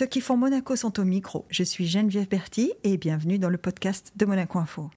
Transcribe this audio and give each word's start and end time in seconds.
Ceux 0.00 0.06
qui 0.06 0.22
font 0.22 0.38
Monaco 0.38 0.76
sont 0.76 0.98
au 0.98 1.04
micro. 1.04 1.44
Je 1.50 1.62
suis 1.62 1.86
Geneviève 1.86 2.26
Berti 2.26 2.72
et 2.84 2.96
bienvenue 2.96 3.38
dans 3.38 3.50
le 3.50 3.58
podcast 3.58 4.12
de 4.16 4.24
Monaco 4.24 4.58
Info. 4.58 4.88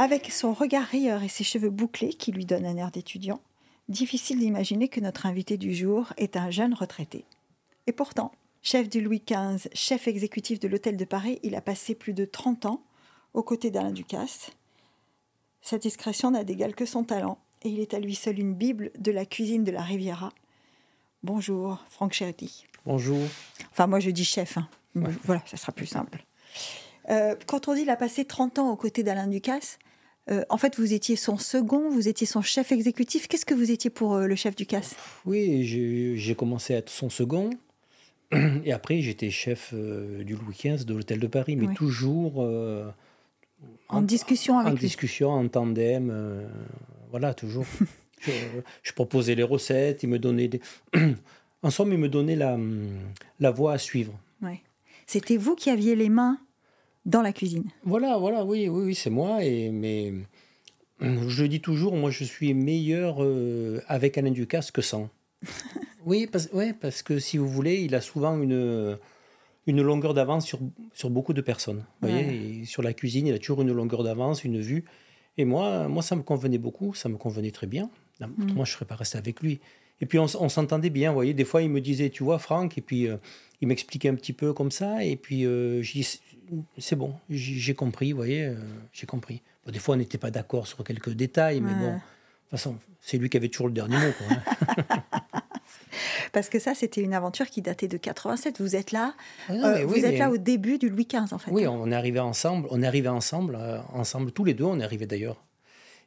Avec 0.00 0.32
son 0.32 0.52
regard 0.52 0.88
rieur 0.88 1.22
et 1.22 1.28
ses 1.28 1.44
cheveux 1.44 1.70
bouclés 1.70 2.14
qui 2.14 2.32
lui 2.32 2.46
donnent 2.46 2.66
un 2.66 2.76
air 2.76 2.90
d'étudiant, 2.90 3.40
difficile 3.88 4.40
d'imaginer 4.40 4.88
que 4.88 4.98
notre 4.98 5.26
invité 5.26 5.56
du 5.56 5.72
jour 5.72 6.12
est 6.16 6.36
un 6.36 6.50
jeune 6.50 6.74
retraité. 6.74 7.26
Et 7.86 7.92
pourtant, 7.92 8.32
chef 8.60 8.88
du 8.88 9.00
Louis 9.00 9.22
XV, 9.24 9.68
chef 9.72 10.08
exécutif 10.08 10.58
de 10.58 10.66
l'Hôtel 10.66 10.96
de 10.96 11.04
Paris, 11.04 11.38
il 11.44 11.54
a 11.54 11.60
passé 11.60 11.94
plus 11.94 12.12
de 12.12 12.24
30 12.24 12.66
ans 12.66 12.82
aux 13.34 13.44
côtés 13.44 13.70
d'Alain 13.70 13.92
Ducasse. 13.92 14.50
Sa 15.62 15.78
discrétion 15.78 16.32
n'a 16.32 16.42
d'égal 16.42 16.74
que 16.74 16.84
son 16.84 17.04
talent, 17.04 17.38
et 17.62 17.68
il 17.68 17.78
est 17.78 17.94
à 17.94 18.00
lui 18.00 18.16
seul 18.16 18.40
une 18.40 18.52
bible 18.52 18.90
de 18.98 19.12
la 19.12 19.24
cuisine 19.24 19.62
de 19.62 19.70
la 19.70 19.80
Riviera. 19.80 20.32
Bonjour, 21.22 21.78
Franck 21.88 22.14
Cherty. 22.14 22.64
Bonjour. 22.84 23.20
Enfin, 23.70 23.86
moi 23.86 24.00
je 24.00 24.10
dis 24.10 24.24
chef, 24.24 24.58
hein. 24.58 24.68
voilà, 25.24 25.40
ça 25.46 25.56
sera 25.56 25.70
plus 25.70 25.86
simple. 25.86 26.24
Euh, 27.10 27.36
quand 27.46 27.68
on 27.68 27.74
dit 27.74 27.82
qu'il 27.82 27.90
a 27.90 27.96
passé 27.96 28.24
30 28.24 28.58
ans 28.58 28.72
aux 28.72 28.76
côtés 28.76 29.04
d'Alain 29.04 29.28
Ducasse, 29.28 29.78
euh, 30.30 30.44
en 30.50 30.56
fait, 30.56 30.76
vous 30.76 30.92
étiez 30.94 31.14
son 31.14 31.38
second, 31.38 31.90
vous 31.90 32.08
étiez 32.08 32.26
son 32.26 32.42
chef 32.42 32.72
exécutif. 32.72 33.28
Qu'est-ce 33.28 33.46
que 33.46 33.54
vous 33.54 33.70
étiez 33.70 33.90
pour 33.90 34.14
euh, 34.14 34.26
le 34.26 34.34
chef 34.34 34.56
Ducasse? 34.56 34.96
Oui, 35.24 35.64
j'ai 36.16 36.34
commencé 36.34 36.74
à 36.74 36.78
être 36.78 36.90
son 36.90 37.08
second. 37.08 37.50
Et 38.64 38.72
après, 38.72 39.00
j'étais 39.00 39.30
chef 39.30 39.72
du 39.72 40.34
Louis 40.34 40.56
XV 40.58 40.84
de 40.84 40.94
l'Hôtel 40.94 41.20
de 41.20 41.26
Paris, 41.28 41.54
mais 41.54 41.72
toujours 41.74 42.44
en, 43.88 44.02
discussion 44.02 44.58
avec 44.58 44.72
En 44.72 44.76
discussion, 44.76 45.30
en 45.30 45.48
tandem, 45.48 46.46
voilà, 47.10 47.34
toujours. 47.34 47.66
je, 48.20 48.92
proposais 48.92 49.34
les 49.34 49.42
recettes, 49.42 50.02
il 50.02 50.08
me 50.08 50.18
donnait 50.18 50.48
des... 50.48 50.60
en 51.62 51.70
somme, 51.70 51.92
il 51.92 51.98
me 51.98 52.08
donnait 52.08 52.36
la, 52.36 52.58
la 53.40 53.50
voie 53.50 53.74
à 53.74 53.78
suivre. 53.78 54.18
Ouais. 54.40 54.60
C'était 55.06 55.36
vous 55.36 55.54
qui 55.54 55.70
aviez 55.70 55.94
les 55.94 56.08
mains 56.08 56.38
dans 57.04 57.22
la 57.22 57.32
cuisine. 57.32 57.64
Voilà, 57.84 58.16
voilà, 58.16 58.44
oui, 58.44 58.68
oui, 58.68 58.84
oui 58.86 58.94
c'est 58.94 59.10
moi. 59.10 59.44
Et, 59.44 59.70
mais 59.70 60.12
je 61.00 61.44
dis 61.44 61.60
toujours, 61.60 61.96
moi, 61.96 62.10
je 62.10 62.24
suis 62.24 62.54
meilleur 62.54 63.22
euh, 63.22 63.82
avec 63.88 64.18
Alain 64.18 64.30
Ducasse 64.30 64.70
que 64.70 64.82
sans. 64.82 65.08
oui, 66.06 66.26
parce, 66.26 66.48
ouais, 66.52 66.72
parce 66.72 67.02
que 67.02 67.18
si 67.18 67.38
vous 67.38 67.48
voulez, 67.48 67.82
il 67.82 67.94
a 67.94 68.00
souvent 68.00 68.40
une, 68.40 68.98
une 69.66 69.82
longueur 69.82 70.14
d'avance 70.14 70.46
sur, 70.46 70.58
sur 70.92 71.10
beaucoup 71.10 71.32
de 71.32 71.40
personnes. 71.40 71.84
Vous 72.00 72.08
voyez, 72.08 72.64
sur 72.64 72.82
la 72.82 72.92
cuisine, 72.92 73.26
il 73.26 73.34
a 73.34 73.38
toujours 73.38 73.62
une 73.62 73.72
longueur 73.72 74.02
d'avance, 74.02 74.44
une 74.44 74.60
vue. 74.60 74.84
Et 75.38 75.44
moi, 75.44 75.88
moi, 75.88 76.02
ça 76.02 76.16
me 76.16 76.22
convenait 76.22 76.58
beaucoup, 76.58 76.94
ça 76.94 77.08
me 77.08 77.16
convenait 77.16 77.52
très 77.52 77.66
bien. 77.66 77.90
Moi, 78.20 78.28
mm. 78.28 78.48
je 78.48 78.58
ne 78.58 78.64
serais 78.64 78.84
pas 78.84 78.96
resté 78.96 79.18
avec 79.18 79.40
lui. 79.40 79.60
Et 80.00 80.06
puis, 80.06 80.18
on, 80.18 80.26
s'entendait 80.26 80.90
bien, 80.90 81.10
vous 81.10 81.14
voyez. 81.14 81.32
Des 81.32 81.44
fois, 81.44 81.62
il 81.62 81.70
me 81.70 81.80
disait, 81.80 82.10
tu 82.10 82.24
vois, 82.24 82.40
Franck, 82.40 82.76
et 82.76 82.80
puis 82.80 83.06
euh, 83.06 83.18
il 83.60 83.68
m'expliquait 83.68 84.08
un 84.08 84.16
petit 84.16 84.32
peu 84.32 84.52
comme 84.52 84.72
ça. 84.72 85.04
Et 85.04 85.14
puis, 85.16 85.46
euh, 85.46 85.80
je 85.80 85.92
dis, 85.92 86.20
c'est 86.76 86.96
bon, 86.96 87.14
j'ai 87.30 87.74
compris, 87.74 88.10
vous 88.10 88.16
voyez, 88.16 88.46
euh, 88.46 88.56
j'ai 88.92 89.06
compris. 89.06 89.42
des 89.68 89.78
fois, 89.78 89.94
on 89.94 89.98
n'était 89.98 90.18
pas 90.18 90.32
d'accord 90.32 90.66
sur 90.66 90.82
quelques 90.82 91.10
détails, 91.10 91.60
mais 91.60 91.72
bon, 91.74 91.92
de 91.92 91.98
toute 91.98 92.50
façon, 92.50 92.76
c'est 93.00 93.16
lui 93.16 93.30
qui 93.30 93.36
avait 93.36 93.48
toujours 93.48 93.68
le 93.68 93.74
dernier 93.74 93.96
mot. 93.96 94.12
Hein. 94.28 95.02
Parce 96.32 96.48
que 96.48 96.58
ça, 96.58 96.74
c'était 96.74 97.02
une 97.02 97.12
aventure 97.12 97.46
qui 97.48 97.60
datait 97.60 97.88
de 97.88 97.98
87. 97.98 98.60
Vous 98.60 98.74
êtes 98.74 98.90
là, 98.90 99.14
ah 99.48 99.52
euh, 99.52 99.86
vous 99.86 100.04
êtes 100.04 100.18
là 100.18 100.30
au 100.30 100.38
début 100.38 100.78
du 100.78 100.88
Louis 100.88 101.06
XV, 101.06 101.32
en 101.32 101.38
fait. 101.38 101.50
Oui, 101.50 101.66
on 101.66 101.90
est 101.90 101.94
arrivé 101.94 102.20
ensemble, 102.20 102.68
on 102.70 102.82
est 102.82 102.86
arrivé 102.86 103.08
ensemble, 103.08 103.56
euh, 103.60 103.78
ensemble, 103.92 104.32
tous 104.32 104.44
les 104.44 104.54
deux, 104.54 104.64
on 104.64 104.80
est 104.80 104.84
arrivés 104.84 105.06
d'ailleurs. 105.06 105.44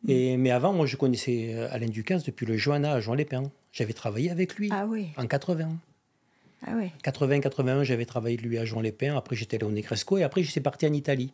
Mm. 0.03 0.09
Et, 0.09 0.37
mais 0.37 0.51
avant, 0.51 0.73
moi, 0.73 0.87
je 0.87 0.97
connaissais 0.97 1.53
Alain 1.71 1.87
Ducasse 1.87 2.23
depuis 2.23 2.45
le 2.45 2.57
Johanna 2.57 2.93
à 2.93 2.99
Jean 2.99 3.13
Lépin. 3.13 3.43
J'avais 3.71 3.93
travaillé 3.93 4.31
avec 4.31 4.55
lui 4.55 4.69
ah 4.71 4.85
oui. 4.87 5.09
en 5.17 5.27
80. 5.27 5.77
Ah 6.65 6.71
oui. 6.75 6.91
80-81, 7.03 7.83
j'avais 7.83 8.05
travaillé 8.05 8.37
lui 8.37 8.57
à 8.57 8.65
Jean-Lépin. 8.65 9.15
Après, 9.15 9.35
j'étais 9.35 9.57
allé 9.57 9.65
au 9.65 9.71
Negresco. 9.71 10.17
Et 10.17 10.23
après, 10.23 10.41
je 10.41 10.49
suis 10.49 10.61
parti 10.61 10.87
en 10.87 10.93
Italie. 10.93 11.31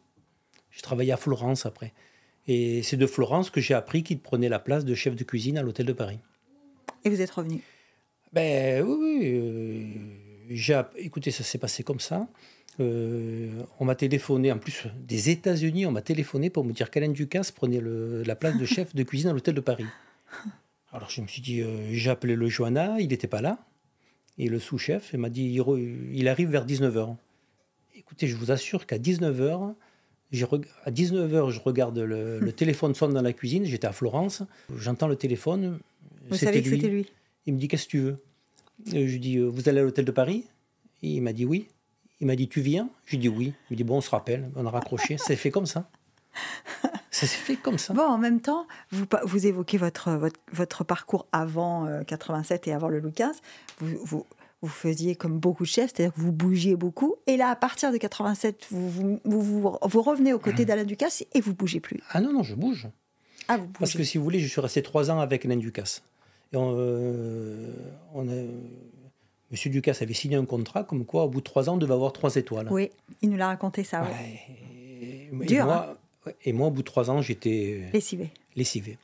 J'ai 0.72 0.82
travaillé 0.82 1.12
à 1.14 1.18
Florence 1.18 1.66
après. 1.66 1.94
Et 2.48 2.84
c'est 2.84 2.98
de 2.98 3.06
Florence 3.06 3.50
que 3.50 3.62
j'ai 3.62 3.74
appris 3.74 4.04
qu'il 4.04 4.20
prenait 4.20 4.50
la 4.50 4.60
place 4.60 4.84
de 4.84 4.94
chef 4.96 5.16
de 5.16 5.24
cuisine 5.24 5.58
à 5.58 5.62
l'hôtel 5.62 5.86
de 5.86 5.94
Paris. 5.94 6.20
Et 7.06 7.10
vous 7.10 7.22
êtes 7.22 7.32
revenu 7.32 7.62
Ben 8.34 8.84
oui, 8.84 8.96
oui. 9.00 10.70
Euh, 10.70 10.84
écoutez, 10.98 11.32
ça 11.32 11.44
s'est 11.44 11.58
passé 11.58 11.84
comme 11.84 12.00
ça. 12.00 12.28
Euh, 12.80 13.64
on 13.80 13.86
m'a 13.86 13.96
téléphoné, 13.96 14.52
en 14.52 14.58
plus 14.58 14.88
des 14.96 15.30
États-Unis, 15.30 15.86
on 15.86 15.92
m'a 15.92 16.02
téléphoné 16.02 16.50
pour 16.50 16.64
me 16.64 16.72
dire 16.72 16.90
qu'Alain 16.90 17.10
Ducasse 17.10 17.52
prenait 17.52 17.82
la 17.82 18.36
place 18.36 18.58
de 18.58 18.66
chef 18.66 18.96
de 18.96 19.04
cuisine 19.04 19.30
à 19.30 19.34
l'hôtel 19.34 19.56
de 19.56 19.62
Paris. 19.62 19.86
Alors 20.94 21.10
je 21.10 21.22
me 21.22 21.28
suis 21.28 21.42
dit, 21.42 21.62
euh, 21.62 21.90
j'ai 21.92 22.10
appelé 22.10 22.36
le 22.36 22.48
Johanna, 22.48 23.00
il 23.00 23.10
n'était 23.10 23.28
pas 23.28 23.42
là. 23.42 23.58
Et 24.38 24.48
le 24.48 24.60
sous-chef 24.60 25.14
m'a 25.14 25.30
dit 25.30 25.58
il, 26.14 26.28
arrive 26.28 26.50
vers 26.50 26.66
19h. 26.66 27.16
Écoutez, 27.96 28.28
je 28.28 28.36
vous 28.36 28.52
assure 28.52 28.86
qu'à 28.86 28.98
19h, 28.98 29.74
à 30.86 30.92
19h, 30.92 31.50
je 31.52 31.60
regarde 31.60 32.00
le, 32.00 32.52
téléphone 32.52 32.96
sonne 32.96 33.14
dans 33.14 33.22
la 33.22 33.34
cuisine. 33.34 33.66
J'étais 33.66 33.88
à 33.88 33.92
Florence. 33.92 34.44
J'entends 34.78 35.08
le 35.08 35.18
téléphone. 35.18 35.80
Vous 36.30 36.38
savez 36.38 36.64
que 36.64 36.70
c'était 36.70 36.88
lui 36.88 37.08
Il 37.46 37.54
me 37.54 37.60
dit 37.60 37.68
Qu'est-ce 37.68 37.86
que 37.86 37.92
tu 37.92 38.00
veux? 38.00 38.24
Je 38.86 38.98
lui 38.98 39.20
dis 39.20 39.38
euh, 39.38 39.48
Vous 39.48 39.70
allez 39.70 39.80
à 39.80 39.84
l'hôtel 39.84 40.06
de 40.06 40.12
Paris? 40.12 40.46
Il 41.02 41.22
m'a 41.22 41.34
dit 41.34 41.46
Oui. 41.46 41.68
Il 42.20 42.28
m'a 42.28 42.36
dit 42.36 42.48
Tu 42.48 42.62
viens? 42.62 42.90
Je 43.06 43.12
lui 43.12 43.18
dis 43.20 43.30
Oui. 43.30 43.54
Il 43.70 43.74
me 43.74 43.78
dit 43.78 43.84
Bon, 43.84 43.98
on 43.98 44.02
se 44.02 44.10
rappelle. 44.10 44.50
On 44.56 44.66
a 44.66 44.70
raccroché. 44.70 45.18
C'est 45.18 45.36
fait 45.36 45.52
comme 45.52 45.66
ça. 45.66 45.90
Ça 47.12 47.28
s'est 47.28 47.38
fait 47.38 47.58
comme 47.58 47.78
ça. 47.78 47.94
Bon, 47.94 48.04
en 48.04 48.18
même 48.18 48.40
temps, 48.40 48.66
vous, 48.92 49.06
vous 49.26 49.46
évoquez 49.46 49.78
votre, 49.78 50.12
votre, 50.12 50.40
votre 50.54 50.86
parcours 50.86 51.28
avant 51.34 51.88
87 52.08 52.68
euh, 52.68 52.72
et 52.72 52.74
avant 52.74 52.88
le 52.88 53.02
XV. 53.02 53.26
Vous, 53.80 54.00
vous, 54.06 54.26
vous, 54.62 54.68
faisiez 54.70 55.16
comme 55.16 55.38
beaucoup 55.38 55.64
de 55.64 55.68
chefs, 55.68 55.92
c'est-à-dire 55.94 56.14
que 56.14 56.22
vous 56.22 56.32
bougiez 56.32 56.78
beaucoup. 56.78 57.16
Et 57.28 57.36
là, 57.36 57.50
à 57.50 57.56
partir 57.58 57.92
de 57.92 57.98
87, 57.98 58.66
vous, 58.72 58.90
vous, 58.90 59.20
vous, 59.26 59.78
vous 59.84 60.02
revenez 60.02 60.32
aux 60.32 60.40
côtés 60.40 60.64
d'Alain 60.64 60.86
Ducasse 60.86 61.26
et 61.34 61.42
vous 61.42 61.54
bougez 61.54 61.82
plus. 61.82 62.00
Ah 62.12 62.22
non, 62.22 62.32
non, 62.32 62.44
je 62.44 62.56
bouge. 62.56 62.88
Ah, 63.50 63.58
vous 63.58 63.66
bougez. 63.66 63.80
Parce 63.80 63.94
que 63.94 64.04
si 64.04 64.18
vous 64.18 64.24
voulez, 64.24 64.40
je 64.40 64.48
suis 64.48 64.62
resté 64.62 64.82
trois 64.82 65.12
ans 65.12 65.20
avec 65.20 65.46
Alain 65.46 65.58
Ducasse. 65.58 66.04
Et 66.54 66.58
on, 66.58 66.76
euh, 66.78 67.74
on 68.14 68.28
a, 68.28 68.34
Monsieur 69.52 69.70
Ducasse 69.70 70.02
avait 70.02 70.14
signé 70.14 70.36
un 70.36 70.46
contrat 70.46 70.84
comme 70.84 71.06
quoi, 71.06 71.26
au 71.26 71.30
bout 71.30 71.40
de 71.40 71.46
trois 71.46 71.70
ans, 71.70 71.74
on 71.74 71.78
devait 71.78 71.94
avoir 71.94 72.14
trois 72.14 72.36
étoiles. 72.36 72.68
Oui, 72.72 72.92
il 73.22 73.30
nous 73.30 73.38
l'a 73.38 73.48
raconté 73.48 73.84
ça. 73.84 74.04
Ouais. 74.04 75.46
Dur, 75.46 75.66
moi, 75.66 75.88
hein 75.90 75.98
et 76.44 76.54
moi, 76.54 76.68
au 76.68 76.72
bout 76.72 76.82
de 76.82 76.88
trois 76.88 77.10
ans, 77.10 77.22
j'étais 77.22 77.90
lessivé. 77.94 78.32
lessivé. 78.56 78.98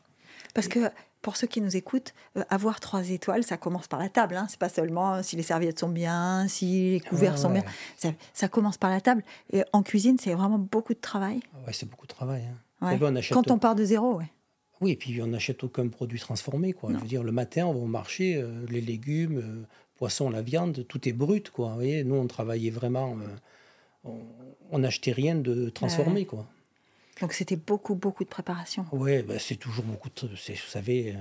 Parce 0.53 0.67
que 0.67 0.89
pour 1.21 1.35
ceux 1.35 1.47
qui 1.47 1.61
nous 1.61 1.75
écoutent, 1.75 2.13
euh, 2.37 2.43
avoir 2.49 2.79
trois 2.79 3.09
étoiles, 3.09 3.43
ça 3.43 3.57
commence 3.57 3.87
par 3.87 3.99
la 3.99 4.09
table. 4.09 4.35
Hein. 4.35 4.47
C'est 4.49 4.59
pas 4.59 4.69
seulement 4.69 5.21
si 5.23 5.35
les 5.35 5.43
serviettes 5.43 5.79
sont 5.79 5.89
bien, 5.89 6.47
si 6.47 6.91
les 6.91 6.99
couverts 6.99 7.37
sont 7.37 7.49
bien. 7.49 7.63
Ça, 8.33 8.47
commence 8.47 8.77
par 8.77 8.89
la 8.89 9.01
table. 9.01 9.23
Et 9.51 9.63
en 9.73 9.83
cuisine, 9.83 10.17
c'est 10.19 10.33
vraiment 10.33 10.59
beaucoup 10.59 10.93
de 10.93 10.99
travail. 10.99 11.41
Ah 11.53 11.67
ouais, 11.67 11.73
c'est 11.73 11.89
beaucoup 11.89 12.07
de 12.07 12.13
travail. 12.13 12.43
Hein. 12.81 13.21
Quand 13.31 13.51
on 13.51 13.57
part 13.57 13.75
de 13.75 13.83
zéro, 13.83 14.15
ouais. 14.15 14.31
Oui, 14.81 14.91
et 14.91 14.95
puis 14.95 15.21
on 15.21 15.27
n'achète 15.27 15.63
aucun 15.63 15.87
produit 15.87 16.19
transformé. 16.19 16.73
Quoi. 16.73 16.91
Je 16.93 16.97
veux 16.97 17.07
dire, 17.07 17.23
le 17.23 17.31
matin, 17.31 17.65
on 17.65 17.73
va 17.73 17.79
au 17.79 17.85
marché, 17.85 18.35
euh, 18.35 18.65
les 18.69 18.81
légumes, 18.81 19.37
euh, 19.39 19.63
poissons, 19.97 20.29
la 20.29 20.41
viande, 20.41 20.85
tout 20.87 21.07
est 21.09 21.13
brut. 21.13 21.49
Quoi. 21.49 21.69
Vous 21.69 21.75
voyez, 21.75 22.03
nous, 22.03 22.15
on 22.15 22.27
travaillait 22.27 22.69
vraiment. 22.69 23.17
on 24.03 24.79
n'achetait 24.79 25.11
rien 25.11 25.35
de 25.35 25.69
transformé. 25.69 26.25
Quoi. 26.25 26.47
Donc 27.21 27.33
c'était 27.33 27.55
beaucoup, 27.55 27.95
beaucoup 27.95 28.23
de 28.23 28.29
préparation. 28.29 28.85
Oui, 28.91 29.23
bah, 29.23 29.39
c'est 29.39 29.55
toujours 29.55 29.85
beaucoup 29.85 30.09
de... 30.09 30.27
Vous 30.27 30.55
savez, 30.67 31.15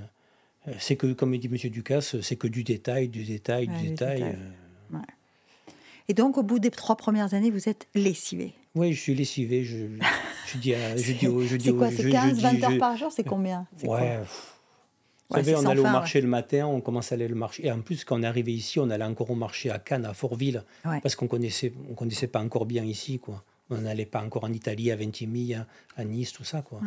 euh, 0.69 0.73
c'est 0.78 0.97
que, 0.97 1.12
comme 1.12 1.37
dit 1.37 1.49
M. 1.50 1.71
Ducasse, 1.71 2.21
c'est 2.21 2.37
que 2.37 2.49
du 2.49 2.65
détail, 2.65 3.09
du 3.09 3.25
détail, 3.25 3.69
du 3.69 3.88
détail. 3.91 4.23
Euh. 4.23 4.99
Et 6.09 6.15
donc, 6.15 6.38
au 6.38 6.43
bout 6.43 6.59
des 6.59 6.71
trois 6.71 6.97
premières 6.97 7.34
années, 7.34 7.50
vous 7.50 7.69
êtes 7.69 7.88
lessivé 7.94 8.53
Oui, 8.76 8.92
je 8.92 9.00
suis 9.00 9.14
lessivé. 9.14 9.64
Je, 9.64 9.78
je 10.47 10.59
dis, 10.59 10.72
je 10.72 11.56
dis, 11.56 11.64
C'est 11.64 11.72
quoi 11.72 11.91
C'est 11.91 12.09
15, 12.09 12.41
20 12.41 12.62
heures 12.62 12.78
par 12.78 12.97
jour 12.97 13.10
C'est 13.10 13.25
combien? 13.25 13.66
Ouais. 13.82 14.20
Vous 15.28 15.37
savez, 15.37 15.56
on 15.56 15.67
allait 15.67 15.81
au 15.81 15.84
marché 15.84 16.20
le 16.20 16.28
matin, 16.28 16.67
on 16.67 16.81
commençait 16.81 17.14
à 17.14 17.19
aller 17.19 17.32
au 17.32 17.37
marché. 17.37 17.67
Et 17.67 17.73
en 17.73 17.81
plus, 17.81 18.05
quand 18.05 18.20
on 18.20 18.23
est 18.23 18.26
arrivé 18.26 18.52
ici, 18.52 18.78
on 18.78 18.90
allait 18.90 19.05
encore 19.05 19.31
au 19.31 19.34
marché 19.34 19.70
à 19.70 19.81
Cannes, 19.81 20.05
à 20.05 20.14
Fortville, 20.14 20.62
parce 20.84 21.17
qu'on 21.17 21.26
connaissait, 21.26 21.73
on 21.90 21.94
connaissait 21.94 22.28
pas 22.28 22.40
encore 22.40 22.67
bien 22.67 22.84
ici, 22.84 23.19
quoi. 23.19 23.43
On 23.69 23.78
n'allait 23.78 24.06
pas 24.06 24.23
encore 24.23 24.44
en 24.44 24.52
Italie, 24.52 24.93
à 24.93 24.96
Ventimiglia, 24.96 25.67
à 25.96 26.05
Nice, 26.05 26.32
tout 26.32 26.44
ça, 26.44 26.62
quoi. 26.62 26.81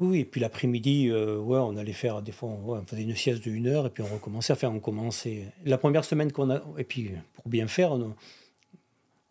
Oui, 0.00 0.18
et 0.18 0.24
puis 0.24 0.40
l'après-midi, 0.40 1.08
euh, 1.08 1.38
ouais, 1.38 1.58
on 1.58 1.76
allait 1.76 1.92
faire 1.92 2.20
des 2.20 2.32
fois, 2.32 2.50
on 2.50 2.84
faisait 2.84 3.02
une 3.02 3.14
sieste 3.14 3.44
de 3.44 3.52
une 3.52 3.68
heure 3.68 3.86
et 3.86 3.90
puis 3.90 4.02
on 4.02 4.12
recommençait 4.12 4.52
à 4.52 4.56
faire, 4.56 4.72
on 4.72 4.80
commençait. 4.80 5.44
La 5.64 5.78
première 5.78 6.04
semaine 6.04 6.32
qu'on 6.32 6.50
a, 6.50 6.60
et 6.76 6.82
puis 6.82 7.12
pour 7.34 7.48
bien 7.48 7.68
faire, 7.68 7.92
on, 7.92 8.14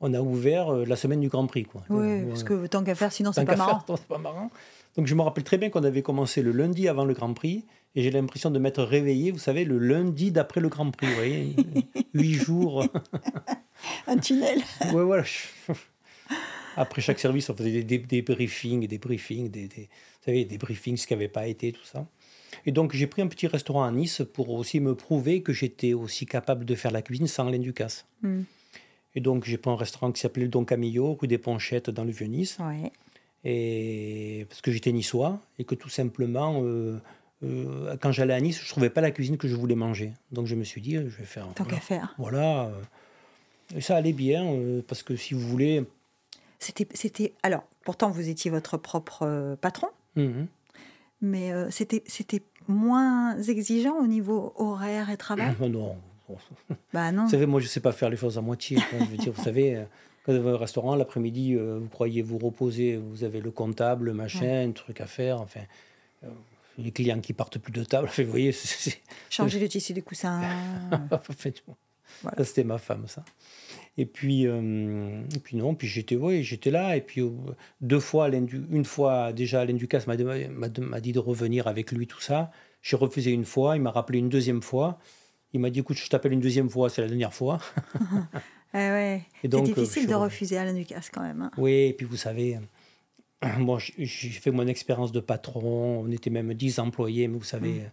a 0.02 0.22
ouvert 0.22 0.74
euh, 0.74 0.86
la 0.86 0.96
semaine 0.96 1.20
du 1.20 1.30
Grand 1.30 1.48
Prix, 1.48 1.64
quoi. 1.64 1.84
Oui, 1.90 2.24
parce 2.28 2.44
que 2.44 2.68
tant 2.68 2.84
qu'à 2.84 2.96
faire, 2.96 3.12
sinon 3.12 3.32
c'est 3.32 3.46
pas 3.46 3.56
marrant. 3.56 3.84
pas 4.08 4.18
marrant. 4.18 4.50
Donc 4.96 5.08
je 5.08 5.16
me 5.16 5.22
rappelle 5.22 5.44
très 5.44 5.58
bien 5.58 5.70
qu'on 5.70 5.84
avait 5.84 6.02
commencé 6.02 6.42
le 6.42 6.52
lundi 6.52 6.88
avant 6.88 7.06
le 7.06 7.14
Grand 7.14 7.34
Prix 7.34 7.66
et 7.96 8.02
j'ai 8.02 8.12
l'impression 8.12 8.50
de 8.50 8.60
m'être 8.60 8.84
réveillé, 8.84 9.32
vous 9.32 9.40
savez, 9.40 9.66
le 9.66 9.78
lundi 9.78 10.32
d'après 10.32 10.62
le 10.62 10.70
Grand 10.70 10.90
Prix, 10.92 11.08
vous 11.08 11.16
voyez, 11.16 11.56
huit 12.14 12.34
jours. 12.34 12.86
Un 14.08 14.18
tunnel. 14.18 14.60
ouais, 14.94 15.04
voilà. 15.04 15.24
Après 16.78 17.02
chaque 17.02 17.20
service, 17.20 17.50
on 17.50 17.56
faisait 17.56 17.84
des, 17.84 17.98
des, 17.98 18.22
briefings, 18.22 18.88
des 18.88 18.98
briefings, 18.98 19.50
des, 19.50 19.68
des, 19.68 19.84
vous 19.84 20.26
savez, 20.26 20.46
des 20.46 20.58
briefings, 20.58 20.98
ce 20.98 21.08
qui 21.08 21.14
n'avait 21.14 21.28
pas 21.30 21.48
été, 21.48 21.72
tout 21.72 21.86
ça. 21.86 22.08
Et 22.66 22.72
donc 22.72 22.94
j'ai 22.94 23.08
pris 23.08 23.22
un 23.22 23.28
petit 23.28 23.48
restaurant 23.48 23.84
à 23.84 23.92
Nice 23.92 24.22
pour 24.34 24.50
aussi 24.50 24.80
me 24.80 24.96
prouver 24.96 25.42
que 25.42 25.54
j'étais 25.54 25.94
aussi 25.94 26.26
capable 26.26 26.66
de 26.66 26.76
faire 26.76 26.92
la 26.92 27.02
cuisine 27.02 27.28
sans 27.28 27.48
Alain 27.48 27.60
Ducasse. 27.60 28.06
Et 29.16 29.22
donc 29.22 29.46
j'ai 29.46 29.58
pris 29.58 29.72
un 29.72 29.76
restaurant 29.76 30.12
qui 30.12 30.22
s'appelait 30.22 30.44
le 30.44 30.50
Don 30.50 30.66
Camillo, 30.66 31.18
rue 31.20 31.28
des 31.28 31.38
Ponchettes, 31.38 31.90
dans 31.90 32.04
le 32.04 32.12
Vieux-Nice. 32.12 32.58
Et 33.44 34.46
parce 34.50 34.62
que 34.62 34.72
j'étais 34.72 34.92
niçois 34.92 35.40
et 35.60 35.66
que 35.66 35.76
tout 35.76 35.90
simplement, 35.90 36.62
euh, 36.64 37.00
euh, 37.44 37.96
quand 38.02 38.12
j'allais 38.12 38.34
à 38.34 38.42
Nice, 38.42 38.60
je 38.62 38.68
trouvais 38.68 38.90
pas 38.90 39.02
la 39.02 39.12
cuisine 39.12 39.38
que 39.38 39.48
je 39.48 39.56
voulais 39.56 39.76
manger. 39.76 40.14
Donc 40.32 40.48
je 40.48 40.56
me 40.56 40.64
suis 40.64 40.82
dit, 40.82 40.96
je 40.96 41.18
vais 41.18 41.26
faire. 41.26 41.48
Tant 41.54 41.64
qu'à 41.64 41.80
faire. 41.80 42.16
Voilà. 42.18 42.72
Et 43.76 43.82
ça 43.82 43.96
allait 43.96 44.14
bien 44.14 44.46
euh, 44.46 44.82
parce 44.88 45.04
que 45.04 45.16
si 45.16 45.34
vous 45.34 45.42
voulez. 45.42 45.84
C'était. 46.60 47.34
Alors, 47.44 47.64
pourtant 47.84 48.10
vous 48.10 48.30
étiez 48.30 48.50
votre 48.50 48.78
propre 48.78 49.56
patron. 49.62 49.88
Mmh 50.16 50.46
mais 51.22 51.52
euh, 51.52 51.70
c'était 51.72 52.04
c'était 52.08 52.42
moins 52.68 53.40
exigeant 53.42 53.98
au 54.00 54.08
niveau 54.08 54.54
horaire 54.56 55.10
et 55.10 55.18
travail? 55.18 55.56
Non. 55.60 55.98
Bah 56.94 57.12
non. 57.12 57.26
Vous 57.26 57.32
savez, 57.32 57.46
moi, 57.46 57.60
je 57.60 57.66
ne 57.66 57.70
sais 57.70 57.80
pas 57.80 57.92
faire 57.92 58.10
les 58.10 58.18
choses 58.18 58.38
à 58.38 58.42
moitié. 58.42 58.78
je 58.92 59.06
veux 59.06 59.18
dire, 59.18 59.34
vous 59.34 59.44
savez, 59.44 59.76
euh, 59.76 59.84
quand 60.26 60.34
vous 60.34 60.40
avez 60.40 60.52
un 60.52 60.58
restaurant, 60.58 60.96
l'après-midi, 60.96 61.56
euh, 61.56 61.80
vous 61.80 61.90
croyez 61.90 62.22
vous 62.22 62.38
reposer, 62.38 62.98
vous 62.98 63.24
avez 63.24 63.42
le 63.42 63.52
comptable, 63.52 64.06
le 64.06 64.14
machin, 64.14 64.68
un 64.68 64.72
truc 64.72 65.02
à 65.02 65.06
faire, 65.06 65.42
enfin, 65.42 65.62
les 66.78 66.92
clients 66.92 67.20
qui 67.20 67.34
partent 67.34 67.58
plus 67.58 67.72
de 67.72 67.84
table, 67.84 68.10
vous 68.18 68.24
voyez. 68.26 68.54
Changer 69.30 69.60
le 69.60 69.68
tissu 69.68 69.94
des 69.94 70.02
coussins. 70.02 70.42
voilà. 72.22 72.44
C'était 72.44 72.64
ma 72.64 72.78
femme, 72.78 73.08
ça. 73.08 73.24
Et 73.98 74.06
puis, 74.06 74.46
euh, 74.46 75.22
et 75.34 75.40
puis 75.40 75.56
non, 75.56 75.74
puis 75.74 75.88
j'étais 75.88 76.16
ouais, 76.16 76.44
j'étais 76.44 76.72
là. 76.72 76.98
Et 76.98 77.02
puis 77.02 77.22
euh, 77.22 77.30
deux 77.82 78.00
fois, 78.00 78.30
une 78.30 78.86
fois 78.86 79.32
déjà, 79.32 79.62
Alain 79.62 79.74
Ducasse 79.74 80.06
m'a 80.08 80.18
dit 80.18 81.12
de 81.12 81.20
revenir 81.20 81.68
avec 81.68 81.92
lui, 81.92 82.08
tout 82.08 82.22
ça. 82.22 82.52
J'ai 82.82 82.98
refusé 82.98 83.32
une 83.32 83.46
fois, 83.46 83.76
il 83.76 83.82
m'a 83.82 83.92
rappelé 83.92 84.20
une 84.20 84.30
deuxième 84.30 84.62
fois. 84.62 85.00
Il 85.56 85.62
m'a 85.62 85.70
dit 85.70 85.80
écoute, 85.80 85.96
je 85.96 86.10
t'appelle 86.10 86.34
une 86.34 86.42
deuxième 86.42 86.70
fois, 86.70 86.90
c'est 86.90 87.02
la 87.02 87.08
dernière 87.08 87.34
fois. 87.34 87.60
eh 88.74 88.78
ouais. 88.78 89.22
C'est 89.42 89.54
euh, 89.54 89.62
difficile 89.62 90.06
de 90.06 90.14
refuser 90.14 90.58
Alain 90.58 90.74
Ducasse 90.74 91.10
quand 91.10 91.22
même. 91.22 91.44
Hein. 91.44 91.52
Oui, 91.58 91.72
et 91.72 91.94
puis 91.94 92.06
vous 92.06 92.18
savez, 92.18 92.60
bon, 93.60 93.80
j'ai 93.80 94.30
fait 94.32 94.52
mon 94.52 94.68
expérience 94.68 95.14
de 95.14 95.22
patron, 95.22 96.02
on 96.02 96.12
était 96.12 96.30
même 96.30 96.54
10 96.54 96.80
employés, 96.80 97.30
mais 97.30 97.38
vous 97.38 97.46
savez. 97.46 97.84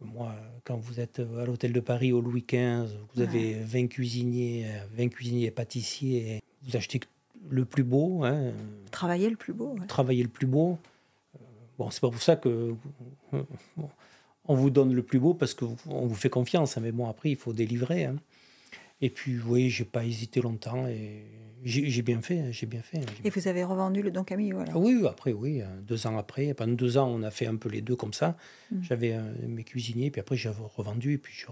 Mm. 0.00 0.06
Moi, 0.06 0.34
quand 0.62 0.76
vous 0.76 1.00
êtes 1.00 1.18
à 1.18 1.44
l'hôtel 1.44 1.72
de 1.72 1.80
Paris 1.80 2.12
au 2.12 2.20
Louis 2.20 2.44
XV, 2.48 2.92
vous 3.14 3.22
avez 3.22 3.54
20 3.54 3.88
cuisiniers, 3.88 4.66
20 4.96 5.08
cuisiniers 5.08 5.46
et 5.46 5.50
pâtissiers, 5.50 6.42
vous 6.62 6.76
achetez 6.76 7.00
le 7.48 7.64
plus 7.64 7.84
beau. 7.84 8.22
Hein. 8.22 8.52
Travailler 8.92 9.30
le 9.30 9.36
plus 9.36 9.52
beau. 9.52 9.76
Travailler 9.88 10.22
le 10.22 10.28
plus 10.28 10.46
beau. 10.46 10.78
Euh, 11.34 11.44
bon, 11.76 11.90
c'est 11.90 12.00
pas 12.00 12.10
pour 12.10 12.22
ça 12.22 12.36
que 12.36 12.74
on 14.46 14.54
vous 14.54 14.70
donne 14.70 14.92
le 14.92 15.02
plus 15.02 15.18
beau 15.18 15.34
parce 15.34 15.54
qu'on 15.54 15.76
vous 15.86 16.14
fait 16.14 16.30
confiance. 16.30 16.76
Hein, 16.76 16.80
mais 16.82 16.92
bon, 16.92 17.08
après, 17.08 17.30
il 17.30 17.36
faut 17.36 17.52
délivrer. 17.52 18.04
Hein. 18.04 18.16
Et 19.00 19.10
puis, 19.10 19.38
oui, 19.38 19.70
j'ai 19.70 19.84
pas 19.84 20.04
hésité 20.04 20.40
longtemps 20.40 20.86
et 20.86 21.24
j'ai 21.64 22.02
bien 22.02 22.20
fait, 22.20 22.52
j'ai 22.52 22.66
bien 22.66 22.82
fait. 22.82 23.00
Et 23.24 23.30
vous 23.30 23.48
avez 23.48 23.64
revendu 23.64 24.02
le 24.02 24.10
Don 24.10 24.22
Camillo 24.22 24.58
alors 24.60 24.76
Oui, 24.76 25.02
après, 25.08 25.32
oui, 25.32 25.62
deux 25.82 26.06
ans 26.06 26.18
après. 26.18 26.52
Pendant 26.54 26.74
deux 26.74 26.98
ans, 26.98 27.08
on 27.08 27.22
a 27.22 27.30
fait 27.30 27.46
un 27.46 27.56
peu 27.56 27.68
les 27.68 27.80
deux 27.80 27.96
comme 27.96 28.12
ça. 28.12 28.36
Mm. 28.70 28.82
J'avais 28.82 29.12
euh, 29.14 29.22
mes 29.48 29.64
cuisiniers, 29.64 30.10
puis 30.10 30.20
après, 30.20 30.36
j'ai 30.36 30.50
revendu, 30.50 31.14
et 31.14 31.18
puis 31.18 31.34
je, 31.34 31.46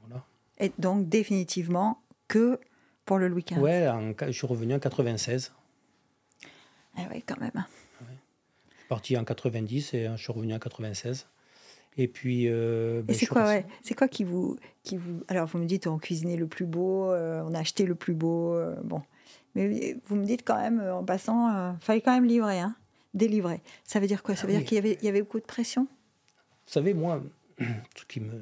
voilà. 0.00 0.24
Et 0.58 0.72
donc, 0.78 1.08
définitivement, 1.08 2.02
que 2.28 2.58
pour 3.04 3.18
le 3.18 3.28
Louis 3.28 3.44
XV 3.44 3.60
Ouais, 3.60 3.86
je 4.26 4.32
suis 4.32 4.46
revenu 4.46 4.74
en 4.74 4.78
96. 4.78 5.52
Ah 6.96 7.02
oui, 7.12 7.22
quand 7.26 7.40
même. 7.40 7.64
Je 8.00 8.78
suis 8.78 8.88
parti 8.88 9.16
en 9.16 9.24
90 9.24 9.94
et 9.94 10.08
je 10.16 10.22
suis 10.22 10.32
revenu 10.32 10.54
en 10.54 10.58
96. 10.58 11.26
Et 11.98 12.08
puis. 12.08 12.44
Euh, 12.48 13.02
ben, 13.02 13.14
c'est 13.14 13.26
quoi, 13.26 13.44
ouais, 13.44 13.66
c'est 13.82 13.94
quoi 13.94 14.08
qui 14.08 14.24
vous, 14.24 14.56
qui 14.82 14.96
vous. 14.96 15.22
Alors, 15.28 15.46
vous 15.46 15.58
me 15.58 15.66
dites, 15.66 15.86
on 15.86 15.98
cuisinait 15.98 16.36
le 16.36 16.46
plus 16.46 16.66
beau, 16.66 17.12
on 17.12 17.54
a 17.54 17.58
acheté 17.58 17.84
le 17.84 17.94
plus 17.94 18.14
beau. 18.14 18.58
bon. 18.84 19.02
Mais 19.54 19.96
vous 20.06 20.16
me 20.16 20.24
dites 20.24 20.42
quand 20.44 20.60
même, 20.60 20.80
euh, 20.80 20.94
en 20.94 21.04
passant, 21.04 21.50
il 21.50 21.56
euh, 21.56 21.72
fallait 21.80 22.00
quand 22.00 22.14
même 22.14 22.24
livrer, 22.24 22.60
hein, 22.60 22.76
délivrer. 23.14 23.60
Ça 23.84 24.00
veut 24.00 24.06
dire 24.06 24.22
quoi? 24.22 24.36
Ça 24.36 24.46
veut 24.46 24.54
ah 24.54 24.58
dire 24.58 24.66
qu'il 24.66 24.76
y 24.76 24.78
avait, 24.78 24.98
il 25.00 25.04
y 25.04 25.08
avait 25.08 25.22
beaucoup 25.22 25.40
de 25.40 25.44
pression? 25.44 25.82
Vous 25.82 26.72
savez, 26.72 26.94
moi, 26.94 27.22
ce 27.58 28.04
qui 28.06 28.20
me... 28.20 28.32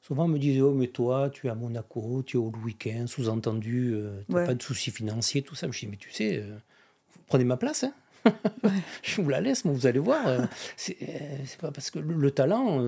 souvent 0.00 0.24
on 0.24 0.28
me 0.28 0.38
disait, 0.38 0.60
oh, 0.60 0.72
mais 0.72 0.86
toi, 0.86 1.28
tu 1.30 1.48
es 1.48 1.50
à 1.50 1.54
Monaco, 1.54 2.22
tu 2.24 2.36
es 2.36 2.40
au 2.40 2.50
XV, 2.50 3.06
sous-entendu, 3.06 3.92
euh, 3.94 4.22
tu 4.26 4.34
n'as 4.34 4.46
pas 4.46 4.54
de 4.54 4.62
soucis 4.62 4.90
financiers, 4.90 5.42
tout 5.42 5.54
ça. 5.54 5.70
Je 5.70 5.78
dis, 5.78 5.86
mais 5.86 5.96
tu 5.96 6.10
sais, 6.10 6.40
vous 6.40 7.20
prenez 7.26 7.44
ma 7.44 7.56
place, 7.56 7.84
hein 7.84 7.92
je 9.02 9.20
vous 9.20 9.28
la 9.28 9.40
laisse, 9.40 9.64
mais 9.64 9.72
vous 9.72 9.86
allez 9.86 9.98
voir. 9.98 10.48
c'est 10.76 10.96
pas 11.60 11.70
parce 11.70 11.90
que 11.90 11.98
le, 11.98 12.30
talent, 12.30 12.80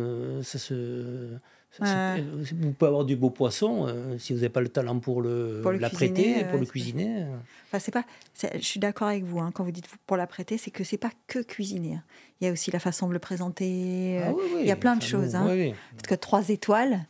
ça 0.42 0.58
se 0.58 1.38
vous 1.78 2.72
pouvez 2.72 2.88
avoir 2.88 3.04
du 3.04 3.16
beau 3.16 3.30
poisson 3.30 3.86
euh, 3.86 4.18
si 4.18 4.32
vous 4.32 4.40
n'avez 4.40 4.48
pas 4.48 4.60
le 4.60 4.68
talent 4.68 4.98
pour 4.98 5.20
le, 5.20 5.62
l'apprêter, 5.78 6.44
pour 6.44 6.58
le 6.58 6.66
cuisiner. 6.66 7.22
Euh. 7.22 7.36
Enfin, 7.66 7.78
c'est 7.78 7.92
pas. 7.92 8.04
je 8.40 8.64
suis 8.64 8.80
d'accord 8.80 9.08
avec 9.08 9.24
vous 9.24 9.40
hein, 9.40 9.50
quand 9.52 9.64
vous 9.64 9.72
dites 9.72 9.88
pour 10.06 10.16
l'apprêter, 10.16 10.58
c'est 10.58 10.70
que 10.70 10.84
c'est 10.84 10.96
pas 10.96 11.10
que 11.26 11.40
cuisiner. 11.40 11.94
Hein. 11.94 12.04
Il 12.40 12.46
y 12.46 12.48
a 12.48 12.52
aussi 12.52 12.70
la 12.70 12.78
façon 12.78 13.08
de 13.08 13.12
le 13.12 13.18
présenter. 13.18 14.20
Ah 14.22 14.30
euh, 14.30 14.60
il 14.60 14.66
y 14.66 14.70
a 14.70 14.76
plein 14.76 14.96
de 14.96 15.02
choses. 15.02 15.34
Hein. 15.34 15.72
Parce 15.96 16.08
que 16.08 16.14
trois 16.14 16.48
étoiles, 16.48 17.06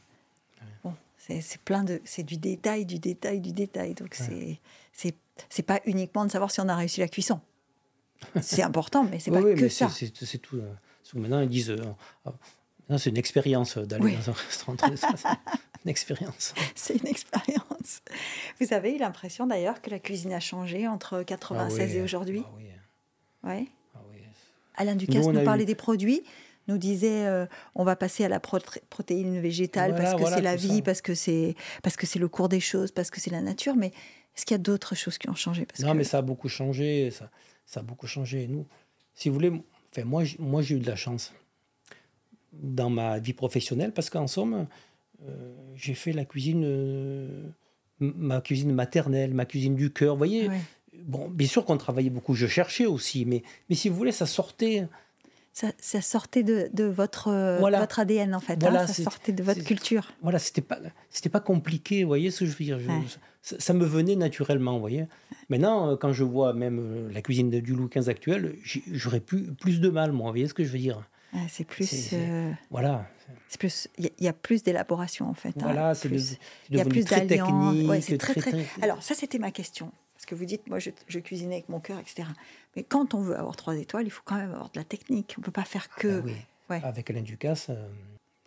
bon, 0.84 0.94
c'est, 1.18 1.58
plein 1.64 1.84
de, 1.84 2.00
c'est 2.04 2.24
du 2.24 2.36
détail, 2.36 2.86
du 2.86 2.98
détail, 2.98 3.40
du 3.40 3.52
détail. 3.52 3.94
Donc 3.94 4.14
c'est, 4.14 4.60
c'est, 4.92 5.14
c'est 5.48 5.62
pas 5.62 5.80
uniquement 5.84 6.24
de 6.24 6.30
savoir 6.30 6.50
si 6.50 6.60
on 6.60 6.68
a 6.68 6.76
réussi 6.76 7.00
la 7.00 7.08
cuisson. 7.08 7.40
C'est 8.42 8.62
important, 8.62 9.04
mais 9.04 9.18
c'est 9.18 9.30
pas 9.30 9.42
que 9.42 9.68
ça. 9.68 9.88
C'est, 9.88 10.38
tout. 10.38 10.60
Maintenant, 11.14 11.40
ils 11.40 11.48
disent 11.48 11.74
c'est 12.98 13.10
une 13.10 13.16
expérience 13.16 13.78
d'aller 13.78 14.16
dans 14.16 14.30
un 14.30 14.32
restaurant. 14.46 14.76
c'est 14.78 15.82
une 15.84 15.90
expérience. 15.90 16.54
C'est 16.74 16.94
une 16.94 17.06
expérience. 17.08 18.02
Vous 18.60 18.72
avez 18.72 18.94
eu 18.94 18.98
l'impression 18.98 19.46
d'ailleurs 19.46 19.82
que 19.82 19.90
la 19.90 19.98
cuisine 19.98 20.32
a 20.32 20.40
changé 20.40 20.86
entre 20.86 21.22
96 21.22 21.80
ah 21.80 21.94
et 21.94 22.02
aujourd'hui? 22.02 22.42
Ah 22.44 22.52
oui. 22.56 22.64
Ouais. 23.44 23.66
Ah 23.94 24.00
oui. 24.10 24.18
Alain 24.76 24.94
Ducasse 24.94 25.26
nous, 25.26 25.44
parlait 25.44 25.64
des 25.64 25.74
produits, 25.74 26.22
nous 26.68 26.78
disait 26.78 27.26
euh, 27.26 27.46
on 27.74 27.84
va 27.84 27.96
passer 27.96 28.24
à 28.24 28.28
la 28.28 28.40
protéine 28.40 29.40
végétale 29.40 29.94
parce 29.94 30.14
que 30.14 30.28
c'est 30.28 30.42
la 30.42 30.56
vie, 30.56 30.82
parce 30.82 31.00
que 31.00 31.14
c'est 31.14 31.54
parce 31.82 31.96
que 31.96 32.06
c'est 32.06 32.18
le 32.18 32.28
cours 32.28 32.48
des 32.48 32.60
choses, 32.60 32.92
parce 32.92 33.10
que 33.10 33.20
c'est 33.20 33.30
la 33.30 33.40
nature. 33.40 33.74
Mais 33.74 33.88
est-ce 34.36 34.44
qu'il 34.44 34.54
y 34.54 34.60
a 34.60 34.62
d'autres 34.62 34.94
choses 34.94 35.18
qui 35.18 35.28
ont 35.28 35.34
changé? 35.34 35.66
Parce 35.66 35.80
Non, 35.80 35.94
mais 35.94 36.04
ça 36.04 36.18
a 36.18 36.22
beaucoup 36.22 36.48
changé. 36.48 37.10
Ça, 37.10 37.30
ça 37.66 37.80
a 37.80 37.82
beaucoup 37.82 38.06
changé. 38.06 38.46
Nous, 38.48 38.66
si 39.14 39.28
vous 39.28 39.34
voulez, 39.34 39.52
enfin, 39.90 40.04
moi, 40.04 40.22
moi 40.38 40.62
j'ai 40.62 40.76
eu 40.76 40.80
de 40.80 40.86
la 40.86 40.96
chance 40.96 41.34
dans 42.52 42.88
ma 42.88 43.18
vie 43.18 43.32
professionnelle 43.34 43.92
parce 43.92 44.08
qu'en 44.08 44.26
somme, 44.26 44.66
euh, 45.24 45.54
j'ai 45.74 45.94
fait 45.94 46.12
la 46.12 46.24
cuisine, 46.24 46.62
euh, 46.64 47.48
ma 48.00 48.40
cuisine 48.40 48.72
maternelle, 48.72 49.34
ma 49.34 49.44
cuisine 49.44 49.74
du 49.74 49.92
cœur. 49.92 50.14
Vous 50.14 50.18
voyez, 50.18 50.48
bon, 51.04 51.28
bien 51.28 51.46
sûr 51.46 51.64
qu'on 51.64 51.76
travaillait 51.76 52.10
beaucoup, 52.10 52.34
je 52.34 52.46
cherchais 52.46 52.86
aussi, 52.86 53.26
mais, 53.26 53.42
mais 53.68 53.76
si 53.76 53.88
vous 53.88 53.96
voulez, 53.96 54.12
ça 54.12 54.26
sortait. 54.26 54.86
Ça, 55.56 55.68
ça 55.78 56.02
sortait 56.02 56.42
de, 56.42 56.68
de 56.74 56.84
votre, 56.84 57.28
euh, 57.28 57.58
votre 57.58 57.98
ADN 57.98 58.34
en 58.34 58.40
fait, 58.40 58.62
hein, 58.62 58.86
ça 58.86 58.92
sortait 58.92 59.32
de 59.32 59.42
votre 59.42 59.64
culture. 59.64 60.12
Voilà, 60.20 60.38
c'était 60.38 60.60
pas, 60.60 60.78
c'était 61.08 61.30
pas 61.30 61.40
compliqué, 61.40 62.02
vous 62.02 62.08
voyez 62.08 62.30
ce 62.30 62.40
que 62.40 62.44
je 62.44 62.50
veux 62.50 62.76
dire. 62.76 62.78
ça, 63.40 63.72
me 63.72 63.86
venait 63.86 64.16
naturellement, 64.16 64.74
vous 64.74 64.80
voyez. 64.80 65.06
Maintenant, 65.48 65.96
quand 65.96 66.12
je 66.12 66.24
vois 66.24 66.52
même 66.52 67.08
la 67.10 67.22
cuisine 67.22 67.48
du 67.48 67.74
Louis 67.74 67.88
XV 67.88 68.10
actuel, 68.10 68.56
j'aurais 68.92 69.20
plus, 69.20 69.44
plus 69.54 69.80
de 69.80 69.88
mal, 69.88 70.12
moi, 70.12 70.26
vous 70.26 70.32
voyez 70.32 70.46
ce 70.46 70.52
que 70.52 70.62
je 70.62 70.68
veux 70.68 70.78
dire. 70.78 71.08
Ah, 71.32 71.38
c'est 71.48 71.64
plus. 71.64 72.10
Euh, 72.12 72.52
voilà. 72.70 73.06
C'est 73.48 73.58
plus. 73.58 73.88
Il 73.96 74.10
y, 74.20 74.28
a 74.28 74.34
plus 74.34 74.62
d'élaboration 74.62 75.26
en 75.26 75.34
fait. 75.34 75.56
Hein, 75.56 75.62
voilà, 75.62 75.94
c'est 75.94 76.10
Il 76.68 76.76
y 76.76 76.80
a 76.82 76.84
plus 76.84 77.06
d'alliance. 77.06 78.06
très, 78.18 78.34
très... 78.34 78.66
Alors 78.82 79.02
ça, 79.02 79.14
c'était 79.14 79.38
ma 79.38 79.52
question. 79.52 79.90
Que 80.26 80.34
vous 80.34 80.44
dites, 80.44 80.66
moi, 80.68 80.78
je, 80.78 80.90
je 81.08 81.18
cuisinais 81.18 81.56
avec 81.56 81.68
mon 81.68 81.80
cœur, 81.80 81.98
etc. 81.98 82.28
Mais 82.74 82.82
quand 82.82 83.14
on 83.14 83.20
veut 83.20 83.36
avoir 83.36 83.56
trois 83.56 83.76
étoiles, 83.76 84.06
il 84.06 84.10
faut 84.10 84.22
quand 84.24 84.36
même 84.36 84.52
avoir 84.52 84.70
de 84.70 84.78
la 84.78 84.84
technique. 84.84 85.34
On 85.38 85.40
peut 85.40 85.52
pas 85.52 85.64
faire 85.64 85.88
que. 85.88 86.20
Ah 86.20 86.22
oui. 86.24 86.34
Avec 86.82 87.10
Alain 87.10 87.22
Ducasse, 87.22 87.68
euh, 87.70 87.86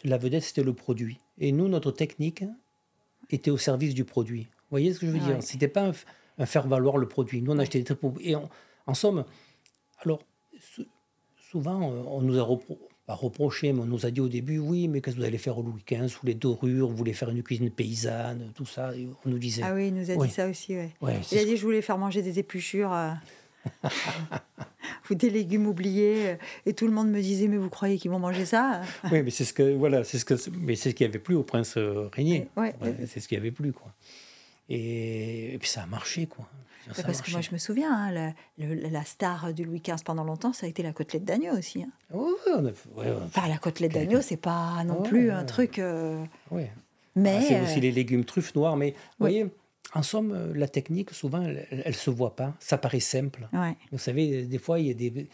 la 0.03 0.17
vedette 0.17 0.43
c'était 0.43 0.63
le 0.63 0.73
produit. 0.73 1.19
Et 1.37 1.53
nous, 1.53 1.69
notre 1.69 1.91
technique 1.91 2.43
était 3.29 3.51
au 3.51 3.57
service 3.57 3.93
du 3.93 4.03
produit. 4.03 4.43
Vous 4.43 4.71
voyez 4.71 4.93
ce 4.93 4.99
que 4.99 5.07
je 5.07 5.11
veux 5.11 5.19
dire 5.19 5.41
C'était 5.41 5.69
pas 5.69 5.91
un, 6.37 6.45
faire 6.45 6.67
valoir 6.67 6.97
le 6.97 7.07
produit. 7.07 7.41
Nous, 7.41 7.51
on 7.51 7.57
achetait 7.59 7.79
des 7.79 7.85
très 7.85 7.97
et 8.21 8.35
en 8.35 8.93
somme, 8.93 9.23
alors 9.99 10.19
souvent, 11.49 11.91
euh, 11.91 12.03
on 12.07 12.21
nous 12.21 12.37
a 12.39 12.43
pas 13.09 13.15
reproché, 13.15 13.73
mais 13.73 13.81
on 13.81 13.85
nous 13.85 14.05
a 14.05 14.11
dit 14.11 14.21
au 14.21 14.27
début, 14.27 14.59
oui, 14.59 14.87
mais 14.87 15.01
qu'est-ce 15.01 15.15
que 15.15 15.21
vous 15.21 15.25
allez 15.25 15.39
faire 15.39 15.57
au 15.57 15.63
Louis 15.63 15.83
XV, 15.83 16.09
sous 16.09 16.27
les 16.27 16.35
dorures, 16.35 16.87
vous 16.87 16.95
voulez 16.95 17.13
faire 17.13 17.31
une 17.31 17.41
cuisine 17.41 17.71
paysanne, 17.71 18.51
tout 18.53 18.67
ça. 18.67 18.91
on 19.25 19.29
nous 19.29 19.39
disait. 19.39 19.63
Ah 19.65 19.73
oui, 19.73 19.87
il 19.87 19.95
nous 19.95 20.11
a 20.11 20.27
dit 20.27 20.31
ça 20.31 20.47
aussi, 20.47 20.75
ouais. 20.75 20.91
il 21.31 21.39
a 21.39 21.43
dit, 21.43 21.57
je 21.57 21.63
voulais 21.63 21.81
faire 21.81 21.97
manger 21.97 22.21
des 22.21 22.37
épluchures. 22.37 22.93
Euh, 22.93 23.09
ou 25.09 25.15
des 25.15 25.31
légumes 25.31 25.65
oubliés 25.65 26.29
euh, 26.29 26.35
et 26.67 26.73
tout 26.73 26.85
le 26.85 26.93
monde 26.93 27.09
me 27.09 27.19
disait 27.19 27.47
mais 27.47 27.57
vous 27.57 27.69
croyez 27.69 27.97
qu'ils 27.97 28.09
vont 28.09 28.19
manger 28.19 28.45
ça? 28.45 28.81
Oui 29.11 29.21
mais 29.21 29.31
c'est 29.31 29.43
ce 29.43 29.53
que 29.53 29.75
voilà 29.75 30.05
c'est 30.05 30.17
ce 30.17 30.23
que 30.23 30.35
mais 30.57 30.75
c'est 30.75 30.91
ce 30.91 30.95
qui 30.95 31.03
avait 31.03 31.19
plu 31.19 31.35
au 31.35 31.43
prince 31.43 31.77
Régnier. 31.77 32.47
c'est 33.05 33.19
ce 33.19 33.27
qui 33.27 33.35
avait 33.35 33.51
plu 33.51 33.73
quoi. 33.73 33.91
Et, 34.69 35.57
puis 35.59 35.67
ça 35.67 35.83
a 35.83 35.85
marché 35.87 36.25
quoi. 36.27 36.47
Ça 36.95 37.03
parce 37.03 37.21
que 37.21 37.31
moi, 37.31 37.41
je 37.41 37.51
me 37.51 37.57
souviens, 37.57 37.93
hein, 37.93 38.11
la, 38.11 38.33
le- 38.57 38.87
la 38.89 39.03
star 39.03 39.53
du 39.53 39.63
Louis 39.65 39.81
XV 39.81 40.03
pendant 40.03 40.23
longtemps, 40.23 40.53
ça 40.53 40.65
a 40.65 40.69
été 40.69 40.83
la 40.83 40.93
côtelette 40.93 41.25
d'agneau 41.25 41.57
aussi. 41.57 41.83
hein. 41.83 41.89
Ouais, 42.11 42.29
on 42.55 42.65
a- 42.65 42.69
ouais, 42.69 42.73
ouais, 42.95 43.13
Enfin, 43.25 43.47
la 43.47 43.57
côtelette 43.57 43.93
d'agneau, 43.93 44.21
c'est 44.21 44.37
pas 44.37 44.83
non 44.85 45.01
plus 45.03 45.31
un 45.31 45.43
truc. 45.43 45.79
euh, 45.79 46.23
ouais. 46.51 46.71
mais. 47.15 47.37
Ah, 47.37 47.41
c'est 47.41 47.59
euh, 47.59 47.63
aussi 47.63 47.79
les 47.81 47.91
légumes 47.91 48.25
truffes 48.25 48.55
noires, 48.55 48.75
mais 48.77 48.91
vous 48.91 49.25
oui. 49.25 49.31
voyez, 49.41 49.47
en 49.93 50.03
somme, 50.03 50.31
euh, 50.33 50.51
la 50.55 50.67
technique, 50.67 51.11
souvent, 51.11 51.41
elle, 51.41 51.67
elle, 51.85 51.95
se 51.95 52.09
voit 52.09 52.35
pas. 52.35 52.53
Ça 52.59 52.77
paraît 52.77 52.99
simple. 52.99 53.47
ouais. 53.53 53.75
Vous 53.91 53.97
savez, 53.97 54.43
des 54.45 54.57
fois, 54.59 54.79
il 54.79 54.87
y 54.87 54.91
a 54.91 54.93
des, 54.93 55.27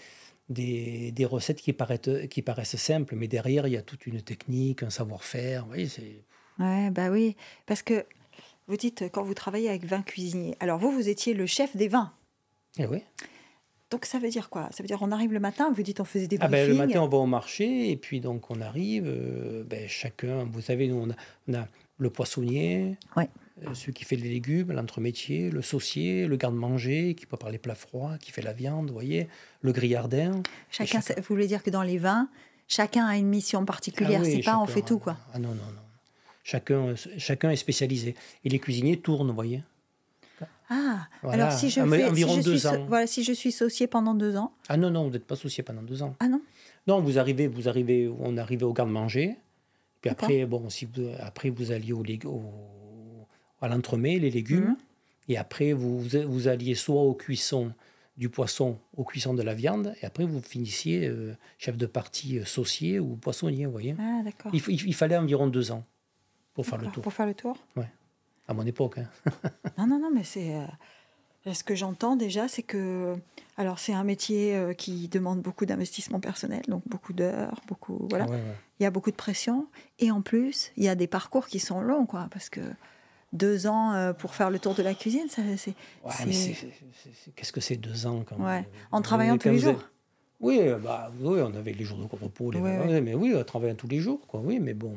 des, 0.50 1.12
des 1.12 1.26
recettes 1.26 1.62
qui 1.62 1.74
paraissent, 1.74 2.28
qui 2.30 2.42
paraissent 2.42 2.76
simples, 2.78 3.16
mais 3.16 3.28
derrière, 3.28 3.68
il 3.68 3.74
y 3.74 3.78
a 3.78 3.82
toute 3.82 4.06
une 4.08 4.22
technique, 4.22 4.84
un 4.84 4.90
savoir-faire. 4.90 5.64
Vous 5.64 5.70
voyez, 5.70 5.88
c'est... 5.88 6.24
Ouais, 6.60 6.90
bah 6.92 7.10
oui. 7.10 7.36
Parce 7.66 7.82
que 7.82 8.06
vous 8.68 8.78
dites, 8.78 9.04
euh, 9.04 9.10
quand 9.10 9.24
vous 9.24 9.34
travaillez 9.34 9.70
avec 9.70 9.86
20 9.86 10.02
cuisiniers, 10.04 10.56
alors 10.60 10.80
vous, 10.80 10.92
vous 10.92 11.08
étiez 11.10 11.34
le 11.34 11.46
chef 11.46 11.76
des 11.76 11.88
vins. 11.88 12.12
Eh 12.78 12.86
oui. 12.88 13.04
Donc 13.92 14.06
ça 14.06 14.18
veut 14.20 14.30
dire 14.30 14.50
quoi? 14.50 14.68
Ça 14.72 14.82
veut 14.84 14.88
dire 14.88 14.98
on 15.02 15.12
arrive 15.12 15.32
le 15.32 15.40
matin, 15.40 15.72
vous 15.72 15.84
dites 15.84 16.00
on 16.00 16.06
faisait 16.06 16.28
des 16.28 16.38
Ah 16.42 16.48
ben, 16.48 16.68
le 16.68 16.74
briefings. 16.74 16.88
matin, 16.88 17.02
on 17.04 17.08
va 17.08 17.18
au 17.20 17.26
marché, 17.28 17.92
et 17.92 17.96
puis 17.96 18.20
donc 18.20 18.50
on 18.50 18.60
arrive, 18.60 19.06
euh, 19.08 19.64
ben, 19.64 19.88
chacun, 19.88 20.44
vous 20.46 20.62
savez, 20.62 20.88
nous, 20.88 20.96
on 20.98 21.10
a, 21.12 21.16
on 21.48 21.54
a 21.54 21.68
le 22.00 22.10
poissonnier, 22.10 22.98
Ouais. 23.16 23.30
euh, 23.66 23.74
celui 23.76 23.94
qui 23.94 24.04
fait 24.04 24.16
les 24.18 24.28
légumes, 24.28 24.72
l'entremétier, 24.74 25.50
le 25.52 25.62
saucier, 25.62 26.26
le 26.28 26.36
garde-manger, 26.36 27.14
qui 27.16 27.26
prépare 27.28 27.52
les 27.52 27.60
plats 27.60 27.76
froids, 27.76 28.18
qui 28.20 28.32
fait 28.32 28.42
la 28.42 28.52
viande, 28.54 28.88
vous 28.88 28.94
voyez, 28.94 29.30
le 29.62 29.72
grillardin. 29.72 30.42
Chacun, 30.72 31.00
vous 31.00 31.24
voulez 31.30 31.48
dire 31.48 31.62
que 31.64 31.70
dans 31.70 31.84
les 31.84 32.00
vins, 32.00 32.28
chacun 32.68 33.06
a 33.06 33.16
une 33.16 33.28
mission 33.28 33.64
particulière. 33.66 34.20
Ah 34.24 34.26
oui, 34.26 34.34
c'est 34.38 34.44
pas 34.44 34.58
on 34.60 34.66
fait 34.66 34.82
tout, 34.82 35.00
quoi. 35.00 35.16
Ah 35.34 35.40
non, 35.40 35.50
non, 35.50 35.56
non. 35.56 35.82
Chacun, 36.48 36.94
chacun 37.18 37.50
est 37.50 37.56
spécialisé. 37.56 38.14
Et 38.44 38.50
les 38.50 38.60
cuisiniers 38.60 38.98
tournent, 38.98 39.30
vous 39.30 39.34
voyez. 39.34 39.64
Ah, 40.70 41.08
Voilà, 41.24 41.48
alors 41.48 41.58
si 41.60 41.70
je 41.72 41.82
fais, 41.86 42.06
environ 42.06 42.34
si 42.36 42.42
je 42.42 42.46
deux 42.46 42.58
suis, 42.60 42.68
ans. 42.68 42.86
voilà, 42.88 43.08
si 43.08 43.24
je 43.24 43.34
suis 43.34 43.52
saucier 43.52 43.88
pendant 43.88 44.14
deux 44.14 44.36
ans, 44.38 44.52
Ah 44.70 44.78
non, 44.78 44.92
non, 44.92 45.06
vous 45.06 45.10
n'êtes 45.12 45.26
pas 45.26 45.34
associé 45.34 45.64
pendant 45.64 45.82
deux 45.82 46.04
ans. 46.04 46.16
ah 46.20 46.28
non, 46.28 46.42
Non, 46.88 47.02
vous 47.02 47.18
arrivez, 47.18 47.48
vous 47.48 47.68
arrivez, 47.68 48.08
on 48.20 48.38
arrive 48.38 48.64
au 48.64 48.74
garde-manger. 48.74 49.36
Puis 50.02 50.10
après, 50.12 50.46
bon, 50.46 50.70
si 50.70 50.86
vous, 50.86 51.08
après 51.20 51.50
vous 51.50 51.72
alliez 51.72 51.94
au, 51.94 52.04
au- 52.28 53.28
à 53.62 53.68
l'entremet, 53.68 54.20
les 54.20 54.30
légumes. 54.30 54.70
Mhm. 54.70 54.78
Et 55.30 55.38
après, 55.38 55.74
vous, 55.74 56.00
vous 56.00 56.48
alliez 56.48 56.76
soit 56.76 57.02
aux 57.02 57.16
cuissons 57.16 57.72
du 58.18 58.30
poisson, 58.30 58.78
aux 58.96 59.04
cuissons 59.04 59.34
de 59.34 59.42
la 59.42 59.56
viande. 59.56 59.96
Et 60.02 60.06
après, 60.06 60.26
vous 60.26 60.42
finissiez 60.42 61.08
euh, 61.08 61.36
chef 61.58 61.76
de 61.78 61.88
partie 61.88 62.38
euh, 62.40 62.46
saucier 62.46 63.00
ou 63.00 63.16
poissonnier, 63.16 63.66
vous 63.66 63.72
voyez. 63.72 63.96
ah 64.00 64.22
d'accord. 64.24 64.52
Il, 64.54 64.62
f- 64.62 64.70
il- 64.72 64.88
il 64.88 64.94
fallait 64.94 65.18
environ 65.18 65.48
deux 65.48 65.72
ans 65.72 65.84
pour 66.56 66.66
faire 66.66 66.80
le 66.80 66.88
tour. 66.88 67.04
Pour 67.04 67.14
faire 67.14 67.28
le 67.28 67.36
tour. 67.36 67.58
À 68.48 68.54
mon 68.54 68.66
époque. 68.66 68.98
hein. 68.98 69.10
Non, 69.78 69.86
non, 69.88 70.00
non, 70.00 70.10
mais 70.14 70.24
c'est. 70.24 70.56
euh, 70.56 71.54
ce 71.54 71.64
que 71.64 71.76
j'entends 71.76 72.16
déjà, 72.16 72.48
c'est 72.48 72.64
que. 72.64 73.16
Alors, 73.58 73.78
c'est 73.80 73.94
un 73.94 74.04
métier 74.04 74.56
euh, 74.56 74.74
qui 74.74 75.08
demande 75.10 75.42
beaucoup 75.42 75.66
d'investissement 75.66 76.20
personnel, 76.20 76.62
donc 76.68 76.82
beaucoup 76.88 77.14
d'heures, 77.14 77.62
beaucoup. 77.68 78.08
Voilà. 78.10 78.26
Ah 78.28 78.32
ouais, 78.32 78.36
ouais. 78.38 78.56
Il 78.80 78.84
y 78.84 78.86
a 78.86 78.92
beaucoup 78.92 79.12
de 79.12 79.16
pression. 79.16 79.68
Et 80.00 80.10
en 80.12 80.22
plus, 80.22 80.72
il 80.78 80.84
y 80.84 80.88
a 80.90 80.96
des 80.96 81.08
parcours 81.08 81.48
qui 81.48 81.60
sont 81.60 81.82
longs, 81.82 82.06
quoi, 82.06 82.28
parce 82.32 82.50
que 82.50 82.62
deux 83.34 83.68
ans 83.68 83.94
euh, 83.94 84.14
pour 84.14 84.34
faire 84.36 84.50
le 84.50 84.60
tour 84.60 84.76
de 84.76 84.84
la 84.84 84.94
cuisine, 84.94 85.28
ça, 85.30 85.42
c'est. 85.58 85.74
Ouais, 86.04 86.12
qu'est-ce 87.36 87.52
que 87.52 87.62
c'est 87.62 87.78
deux 87.78 88.06
ans 88.08 88.24
quand 88.28 88.38
Ouais. 88.38 88.62
même? 88.62 88.66
En 88.92 89.02
travaillant 89.02 89.38
tous 89.38 89.50
les 89.50 89.60
jours. 89.60 89.82
Oui, 90.42 90.60
bah, 90.84 91.12
oui, 91.22 91.40
on 91.42 91.54
avait 91.56 91.72
les 91.74 91.84
jours 91.86 91.98
de 91.98 92.04
repos, 92.24 92.52
les 92.52 92.60
Ouais, 92.60 92.78
ouais. 92.78 93.02
mais 93.02 93.14
oui, 93.16 93.36
en 93.36 93.44
travaillant 93.44 93.76
tous 93.76 93.88
les 93.88 94.00
jours, 94.00 94.20
quoi. 94.28 94.42
Oui, 94.44 94.60
mais 94.60 94.74
bon, 94.74 94.96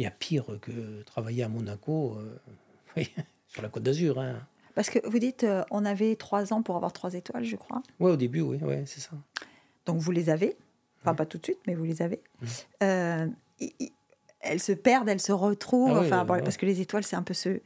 il 0.00 0.04
y 0.04 0.06
a 0.06 0.10
pire 0.10 0.46
que 0.60 1.02
travailler 1.02 1.42
à 1.42 1.48
Monaco, 1.48 2.16
euh, 2.18 2.38
oui, 2.96 3.10
sur 3.48 3.62
la 3.62 3.68
Côte 3.68 3.82
d'Azur. 3.82 4.18
Hein. 4.18 4.40
Parce 4.74 4.88
que 4.90 4.98
vous 5.06 5.18
dites, 5.18 5.44
euh, 5.44 5.62
on 5.70 5.84
avait 5.84 6.16
trois 6.16 6.52
ans 6.52 6.62
pour 6.62 6.76
avoir 6.76 6.92
trois 6.92 7.12
étoiles, 7.14 7.44
je 7.44 7.56
crois. 7.56 7.82
Ouais, 7.98 8.10
au 8.12 8.16
début, 8.16 8.40
oui, 8.40 8.56
ouais, 8.58 8.84
c'est 8.86 9.00
ça. 9.00 9.10
Donc 9.86 9.98
vous 9.98 10.10
les 10.12 10.30
avez. 10.30 10.56
Enfin, 11.02 11.14
pas 11.14 11.26
tout 11.26 11.38
de 11.38 11.44
suite, 11.44 11.58
mais 11.66 11.74
vous 11.74 11.84
les 11.84 12.02
avez. 12.02 12.20
Mhm. 12.40 12.48
Euh, 12.82 13.26
elles 14.40 14.60
se 14.60 14.72
perdent, 14.72 15.08
elles 15.08 15.20
se 15.20 15.32
retrouvent. 15.32 15.90
Ah 15.96 16.00
oui, 16.00 16.06
enfin, 16.06 16.24
bon, 16.24 16.34
ouais. 16.34 16.42
parce 16.42 16.56
que 16.56 16.66
les 16.66 16.80
étoiles, 16.80 17.04
c'est 17.04 17.16
un 17.16 17.22
peu 17.22 17.34
ce. 17.34 17.60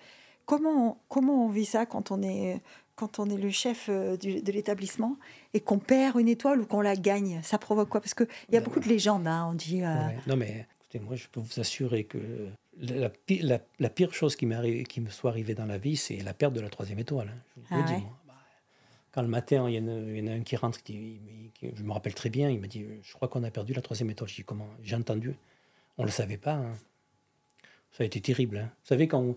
Comment 0.46 0.90
on, 0.90 0.96
comment 1.08 1.44
on 1.46 1.48
vit 1.48 1.64
ça 1.64 1.86
quand 1.86 2.10
on 2.10 2.22
est, 2.22 2.60
quand 2.96 3.18
on 3.18 3.28
est 3.30 3.36
le 3.36 3.50
chef 3.50 3.88
du- 4.20 4.42
de 4.42 4.52
l'établissement 4.52 5.16
et 5.54 5.60
qu'on 5.60 5.78
perd 5.78 6.18
une 6.20 6.28
étoile 6.28 6.60
ou 6.60 6.66
qu'on 6.66 6.80
la 6.80 6.96
gagne? 6.96 7.40
Ça 7.42 7.58
provoque 7.58 7.88
quoi? 7.88 8.00
Parce 8.00 8.14
qu'il 8.14 8.26
y 8.50 8.56
a 8.56 8.60
Ben 8.60 8.64
beaucoup 8.64 8.80
de 8.80 8.88
légendes. 8.88 9.26
hein, 9.26 9.48
on 9.50 9.54
dit. 9.54 9.82
euh. 9.82 9.94
Non, 10.26 10.36
mais 10.36 10.66
moi, 11.00 11.16
je 11.16 11.26
peux 11.28 11.40
vous 11.40 11.60
assurer 11.60 12.04
que 12.04 12.18
la, 12.78 12.96
la 12.96 13.08
pi- 13.10 13.40
la- 13.40 13.60
la 13.78 13.90
pire 13.90 14.12
chose 14.14 14.36
qui, 14.36 14.46
me 14.46 15.10
soit 15.10 15.30
arrivée 15.30 15.54
dans 15.54 15.66
la 15.66 15.78
vie, 15.78 15.96
c'est 15.96 16.16
la 16.18 16.34
perte 16.34 16.54
de 16.54 16.60
la 16.60 16.68
troisième 16.70 16.98
étoile. 16.98 17.28
hein. 17.28 17.42
Je 17.56 17.60
vous 17.60 17.66
Ah 17.70 17.76
le 17.78 17.84
dis, 17.84 18.02
moi. 18.02 18.18
Bah, 18.26 18.34
Quand 19.12 19.22
le 19.22 19.28
matin, 19.28 19.68
il 19.68 19.74
y, 19.76 19.78
en 19.78 19.88
a, 19.88 19.98
il 20.00 20.18
y 20.18 20.22
en 20.22 20.32
a 20.32 20.36
un 20.36 20.40
qui 20.42 20.56
rentre, 20.56 20.82
qui, 20.82 20.92
dit- 20.94 21.50
qui- 21.54 21.70
je 21.74 21.82
me 21.82 21.92
rappelle 21.92 22.14
très 22.14 22.30
bien, 22.30 22.50
il 22.50 22.60
m'a 22.60 22.66
dit 22.66 22.84
Je 23.02 23.12
crois 23.14 23.28
qu'on 23.28 23.44
a 23.44 23.50
perdu 23.50 23.72
la 23.74 23.82
troisième 23.82 24.10
étoile. 24.10 24.28
Je 24.28 24.36
dis 24.36 24.44
Comment? 24.44 24.68
J'ai 24.82 24.96
entendu. 24.96 25.34
On 25.98 26.02
ne 26.02 26.08
le 26.08 26.12
savait 26.12 26.36
pas. 26.38 26.54
hein. 26.54 26.74
Ça 27.92 28.02
a 28.02 28.06
été 28.06 28.20
terrible. 28.20 28.58
hein. 28.58 28.70
Vous 28.82 28.86
savez, 28.88 29.06
quand, 29.08 29.20
on- 29.20 29.36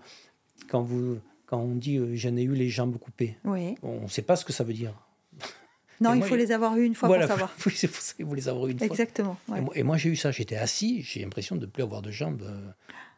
quand, 0.68 0.82
vous, 0.82 1.20
quand 1.46 1.60
on 1.60 1.76
dit 1.76 1.98
euh, 1.98 2.16
J'en 2.16 2.36
ai 2.36 2.42
eu 2.44 2.54
les 2.56 2.70
jambes 2.70 2.98
coupées, 2.98 3.38
Oui. 3.44 3.76
on 3.84 4.02
ne 4.02 4.08
sait 4.08 4.24
pas 4.24 4.36
ce 4.36 4.44
que 4.46 4.52
ça 4.54 4.64
veut 4.64 4.74
dire. 4.74 4.94
Non, 6.00 6.12
Et 6.14 6.18
il 6.18 6.20
moi, 6.20 6.28
faut 6.28 6.36
les 6.36 6.52
avoir 6.52 6.78
eu 6.78 6.84
une 6.86 6.94
fois 6.96 7.08
voilà, 7.08 7.26
pour 7.28 7.32
savoir. 7.38 7.56
oui, 7.66 7.74
c'est 7.76 7.88
pour 7.88 8.02
ça 8.02 8.14
qu'il 8.14 8.26
faut 8.26 8.36
les 8.36 8.48
avoir 8.48 8.68
une 8.68 8.78
fois. 8.78 8.88
Exactement. 8.88 9.38
ouais. 9.50 9.62
Et 9.76 9.84
moi, 9.84 9.98
j'ai 9.98 10.10
eu 10.10 10.16
ça. 10.16 10.32
J'étais 10.32 10.56
assis, 10.58 11.02
j'ai 11.02 11.22
l'impression 11.22 11.56
de 11.56 11.62
ne 11.62 11.66
plus 11.66 11.84
avoir 11.84 12.02
de 12.02 12.12
jambes 12.12 12.44
euh, 12.44 12.72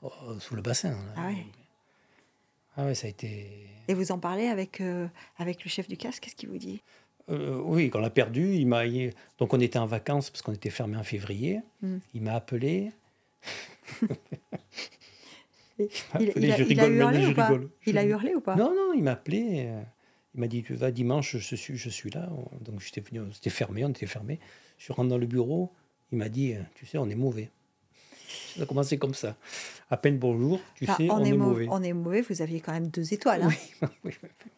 oh, 0.04 0.40
sous 0.40 0.56
le 0.56 0.62
bassin. 0.62 0.96
Ah 1.18 1.28
ouais. 1.28 1.46
Ah 2.78 2.86
ouais, 2.86 2.96
ça 2.96 3.08
a 3.08 3.10
été. 3.10 3.68
Et 3.90 3.94
vous 3.94 4.12
en 4.12 4.20
parlez 4.20 4.48
avec, 4.48 4.80
euh, 4.82 5.08
avec 5.38 5.64
le 5.66 5.70
chef 5.70 5.88
du 5.88 5.98
casque 5.98 6.24
Qu'est-ce 6.24 6.36
qu'il 6.36 6.50
vous 6.50 6.58
dit? 6.58 6.82
Euh, 7.30 7.60
oui, 7.64 7.90
quand 7.90 8.00
on 8.00 8.02
l'a 8.02 8.10
perdu, 8.10 8.54
il 8.56 8.66
m'a. 8.66 8.86
il- 8.86 9.14
Donc 9.38 9.54
on 9.54 9.60
était 9.60 9.78
en 9.80 9.86
vacances 9.86 10.30
parce 10.30 10.42
qu'on 10.42 10.54
était 10.54 10.70
fermé 10.70 10.96
en 10.98 11.04
février. 11.04 11.60
Mm. 11.82 11.98
Il 12.14 12.22
m'a 12.24 12.34
appelé. 12.36 12.92
il, 15.80 15.88
il- 16.20 16.32
il 16.36 16.52
a, 16.52 16.58
il 16.88 16.96
hurlé 16.96 17.26
ou 17.28 17.34
pas? 17.34 17.52
Il 17.86 17.98
a 17.98 18.04
hurlé 18.04 18.36
ou 18.36 18.42
pas? 18.42 18.56
Non, 18.56 18.74
non, 18.76 18.94
il 18.94 19.04
m'a 19.04 19.12
appelé. 19.12 19.70
Il 20.40 20.42
m'a 20.42 20.48
dit 20.48 20.64
tu 20.64 20.74
vas 20.74 20.90
dimanche, 20.92 21.36
je 21.36 21.56
suis, 21.58 21.76
je 21.76 21.90
suis 21.90 22.10
là. 22.12 22.30
Donc 22.62 22.80
j'étais 22.80 23.02
venu, 23.02 23.20
c'était 23.34 23.50
fermé, 23.50 23.84
on 23.84 23.90
était 23.90 24.06
fermé. 24.06 24.40
Je 24.78 24.86
suis 24.86 24.94
rentré 24.94 25.10
dans 25.10 25.18
le 25.18 25.28
bureau. 25.28 25.70
Il 26.14 26.18
m'a 26.18 26.30
dit 26.30 26.54
tu 26.76 26.86
sais, 26.86 26.98
on 26.98 27.10
est 27.10 27.16
mauvais. 27.16 27.50
Ça 28.56 28.64
a 28.64 28.66
commencé 28.66 28.98
comme 28.98 29.14
ça. 29.14 29.36
À 29.90 29.98
peine 29.98 30.18
bonjour, 30.18 30.62
tu 30.76 30.86
Enfin, 30.86 30.96
sais, 30.96 31.10
on, 31.12 31.16
on, 31.16 31.26
est 31.26 31.30
est 31.30 31.34
mau- 31.34 31.48
mauvais. 31.50 31.68
on 31.70 31.84
est 31.84 31.92
mauvais, 31.92 32.22
vous 32.22 32.42
aviez 32.42 32.62
quand 32.62 32.72
même 32.72 32.88
deux 32.88 33.14
étoiles. 33.14 33.42
Hein. 33.44 33.50
Oui, 33.50 33.88
oui, 34.06 34.12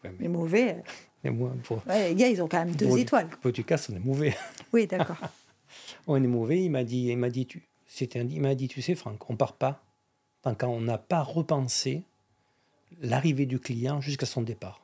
oui, 0.04 0.10
Les 0.20 0.28
mauvais, 0.28 0.74
euh, 0.74 0.80
mais 1.24 1.30
moi, 1.30 1.52
pour, 1.64 1.82
ouais, 1.88 2.10
les 2.10 2.14
gars, 2.14 2.28
ils 2.28 2.40
ont 2.40 2.46
quand 2.48 2.64
même 2.64 2.76
deux 2.76 2.86
pour- 2.86 2.98
étoiles. 2.98 3.28
pour 3.40 3.50
du 3.50 3.64
casse, 3.64 3.90
on 3.90 3.96
est 3.96 4.04
mauvais. 4.04 4.36
Oui, 4.72 4.86
d'accord. 4.86 5.16
On 6.06 6.22
est 6.22 6.26
mauvais. 6.28 6.62
Il 6.62 6.70
m'a 6.70 6.84
dit, 6.84 7.08
il 7.08 7.16
m'a 7.18 7.28
dit, 7.30 7.46
tu, 7.46 7.62
c'était 7.88 8.20
un- 8.20 8.28
il 8.28 8.40
m'a 8.40 8.54
dit, 8.54 8.68
tu 8.68 8.80
sais, 8.82 8.94
Franck, 8.94 9.28
on 9.30 9.36
part 9.36 9.54
pas 9.54 9.82
tant 10.42 10.54
qu'on 10.54 10.80
n'a 10.80 10.98
pas 10.98 11.22
repensé 11.22 12.02
l'arrivée 13.00 13.46
du 13.46 13.58
client 13.58 14.00
jusqu'à 14.00 14.26
son 14.26 14.42
départ. 14.42 14.81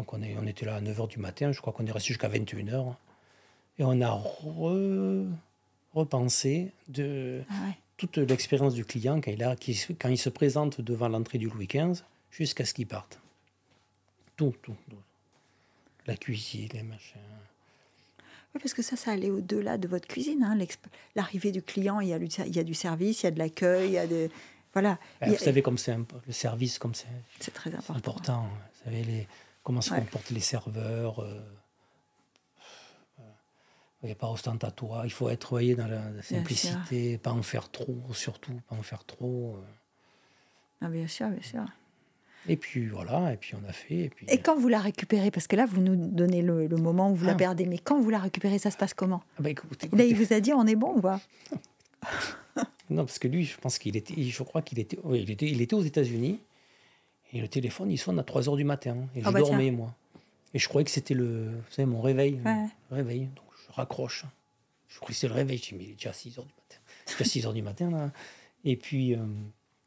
Donc 0.00 0.14
on, 0.14 0.22
est, 0.22 0.34
on 0.40 0.46
était 0.46 0.64
là 0.64 0.76
à 0.76 0.80
9h 0.80 1.08
du 1.08 1.18
matin, 1.18 1.52
je 1.52 1.60
crois 1.60 1.74
qu'on 1.74 1.84
est 1.84 1.92
resté 1.92 2.08
jusqu'à 2.08 2.30
21h. 2.30 2.94
Et 3.78 3.84
on 3.84 4.00
a 4.00 4.08
re- 4.42 5.26
repensé 5.92 6.72
de 6.88 7.42
Ah 7.50 7.66
ouais. 7.66 7.74
toute 7.98 8.16
l'expérience 8.16 8.72
du 8.72 8.86
client 8.86 9.20
quand 9.20 9.30
il, 9.30 9.42
a, 9.44 9.56
qui 9.56 9.78
quand 10.00 10.08
il 10.08 10.16
se 10.16 10.30
présente 10.30 10.80
devant 10.80 11.08
l'entrée 11.10 11.36
du 11.36 11.50
Louis 11.50 11.66
XV 11.66 12.02
jusqu'à 12.30 12.64
ce 12.64 12.72
qu'il 12.72 12.86
parte. 12.86 13.18
Tout, 14.36 14.54
tout, 14.62 14.74
tout. 14.88 14.96
La 16.06 16.16
cuisine, 16.16 16.70
les 16.72 16.82
machins. 16.82 17.20
Oui, 18.54 18.60
parce 18.62 18.72
que 18.72 18.80
ça, 18.80 18.96
ça 18.96 19.10
allait 19.10 19.28
au-delà 19.30 19.76
de 19.76 19.86
votre 19.86 20.08
cuisine. 20.08 20.42
hein, 20.42 20.58
L'arrivée 21.14 21.52
du 21.52 21.60
client, 21.62 22.00
il 22.00 22.08
y, 22.08 22.14
a, 22.14 22.18
du- 22.18 22.24
il 22.46 22.56
y 22.56 22.58
a 22.58 22.64
du 22.64 22.72
service, 22.72 23.22
il 23.22 23.26
y 23.26 23.28
a 23.28 23.32
de 23.32 23.38
l'accueil, 23.38 23.88
il 23.90 23.92
y 23.92 23.98
a 23.98 24.06
des... 24.06 24.30
Voilà, 24.72 24.98
Il 25.20 25.26
y 25.28 25.30
a- 25.30 25.36
Vous 25.36 25.44
savez 25.44 25.60
comme 25.60 25.76
c'est 25.76 25.94
le 26.26 26.32
service, 26.32 26.78
comme 26.78 26.94
c'est 26.94 27.06
c'est 27.38 27.50
très 27.52 27.70
c'est 27.70 27.76
important. 27.76 27.98
important. 27.98 28.42
Vous 28.48 28.84
savez 28.84 29.02
les, 29.04 29.28
comment 29.62 29.80
se 29.80 29.92
Ouais. 29.92 30.00
comportent 30.00 30.30
les 30.30 30.40
serveurs. 30.40 31.20
euh, 31.20 31.40
euh, 33.18 33.22
il 34.02 34.06
n'y 34.06 34.12
a 34.12 34.16
pas 34.16 34.28
ostentatoire. 34.28 35.04
Il 35.06 35.10
faut 35.12 35.28
être 35.28 35.50
voyez, 35.50 35.74
dans 35.74 35.86
la, 35.86 36.22
simplicité, 36.22 37.18
pas 37.18 37.32
en 37.32 37.42
faire 37.42 37.70
trop, 37.70 37.98
surtout, 38.12 38.58
pas 38.68 38.76
en 38.76 38.82
faire 38.82 39.04
trop. 39.04 39.56
euh. 39.56 39.62
Ah, 40.82 40.88
bien 40.88 41.06
sûr, 41.06 41.28
bien 41.28 41.42
sûr. 41.42 41.64
Et 42.48 42.56
puis 42.56 42.86
voilà, 42.88 43.34
et 43.34 43.36
puis 43.36 43.54
on 43.54 43.68
a 43.68 43.72
fait. 43.72 43.98
Et 43.98 44.08
puis, 44.08 44.24
Et 44.30 44.38
quand 44.38 44.56
vous 44.58 44.68
la 44.68 44.78
récupérez, 44.80 45.30
parce 45.30 45.46
que 45.46 45.56
là, 45.56 45.66
vous 45.66 45.82
nous 45.82 45.94
donnez 45.94 46.40
le, 46.40 46.66
le 46.68 46.76
moment 46.78 47.10
où 47.10 47.14
vous 47.14 47.26
la 47.26 47.32
Ah. 47.32 47.36
perdez, 47.36 47.66
mais 47.66 47.76
quand 47.76 48.00
vous 48.00 48.08
la 48.08 48.18
récupérez, 48.18 48.58
ça 48.58 48.70
se 48.70 48.78
passe 48.78 48.94
comment? 48.94 49.22
Ah 49.38 49.42
bah, 49.42 49.50
Là, 49.92 50.04
il 50.04 50.16
vous 50.16 50.32
a 50.32 50.40
dit, 50.40 50.54
on 50.54 50.66
est 50.66 50.76
bon 50.76 50.94
ou 50.96 51.00
pas? 51.02 51.20
Non, 52.88 53.04
parce 53.04 53.20
que 53.20 53.28
lui, 53.28 53.44
je 53.44 53.56
pense 53.56 53.78
qu'il 53.78 53.96
était, 53.96 54.20
je 54.20 54.42
crois 54.42 54.62
qu'il 54.62 54.80
était, 54.80 54.98
oui, 55.04 55.20
il 55.22 55.30
était, 55.30 55.46
il 55.46 55.60
était 55.62 55.74
aux 55.74 55.82
États-Unis. 55.82 56.40
Et 57.32 57.40
le 57.40 57.48
téléphone, 57.48 57.90
il 57.90 57.98
sonne 57.98 58.18
à 58.18 58.24
3 58.24 58.48
heures 58.48 58.56
du 58.56 58.64
matin. 58.64 58.96
Et 59.14 59.20
Ah 59.24 59.28
je 59.28 59.32
bah 59.32 59.40
dormais, 59.40 59.70
moi. 59.70 59.94
Et 60.52 60.58
je 60.58 60.68
croyais 60.68 60.84
que 60.84 60.90
c'était 60.90 61.14
le, 61.14 61.46
vous 61.50 61.70
savez, 61.70 61.86
mon 61.86 62.00
réveil. 62.00 62.40
Ouais. 62.44 62.66
Le 62.90 62.96
réveil. 62.96 63.20
Donc 63.36 63.44
je 63.68 63.72
raccroche. 63.72 64.24
Je 64.88 64.96
croyais 64.96 65.14
que 65.14 65.20
c'était 65.20 65.28
le 65.32 65.34
réveil. 65.34 65.58
Je 65.58 65.62
dis, 65.68 65.74
mais 65.76 65.84
il 65.84 65.90
est 65.90 65.94
déjà 65.94 66.12
6 66.12 66.38
heures 66.38 66.44
du 66.44 66.52
matin. 66.54 66.80
C'est 67.06 67.18
déjà 67.18 67.30
6 67.30 67.46
heures 67.46 67.52
du 67.52 67.62
matin, 67.62 67.90
là. 67.90 68.10
Et 68.64 68.76
puis, 68.76 69.14
euh, 69.14 69.18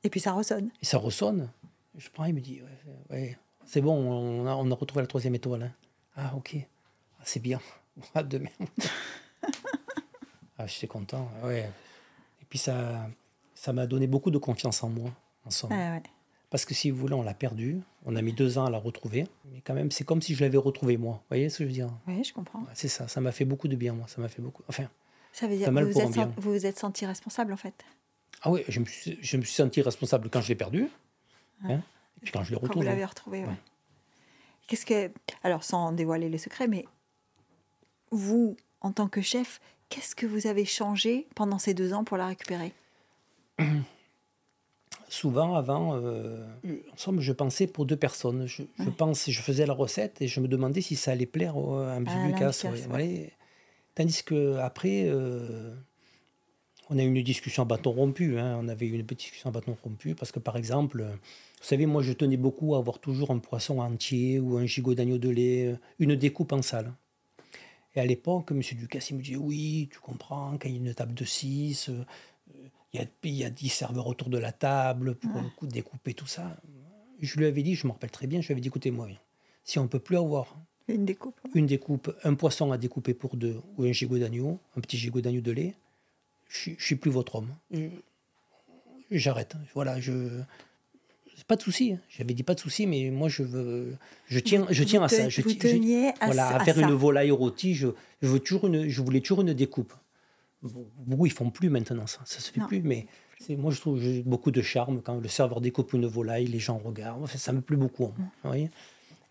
Et 0.03 0.09
puis 0.09 0.19
ça 0.21 0.31
ressonne. 0.31 0.69
et 0.81 0.85
ça 0.85 0.97
ressonne. 0.97 1.49
Je 1.97 2.09
prends, 2.09 2.25
il 2.25 2.33
me 2.33 2.39
dit, 2.41 2.61
ouais, 2.61 3.15
ouais, 3.15 3.37
c'est 3.65 3.81
bon, 3.81 3.93
on 3.93 4.47
a, 4.47 4.55
on 4.55 4.71
a 4.71 4.75
retrouvé 4.75 5.01
la 5.03 5.07
troisième 5.07 5.35
étoile. 5.35 5.63
hein. 5.63 5.71
Ah, 6.15 6.33
ok. 6.35 6.55
Ah, 7.19 7.23
c'est 7.25 7.39
bien. 7.41 7.59
À 8.15 8.23
demain. 8.23 8.49
ah, 10.57 10.65
j'étais 10.67 10.87
content. 10.87 11.29
Ouais. 11.43 11.69
Et 12.41 12.45
puis, 12.49 12.57
ça 12.59 13.07
ça 13.55 13.71
m'a 13.73 13.85
donné 13.87 14.07
beaucoup 14.07 14.31
de 14.31 14.37
confiance 14.39 14.83
en 14.83 14.89
moi, 14.89 15.11
en 15.45 15.49
somme. 15.49 15.71
Ah 15.71 15.93
ouais. 15.95 16.03
Parce 16.53 16.65
que 16.65 16.75
si 16.75 16.91
vous 16.91 16.97
voulez, 16.99 17.15
on 17.15 17.23
l'a 17.23 17.33
perdu. 17.33 17.81
On 18.05 18.15
a 18.15 18.21
mis 18.21 18.31
deux 18.31 18.59
ans 18.59 18.65
à 18.65 18.69
la 18.69 18.77
retrouver. 18.77 19.25
Mais 19.51 19.61
quand 19.61 19.73
même, 19.73 19.89
c'est 19.89 20.03
comme 20.03 20.21
si 20.21 20.35
je 20.35 20.43
l'avais 20.43 20.59
retrouvée, 20.59 20.97
moi. 20.97 21.13
Vous 21.13 21.27
voyez 21.29 21.49
ce 21.49 21.57
que 21.57 21.63
je 21.63 21.69
veux 21.69 21.73
dire? 21.73 21.89
Oui, 22.07 22.23
je 22.23 22.31
comprends. 22.31 22.63
C'est 22.75 22.89
ça. 22.89 23.07
Ça 23.07 23.21
m'a 23.21 23.31
fait 23.31 23.43
beaucoup 23.43 23.67
de 23.67 23.75
bien, 23.75 23.93
moi. 23.93 24.07
Ça 24.07 24.21
m'a 24.21 24.27
fait 24.27 24.43
beaucoup. 24.43 24.61
Enfin, 24.67 24.87
Ça 25.31 25.47
veut 25.47 25.57
dire 25.57 25.67
que 25.67 25.79
vous 25.83 25.99
êtes 25.99 26.29
vous 26.37 26.51
vous 26.51 26.65
êtes 26.67 26.77
senti 26.77 27.07
responsable 27.07 27.53
en 27.53 27.57
fait 27.57 27.73
ah 28.43 28.51
oui, 28.51 28.63
je 28.67 28.79
me 28.81 28.85
suis, 28.85 29.17
je 29.21 29.37
me 29.37 29.41
suis 29.41 29.53
senti 29.53 29.81
responsable 29.81 30.29
quand 30.29 30.41
je 30.41 30.49
l'ai 30.49 30.55
perdu. 30.55 30.89
hein, 31.63 31.79
et 32.17 32.21
puis 32.21 32.31
quand 32.33 32.43
je 32.43 32.53
l'ai 32.53 32.59
quand 32.59 32.75
vous 32.75 32.81
l'avez 32.81 33.05
retrouvé. 33.05 33.39
ouais. 33.41 33.47
Ouais. 33.47 33.55
Qu'est-ce 34.67 34.85
que 34.85 35.11
alors 35.43 35.63
sans 35.63 35.91
dévoiler 35.91 36.29
les 36.29 36.37
secrets, 36.37 36.67
mais 36.67 36.85
vous 38.11 38.57
en 38.81 38.91
tant 38.91 39.07
que 39.07 39.21
chef, 39.21 39.59
qu'est-ce 39.89 40.13
que 40.13 40.25
vous 40.25 40.45
avez 40.45 40.65
changé 40.65 41.25
pendant 41.35 41.57
ces 41.57 41.73
deux 41.73 41.93
ans 41.93 42.03
pour 42.03 42.17
la 42.17 42.27
récupérer? 42.27 42.73
Souvent, 45.13 45.53
avant, 45.53 45.95
euh, 45.95 46.43
en 46.91 46.97
somme, 46.97 47.21
je 47.21 47.31
pensais 47.33 47.67
pour 47.67 47.85
deux 47.85 47.95
personnes. 47.95 48.47
Je, 48.47 48.63
je 48.79 48.89
pense, 48.89 49.29
je 49.29 49.41
faisais 49.43 49.67
la 49.67 49.73
recette 49.73 50.23
et 50.23 50.27
je 50.27 50.39
me 50.39 50.47
demandais 50.47 50.81
si 50.81 50.95
ça 50.95 51.11
allait 51.11 51.27
plaire 51.27 51.55
au- 51.55 51.75
à 51.75 51.97
M. 51.97 52.05
Lucas, 52.25 52.59
ouais, 52.63 52.69
ouais. 52.71 52.81
voilà. 52.89 53.05
Tandis 53.93 54.23
que 54.23 54.57
après, 54.57 55.03
euh, 55.05 55.75
on 56.89 56.97
a 56.97 57.03
eu 57.03 57.05
une 57.05 57.21
discussion 57.21 57.61
à 57.61 57.65
bâton 57.67 57.91
rompu. 57.91 58.39
hein. 58.39 58.57
On 58.59 58.67
avait 58.67 58.87
eu 58.87 58.93
une 58.93 59.05
petite 59.05 59.19
discussion 59.27 59.49
à 59.49 59.53
bâton 59.53 59.77
rompu 59.83 60.15
parce 60.15 60.31
que, 60.31 60.39
par 60.39 60.57
exemple, 60.57 61.03
vous 61.03 61.67
savez, 61.67 61.85
moi, 61.85 62.01
je 62.01 62.13
tenais 62.13 62.37
beaucoup 62.37 62.73
à 62.73 62.79
avoir 62.79 62.97
toujours 62.97 63.29
un 63.29 63.37
poisson 63.37 63.77
entier 63.81 64.39
ou 64.39 64.57
un 64.57 64.65
gigot 64.65 64.95
d'agneau 64.95 65.19
de 65.19 65.29
lait, 65.29 65.67
euh, 65.67 65.75
une 65.99 66.15
découpe 66.15 66.53
en 66.53 66.63
salle. 66.63 66.91
Et 67.95 67.99
à 67.99 68.05
l'époque, 68.07 68.49
M. 68.49 68.61
Ducasse, 68.79 69.11
il 69.11 69.17
me 69.17 69.21
dit 69.21 69.35
Oui, 69.35 69.89
tu 69.91 69.99
comprends, 69.99 70.57
quand 70.59 70.67
il 70.67 70.71
y 70.71 70.73
a 70.73 70.77
une 70.89 70.95
table 70.95 71.13
de 71.13 71.23
6, 71.23 71.91
il 72.93 72.99
y 72.99 73.03
a, 73.03 73.07
il 73.23 73.31
y 73.33 73.43
a 73.43 73.49
10 73.49 73.69
serveurs 73.69 74.07
autour 74.07 74.29
de 74.29 74.37
la 74.37 74.51
table 74.51 75.15
pour 75.15 75.41
le 75.41 75.49
coup, 75.49 75.65
découper 75.67 76.13
tout 76.13 76.27
ça. 76.27 76.55
Je 77.19 77.37
lui 77.37 77.45
avais 77.45 77.63
dit, 77.63 77.75
je 77.75 77.87
me 77.87 77.91
rappelle 77.93 78.11
très 78.11 78.27
bien, 78.27 78.41
je 78.41 78.47
lui 78.47 78.51
avais 78.53 78.61
dit 78.61 78.67
Écoutez, 78.67 78.91
moi, 78.91 79.07
si 79.63 79.79
on 79.79 79.83
ne 79.83 79.87
peut 79.87 79.99
plus 79.99 80.17
avoir 80.17 80.55
Une 80.87 81.05
découpe 81.05 81.39
une 81.55 81.65
découpe, 81.65 82.13
un 82.23 82.33
poisson 82.35 82.71
à 82.71 82.77
découper 82.77 83.13
pour 83.13 83.35
deux 83.37 83.59
ou 83.77 83.83
un 83.85 83.91
gigot 83.91 84.17
d'agneau, 84.19 84.59
un 84.77 84.81
petit 84.81 84.97
gigot 84.97 85.21
d'agneau 85.21 85.41
de 85.41 85.51
lait, 85.51 85.73
je 86.49 86.71
ne 86.71 86.75
suis 86.77 86.95
plus 86.95 87.11
votre 87.11 87.35
homme. 87.35 87.53
Je- 87.71 87.87
J'arrête. 89.11 89.55
Voilà, 89.73 89.99
je. 89.99 90.41
Pas 91.47 91.55
de 91.57 91.61
souci. 91.61 91.93
hein. 91.93 91.99
J'avais 92.09 92.33
dit 92.33 92.43
pas 92.43 92.55
de 92.55 92.59
souci, 92.59 92.87
mais 92.87 93.09
moi 93.09 93.27
je 93.27 93.43
veux, 93.43 93.97
je 94.27 94.39
tiens, 94.39 94.65
je 94.69 94.81
Vous 94.83 94.89
tiens 94.89 95.03
à 95.03 95.07
te- 95.09 95.15
ça. 95.15 95.29
Je, 95.29 95.41
vous 95.41 95.49
je- 95.49 95.55
teniez 95.55 96.07
à 96.21 96.25
voilà, 96.27 96.47
à 96.55 96.63
faire 96.63 96.75
ça. 96.75 96.81
une 96.81 96.91
volaille 96.93 97.31
rôtie. 97.31 97.73
Je, 97.75 97.89
je 98.21 98.27
veux 98.27 98.39
toujours 98.39 98.67
une, 98.67 98.87
je 98.87 99.01
voulais 99.01 99.19
toujours 99.19 99.41
une 99.41 99.53
découpe. 99.53 99.93
Beaucoup 100.63 101.25
ils 101.25 101.31
font 101.33 101.49
plus 101.49 101.69
maintenant 101.69 102.07
ça, 102.07 102.19
ça 102.25 102.39
se 102.39 102.51
fait 102.51 102.59
Non. 102.61 102.67
plus. 102.67 102.81
Mais 102.81 103.05
c'est, 103.39 103.55
moi 103.55 103.71
je 103.71 103.79
trouve 103.81 103.99
j'ai 103.99 104.21
beaucoup 104.23 104.51
de 104.51 104.61
charme 104.61 105.01
quand 105.01 105.19
le 105.19 105.27
serveur 105.27 105.59
découpe 105.61 105.93
une 105.93 106.05
volaille, 106.05 106.45
les 106.47 106.59
gens 106.59 106.77
regardent. 106.77 107.23
Enfin, 107.23 107.37
ça 107.37 107.51
me 107.51 107.61
plaît 107.61 107.77
beaucoup. 107.77 108.05
hein, 108.05 108.13
vous 108.43 108.49
voyez 108.49 108.69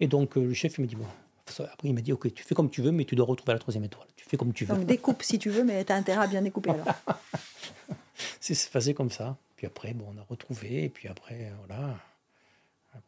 Et 0.00 0.06
donc 0.08 0.36
euh, 0.36 0.44
le 0.44 0.54
chef 0.54 0.76
il 0.78 0.82
me 0.82 0.86
dit 0.86 0.96
bon. 0.96 1.06
Après 1.46 1.88
il 1.88 1.94
m'a 1.94 2.00
dit 2.00 2.12
ok 2.12 2.32
tu 2.34 2.44
fais 2.44 2.54
comme 2.54 2.70
tu 2.70 2.82
veux 2.82 2.92
mais 2.92 3.04
tu 3.04 3.14
dois 3.16 3.26
retrouver 3.26 3.52
la 3.54 3.58
troisième 3.58 3.84
étoile. 3.84 4.06
Tu 4.16 4.24
fais 4.28 4.36
comme 4.36 4.52
tu 4.52 4.64
veux. 4.64 4.74
Donc 4.76 4.86
découpe 4.86 5.22
si 5.22 5.38
tu 5.38 5.50
veux, 5.50 5.64
mais 5.64 5.84
tu 5.84 5.92
as 5.92 5.96
intérêt 5.96 6.24
à 6.24 6.26
bien 6.26 6.42
découper 6.42 6.70
alors. 6.70 6.86
C'est 8.40 8.70
passé 8.70 8.94
comme 8.94 9.10
ça. 9.10 9.36
Puis 9.56 9.66
après, 9.66 9.92
bon, 9.94 10.06
on 10.14 10.18
a 10.20 10.24
retrouvé. 10.28 10.84
Et 10.84 10.88
puis 10.88 11.08
après, 11.08 11.52
voilà. 11.66 11.96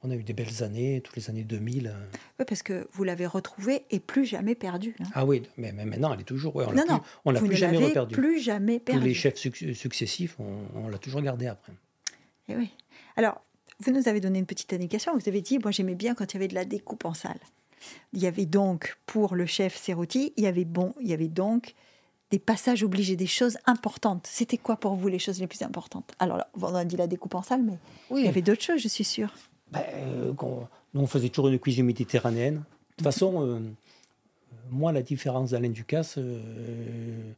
On 0.02 0.10
a 0.10 0.14
eu 0.16 0.22
des 0.22 0.32
belles 0.32 0.62
années, 0.62 1.00
toutes 1.02 1.16
les 1.16 1.28
années 1.30 1.44
2000. 1.44 1.86
euh. 1.88 1.92
Oui, 2.38 2.44
parce 2.48 2.62
que 2.62 2.88
vous 2.92 3.04
l'avez 3.04 3.26
retrouvée 3.26 3.84
et 3.90 4.00
plus 4.00 4.24
jamais 4.24 4.54
perdue. 4.54 4.94
hein. 5.00 5.04
Ah 5.14 5.24
oui, 5.26 5.42
mais, 5.56 5.72
mais 5.72 5.84
maintenant, 5.84 6.12
elle 6.14 6.20
est 6.20 6.24
toujours. 6.24 6.56
ouais, 6.56 6.64
on 6.66 6.72
non, 6.72 6.76
l'a 6.76 6.82
plus, 6.84 6.92
non, 6.92 7.00
on 7.26 7.30
l'a 7.30 7.40
plus 7.40 7.48
ne 7.50 7.54
jamais 7.54 7.72
l'avez 7.74 7.86
reperdu. 7.86 8.14
plus 8.14 8.38
jamais 8.40 8.78
Tous 8.78 8.84
perdue. 8.92 9.06
les 9.08 9.14
chefs 9.14 9.36
suc- 9.36 9.74
successifs, 9.74 10.36
on, 10.40 10.58
on 10.74 10.88
l'a 10.88 10.98
toujours 10.98 11.20
gardé 11.22 11.46
après. 11.46 11.72
Eh 12.48 12.56
oui. 12.56 12.70
Alors, 13.16 13.42
vous 13.80 13.92
nous 13.92 14.08
avez 14.08 14.20
donné 14.20 14.38
une 14.38 14.46
petite 14.46 14.72
indication. 14.72 15.16
Vous 15.18 15.28
avez 15.28 15.40
dit, 15.42 15.58
moi 15.58 15.70
j'aimais 15.70 15.94
bien 15.94 16.14
quand 16.14 16.32
il 16.32 16.34
y 16.34 16.38
avait 16.38 16.48
de 16.48 16.54
la 16.54 16.64
découpe 16.64 17.04
en 17.04 17.14
salle. 17.14 17.40
Il 18.14 18.20
y 18.22 18.26
avait 18.26 18.46
donc, 18.46 18.96
pour 19.06 19.34
le 19.34 19.44
chef 19.46 19.76
Serruti, 19.76 20.32
il 20.36 20.44
y 20.44 20.46
avait, 20.46 20.64
bon, 20.64 20.94
il 21.00 21.08
y 21.08 21.12
avait 21.12 21.28
donc 21.28 21.74
des 22.30 22.38
passages 22.38 22.82
obligés, 22.82 23.16
des 23.16 23.26
choses 23.26 23.58
importantes. 23.66 24.26
C'était 24.26 24.56
quoi 24.58 24.76
pour 24.76 24.94
vous 24.94 25.08
les 25.08 25.18
choses 25.18 25.40
les 25.40 25.46
plus 25.46 25.60
importantes? 25.62 26.12
Alors, 26.18 26.38
là, 26.38 26.48
on 26.60 26.74
a 26.74 26.84
dit 26.86 26.96
la 26.96 27.06
découpe 27.06 27.34
en 27.34 27.42
salle, 27.42 27.62
mais 27.62 27.78
Oui. 28.10 28.22
il 28.22 28.24
y 28.24 28.28
avait 28.28 28.40
d'autres 28.42 28.62
choses, 28.62 28.80
je 28.80 28.88
suis 28.88 29.04
sûre. 29.04 29.34
Ben, 29.74 29.82
euh, 29.94 30.32
qu'on- 30.34 30.66
nous, 30.94 31.00
on 31.02 31.06
faisait 31.06 31.28
toujours 31.28 31.48
une 31.48 31.58
cuisine 31.58 31.84
méditerranéenne. 31.86 32.56
De 32.56 32.62
toute 32.96 33.04
façon, 33.04 33.42
euh, 33.46 33.58
moi, 34.70 34.92
la 34.92 35.02
différence 35.02 35.50
d'Alain 35.50 35.68
Ducasse, 35.70 36.16
euh, 36.18 37.32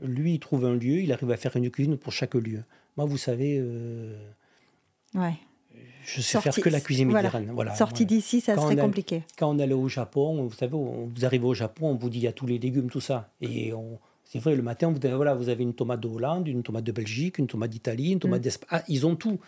lui, 0.00 0.34
il 0.34 0.38
trouve 0.38 0.64
un 0.66 0.74
lieu, 0.74 1.00
il 1.00 1.12
arrive 1.12 1.30
à 1.30 1.36
faire 1.36 1.56
une 1.56 1.70
cuisine 1.70 1.96
pour 1.96 2.12
chaque 2.12 2.34
lieu. 2.34 2.62
Moi, 2.96 3.06
vous 3.06 3.16
savez, 3.16 3.62
Ouais. 5.14 5.34
je 6.04 6.20
sais 6.20 6.32
Sorti- 6.38 6.52
faire 6.52 6.64
que 6.64 6.68
la 6.70 6.80
cuisine 6.80 7.06
voilà. 7.08 7.22
méditerranéenne. 7.22 7.54
Voilà, 7.54 7.74
Sorti 7.74 8.04
voilà. 8.04 8.16
d'ici, 8.20 8.40
ça 8.40 8.54
Quand 8.54 8.62
serait 8.62 8.74
on 8.76 8.78
a- 8.78 8.82
compliqué. 8.82 9.22
quand 9.38 9.50
on 9.54 9.58
allait 9.58 9.72
au 9.74 9.88
Japon, 9.88 10.44
vous 10.44 10.52
savez, 10.54 10.74
on- 10.74 11.06
vous 11.06 11.24
arrivez 11.24 11.44
au 11.46 11.54
Japon, 11.54 11.88
on 11.90 11.94
vous 11.94 12.10
dit 12.10 12.18
il 12.18 12.24
y 12.24 12.28
a 12.28 12.32
tous 12.32 12.46
les 12.46 12.58
légumes, 12.58 12.90
tout 12.90 13.00
ça. 13.00 13.30
Et 13.40 13.72
on- 13.72 13.98
c'est 14.24 14.38
vrai, 14.38 14.54
le 14.56 14.62
matin, 14.62 14.90
vous 14.90 14.98
avez, 15.06 15.14
voilà, 15.16 15.34
vous 15.34 15.48
avez 15.48 15.62
une 15.62 15.74
tomate 15.74 16.00
de 16.00 16.08
Hollande, 16.08 16.48
une 16.48 16.62
tomate 16.62 16.84
de 16.84 16.92
Belgique, 16.92 17.38
une 17.38 17.46
tomate 17.46 17.70
d'Italie, 17.70 18.10
une 18.10 18.16
Mm. 18.16 18.20
tomate 18.20 18.40
d'Espagne. 18.42 18.68
Ah, 18.70 18.84
ils 18.88 19.06
ont 19.06 19.16
tout. 19.16 19.38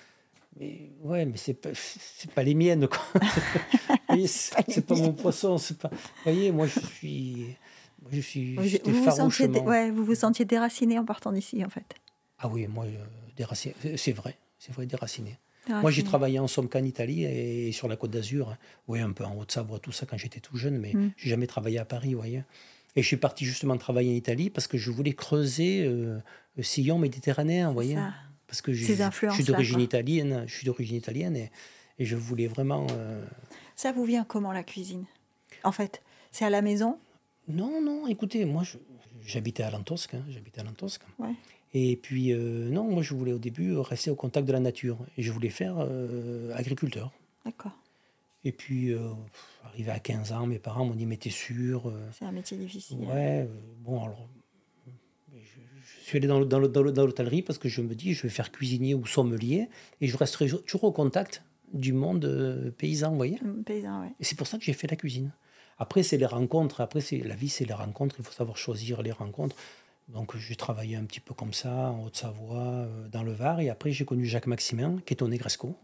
Mais 0.59 0.93
ouais, 1.03 1.25
mais 1.27 1.37
c'est 1.37 1.55
pas, 1.55 1.71
c'est 1.75 2.31
pas 2.31 2.43
les 2.43 2.55
miennes, 2.55 2.87
quoi. 2.89 3.21
C'est 4.69 4.87
pas 4.87 4.95
mon 4.95 5.13
poisson. 5.13 5.59
C'est 5.59 5.79
pas. 5.79 5.89
Vous 5.89 5.99
voyez, 6.25 6.53
moi, 6.53 6.67
je 6.67 6.79
suis. 6.81 7.57
moi, 8.01 8.11
Je 8.13 8.21
suis. 8.21 8.55
Vous 8.57 8.63
vous, 8.93 9.11
sentiez, 9.11 9.49
dé- 9.49 9.59
ouais, 9.61 9.91
vous 9.91 10.05
vous 10.05 10.15
sentiez 10.15 10.45
déraciné 10.45 10.99
en 10.99 11.05
partant 11.05 11.33
d'ici, 11.33 11.65
en 11.65 11.69
fait. 11.71 11.95
Ah 12.39 12.49
oui, 12.49 12.67
moi, 12.69 12.85
euh, 12.85 13.05
déraciné. 13.37 13.75
C'est- 13.83 13.97
C'est 13.97 14.13
vrai, 14.13 14.37
c'est 14.59 14.73
vrai, 14.73 14.87
déraciné. 14.87 15.39
Moi, 15.69 15.91
j'ai 15.91 16.05
travaillé 16.05 16.39
en 16.39 16.47
somme 16.47 16.69
qu'en 16.69 16.85
Italie 16.85 17.25
et 17.25 17.73
sur 17.73 17.89
la 17.89 17.97
Côte 17.97 18.11
d'Azur. 18.11 18.51
hein. 18.51 18.59
Oui, 18.87 19.01
un 19.01 19.13
peu 19.13 19.25
en 19.25 19.35
Haute-Savoie, 19.39 19.79
tout 19.79 19.93
ça, 19.93 20.05
quand 20.05 20.19
j'étais 20.19 20.39
tout 20.41 20.59
jeune, 20.59 20.77
mais 20.79 20.93
Mm. 20.93 21.13
j'ai 21.17 21.31
jamais 21.31 21.47
travaillé 21.47 21.79
à 21.79 21.87
Paris, 21.87 22.13
vous 22.13 22.21
voyez. 22.21 22.43
Et 22.97 23.03
je 23.03 23.07
suis 23.07 23.17
parti 23.17 23.47
justement 23.47 23.77
travailler 23.79 24.13
en 24.13 24.15
Italie 24.17 24.51
parce 24.51 24.67
que 24.67 24.77
je 24.77 24.91
voulais 24.91 25.15
creuser 25.15 25.85
euh, 25.87 26.19
le 26.57 26.63
sillon 26.63 26.99
méditerranéen, 26.99 27.69
vous 27.69 27.75
voyez. 27.75 27.95
ça. 27.95 28.13
Parce 28.47 28.63
que 28.63 28.73
je, 28.73 28.85
suis 28.85 29.45
d'origine 29.45 29.81
italienne, 29.81 30.45
je 30.47 30.55
suis 30.55 30.67
d'origine 30.67 30.97
italienne 30.97 31.37
et, 31.37 31.51
et 31.99 32.05
je 32.05 32.17
voulais 32.17 32.47
vraiment. 32.47 32.87
euh, 32.93 33.25
Ça 33.77 33.93
vous 33.93 34.05
vient 34.05 34.25
comment, 34.25 34.53
la 34.53 34.63
cuisine? 34.63 35.05
En 35.65 35.73
fait, 35.73 36.03
c'est 36.31 36.45
à 36.45 36.51
la 36.51 36.63
maison? 36.63 36.99
Non, 37.49 37.81
non, 37.83 38.07
écoutez, 38.07 38.45
moi, 38.45 38.63
j'habitais 39.25 39.63
à 39.63 39.71
Lantosque, 39.71 40.15
hein, 40.15 40.25
j'habitais 40.29 40.61
à 40.61 40.65
Lantosque. 40.65 41.03
Ouais. 41.19 41.35
Et 41.73 41.97
puis, 41.97 42.33
euh, 42.33 42.69
non, 42.71 42.85
moi, 42.85 43.03
je 43.03 43.15
voulais 43.15 43.33
au 43.33 43.39
début 43.39 43.77
rester 43.77 44.11
au 44.11 44.15
contact 44.15 44.47
de 44.47 44.53
la 44.53 44.61
nature 44.61 44.99
et 45.17 45.23
je 45.23 45.33
voulais 45.33 45.51
faire 45.51 45.75
euh, 45.79 46.55
agriculteur. 46.55 47.11
D'accord. 47.45 47.73
Et 48.45 48.53
puis, 48.53 48.93
euh, 48.93 49.11
arrivé 49.65 49.91
à 49.91 49.99
15 49.99 50.33
ans, 50.33 50.47
mes 50.47 50.59
parents 50.59 50.85
m'ont 50.85 50.95
dit, 50.95 51.07
mais 51.07 51.17
t'es 51.17 51.31
sûr 51.31 51.89
euh, 51.89 52.09
C'est 52.13 52.27
un 52.27 52.33
métier 52.33 52.57
difficile. 52.57 52.99
Ouais, 53.01 53.43
euh, 53.43 53.47
bon, 53.79 54.05
alors, 54.05 54.29
suis 56.19 56.19
allé 56.19 56.29
dans, 56.29 56.39
le- 56.41 56.47
dans, 56.47 56.59
le- 56.59 56.69
dans, 56.69 56.83
le- 56.83 56.93
dans 56.93 57.05
l'hôtellerie 57.07 57.43
parce 57.43 57.59
que 57.59 57.69
je 57.69 57.81
me 57.83 57.95
dis, 57.95 58.15
je 58.15 58.23
vais 58.23 58.29
faire 58.29 58.51
cuisinier 58.53 58.95
ou 58.95 59.07
sommelier 59.07 59.69
et 60.01 60.07
je 60.07 60.17
resterai 60.17 60.49
toujours 60.49 60.85
au 60.85 60.93
contact 60.93 61.43
du 61.73 61.93
monde 61.93 62.25
euh, 62.25 62.71
paysan, 62.71 63.11
vous 63.11 63.17
voyez 63.17 63.39
Hum, 63.43 63.65
Paysan, 63.65 64.03
ouais. 64.03 64.13
Et 64.21 64.25
c'est 64.25 64.37
pour 64.37 64.47
ça 64.47 64.59
que 64.59 64.65
j'ai 64.65 64.73
fait 64.75 64.87
la 64.89 64.97
cuisine. 64.97 65.33
Après, 65.79 66.03
c'est 66.05 66.17
les 66.19 66.27
rencontres. 66.27 66.81
Après, 66.81 67.01
c'est 67.01 67.19
la 67.19 67.35
vie, 67.35 67.49
c'est 67.49 67.65
les 67.65 67.75
rencontres. 67.75 68.15
Il 68.21 68.25
faut 68.25 68.31
savoir 68.33 68.57
choisir 68.57 69.03
les 69.03 69.11
rencontres. 69.11 69.57
Donc, 70.09 70.37
j'ai 70.37 70.55
travaillé 70.55 70.95
un 70.97 71.05
petit 71.05 71.19
peu 71.19 71.35
comme 71.35 71.53
ça, 71.53 71.91
en 71.91 72.05
Haute-Savoie, 72.05 72.63
euh, 72.63 73.09
dans 73.09 73.23
le 73.25 73.33
Var. 73.33 73.61
Et 73.61 73.71
après, 73.71 73.91
j'ai 73.91 74.05
connu 74.05 74.25
Jacques 74.27 74.47
Maximin, 74.47 74.99
qui 75.05 75.15
est 75.15 75.23
au 75.23 75.27
Negresco. 75.29 75.75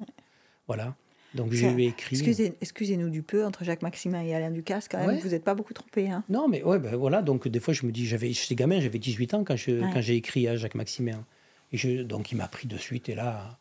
Voilà. 0.69 0.95
Donc, 1.35 1.53
je 1.53 1.61
Ça- 1.65 1.73
lui 1.73 1.85
ai 1.85 1.89
écrit. 1.89 2.17
Excusez, 2.17 2.55
excusez-nous 2.61 3.09
du 3.09 3.23
peu, 3.23 3.45
entre 3.47 3.63
Jacques 3.65 3.83
Maximin 3.83 4.23
et 4.23 4.35
Alain 4.35 4.51
Ducasse, 4.51 4.89
quand 4.89 4.99
même, 4.99 5.07
Ouais. 5.11 5.19
vous 5.21 5.29
n'êtes 5.29 5.45
pas 5.45 5.55
beaucoup 5.55 5.73
trompé. 5.75 6.11
Hein 6.11 6.25
Non, 6.29 6.49
mais 6.49 6.63
ouais, 6.65 6.79
ben 6.81 6.97
voilà. 6.97 7.23
Donc, 7.23 7.47
des 7.47 7.61
fois, 7.61 7.73
je 7.73 7.87
me 7.87 7.93
dis, 7.93 8.05
j'avais, 8.07 8.33
j'étais 8.33 8.57
gamin, 8.57 8.81
j'avais 8.81 8.99
18 8.99 9.35
ans 9.35 9.45
quand, 9.45 9.55
je, 9.57 9.71
Ouais. 9.73 9.91
quand 9.95 10.01
j'ai 10.01 10.17
écrit 10.17 10.49
à 10.49 10.57
Jacques 10.57 10.75
Maximin. 10.75 11.25
Et 11.73 11.77
je, 11.77 12.03
donc, 12.03 12.33
il 12.33 12.37
m'a 12.37 12.49
pris 12.49 12.67
de 12.67 12.77
suite. 12.77 13.09
Et 13.09 13.15
là, 13.15 13.59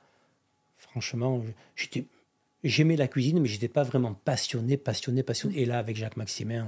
franchement, 0.78 1.44
j'étais, 1.76 2.06
j'aimais 2.64 2.96
la 2.96 3.08
cuisine, 3.08 3.40
mais 3.40 3.48
j'étais 3.48 3.68
pas 3.68 3.84
vraiment 3.84 4.14
passionné, 4.16 4.76
passionné, 4.78 5.22
passionné. 5.22 5.60
Et 5.60 5.66
là, 5.66 5.78
avec 5.78 5.96
Jacques 5.96 6.18
Maximin, 6.18 6.68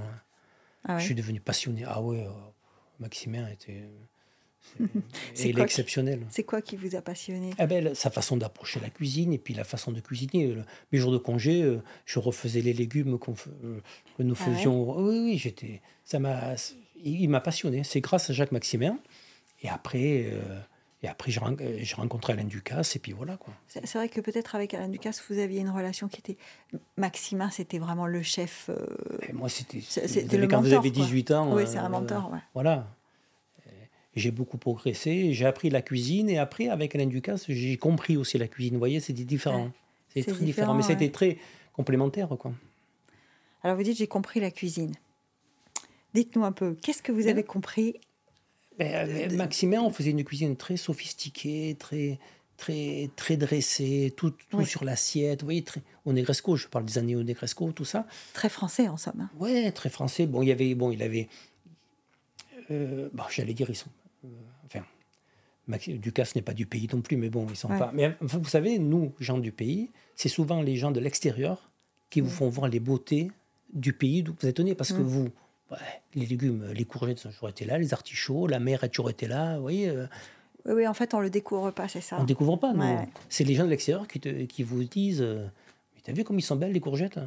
Ah 0.84 0.94
ouais. 0.94 1.00
je 1.00 1.06
suis 1.06 1.14
devenu 1.16 1.40
passionné. 1.40 1.82
Ah 1.86 2.00
ouais, 2.00 2.20
euh, 2.24 2.30
Maximin 3.00 3.48
était. 3.50 3.82
C'est 5.34 5.48
il 5.50 5.58
est 5.58 5.62
exceptionnel. 5.62 6.26
C'est 6.30 6.44
quoi 6.44 6.62
qui 6.62 6.76
vous 6.76 6.94
a 6.96 7.02
passionné? 7.02 7.50
Ah 7.58 7.66
ben, 7.66 7.94
sa 7.94 8.10
façon 8.10 8.36
d'approcher 8.36 8.80
la 8.80 8.88
cuisine 8.90 9.32
et 9.32 9.38
puis 9.38 9.54
la 9.54 9.64
façon 9.64 9.92
de 9.92 10.00
cuisiner. 10.00 10.56
Mes 10.92 10.98
jours 10.98 11.12
de 11.12 11.18
congé, 11.18 11.62
euh, 11.62 11.82
je 12.06 12.18
refaisais 12.18 12.60
les 12.60 12.72
légumes 12.72 13.14
euh, 13.14 13.80
que 14.16 14.22
nous 14.22 14.34
Ah 14.40 14.48
ouais? 14.48 14.54
faisions. 14.54 14.98
Oui, 14.98 15.18
oui, 15.24 15.38
j'étais. 15.38 15.82
Ça 16.04 16.18
m'a. 16.18 16.54
Il 17.04 17.28
m'a 17.28 17.40
passionné. 17.40 17.82
C'est 17.84 18.00
grâce 18.00 18.30
à 18.30 18.32
Jacques 18.32 18.52
Maximin. 18.52 18.98
Et 19.62 19.68
après, 19.68 20.26
euh, 20.32 20.58
Et 21.04 21.08
après, 21.08 21.32
j'ai 21.32 21.94
rencontré 21.96 22.32
Alain 22.32 22.44
Ducasse, 22.44 22.94
et 22.94 23.00
puis 23.00 23.10
voilà. 23.12 23.36
quoi. 23.36 23.52
C'est 23.66 23.84
vrai 23.94 24.08
que 24.08 24.20
peut-être 24.20 24.54
avec 24.54 24.72
Alain 24.72 24.88
Ducasse, 24.88 25.20
vous 25.28 25.38
aviez 25.38 25.60
une 25.60 25.70
relation 25.70 26.06
qui 26.06 26.20
était. 26.20 26.36
Maximin, 26.96 27.50
c'était 27.50 27.80
vraiment 27.80 28.06
le 28.06 28.22
chef. 28.22 28.70
Euh, 28.70 28.86
moi, 29.32 29.48
c'était. 29.48 29.80
Quand 30.48 30.60
vous 30.60 30.72
avez 30.72 30.90
18 30.92 31.30
ans. 31.32 31.54
Oui, 31.56 31.64
c'est 31.66 31.78
un 31.78 31.88
mentor, 31.88 32.30
ouais. 32.32 32.38
Voilà. 32.54 32.86
J'ai 34.14 34.30
beaucoup 34.30 34.58
progressé, 34.58 35.32
j'ai 35.32 35.46
appris 35.46 35.70
la 35.70 35.80
cuisine, 35.80 36.28
et 36.28 36.38
après, 36.38 36.68
avec 36.68 36.94
Alain 36.94 37.06
Ducasse, 37.06 37.46
j'ai 37.48 37.76
compris 37.76 38.16
aussi 38.16 38.36
la 38.36 38.46
cuisine. 38.46 38.74
Vous 38.74 38.78
voyez, 38.78 39.00
c'était 39.00 39.24
différent. 39.24 39.70
C'est 40.10 40.22
très 40.24 40.44
différent, 40.44 40.74
mais 40.74 40.82
c'était 40.82 41.10
très 41.10 41.38
complémentaire, 41.72 42.28
quoi. 42.28 42.52
Alors, 43.62 43.76
vous 43.76 43.82
dites, 43.82 43.96
j'ai 43.96 44.06
compris 44.06 44.40
la 44.40 44.50
cuisine. 44.50 44.92
Dites-nous 46.14 46.44
un 46.44 46.52
peu, 46.52 46.74
qu'est-ce 46.74 47.02
que 47.02 47.12
vous 47.12 47.26
avez 47.26 47.42
compris 47.42 47.94
ben, 48.78 49.34
Maximin, 49.36 49.82
on 49.82 49.90
faisait 49.90 50.10
une 50.10 50.24
cuisine 50.24 50.56
très 50.56 50.76
sophistiquée, 50.76 51.76
très, 51.78 52.18
très, 52.56 53.10
très 53.16 53.36
dressée, 53.36 54.12
tout, 54.16 54.32
tout 54.50 54.64
sur 54.64 54.84
l'assiette. 54.84 55.40
Vous 55.40 55.46
voyez, 55.46 55.62
très, 55.62 55.82
au 56.04 56.12
Negresco, 56.12 56.56
je 56.56 56.68
parle 56.68 56.84
des 56.84 56.98
années 56.98 57.16
au 57.16 57.22
Negresco, 57.22 57.70
tout 57.72 57.84
ça. 57.84 58.06
Très 58.32 58.48
français, 58.48 58.88
en 58.88 58.96
somme. 58.96 59.20
Hein. 59.20 59.30
Ouais, 59.38 59.72
très 59.72 59.90
français. 59.90 60.26
Bon, 60.26 60.42
il 60.42 60.48
y 60.48 60.52
avait, 60.52 60.74
bon, 60.74 60.90
il 60.90 61.02
avait, 61.02 61.28
euh, 62.70 63.08
bon, 63.12 63.24
j'allais 63.30 63.54
dire, 63.54 63.68
ils 63.68 63.76
sont, 63.76 63.90
euh, 63.90 64.01
enfin, 64.64 64.84
Ducasse 65.88 66.34
n'est 66.34 66.42
pas 66.42 66.54
du 66.54 66.66
pays 66.66 66.88
non 66.92 67.00
plus, 67.00 67.16
mais 67.16 67.30
bon, 67.30 67.46
ils 67.48 67.56
sont 67.56 67.68
pas. 67.68 67.90
Mais 67.94 68.16
vous 68.20 68.44
savez, 68.44 68.78
nous, 68.78 69.12
gens 69.18 69.38
du 69.38 69.52
pays, 69.52 69.90
c'est 70.16 70.28
souvent 70.28 70.62
les 70.62 70.76
gens 70.76 70.90
de 70.90 71.00
l'extérieur 71.00 71.70
qui 72.10 72.20
vous 72.20 72.30
font 72.30 72.48
voir 72.48 72.68
les 72.68 72.80
beautés 72.80 73.30
du 73.72 73.92
pays 73.92 74.22
d'où 74.22 74.34
vous 74.38 74.46
êtes 74.46 74.60
né, 74.60 74.74
parce 74.74 74.92
que 74.92 75.00
vous, 75.00 75.30
les 76.14 76.26
légumes, 76.26 76.66
les 76.74 76.84
courgettes 76.84 77.24
ont 77.26 77.30
toujours 77.30 77.48
été 77.48 77.64
là, 77.64 77.78
les 77.78 77.92
artichauts, 77.92 78.46
la 78.46 78.58
mer 78.58 78.84
a 78.84 78.88
toujours 78.88 79.10
été 79.10 79.26
là, 79.26 79.56
vous 79.56 79.62
voyez. 79.62 79.88
Euh. 79.88 80.06
Oui, 80.66 80.72
oui, 80.74 80.86
en 80.86 80.94
fait, 80.94 81.14
on 81.14 81.20
le 81.20 81.30
découvre 81.30 81.70
pas, 81.70 81.88
c'est 81.88 82.00
ça. 82.00 82.16
On 82.18 82.22
ne 82.22 82.26
découvre 82.26 82.56
pas, 82.56 82.72
non. 82.72 83.06
C'est 83.28 83.44
les 83.44 83.54
gens 83.54 83.64
de 83.64 83.70
l'extérieur 83.70 84.06
qui, 84.06 84.20
qui 84.46 84.62
vous 84.62 84.84
disent 84.84 85.22
euh, 85.22 85.46
Mais 85.94 86.02
t'as 86.04 86.12
vu 86.12 86.22
comme 86.24 86.38
ils 86.38 86.42
sont 86.42 86.56
belles, 86.56 86.72
les 86.72 86.80
courgettes 86.80 87.18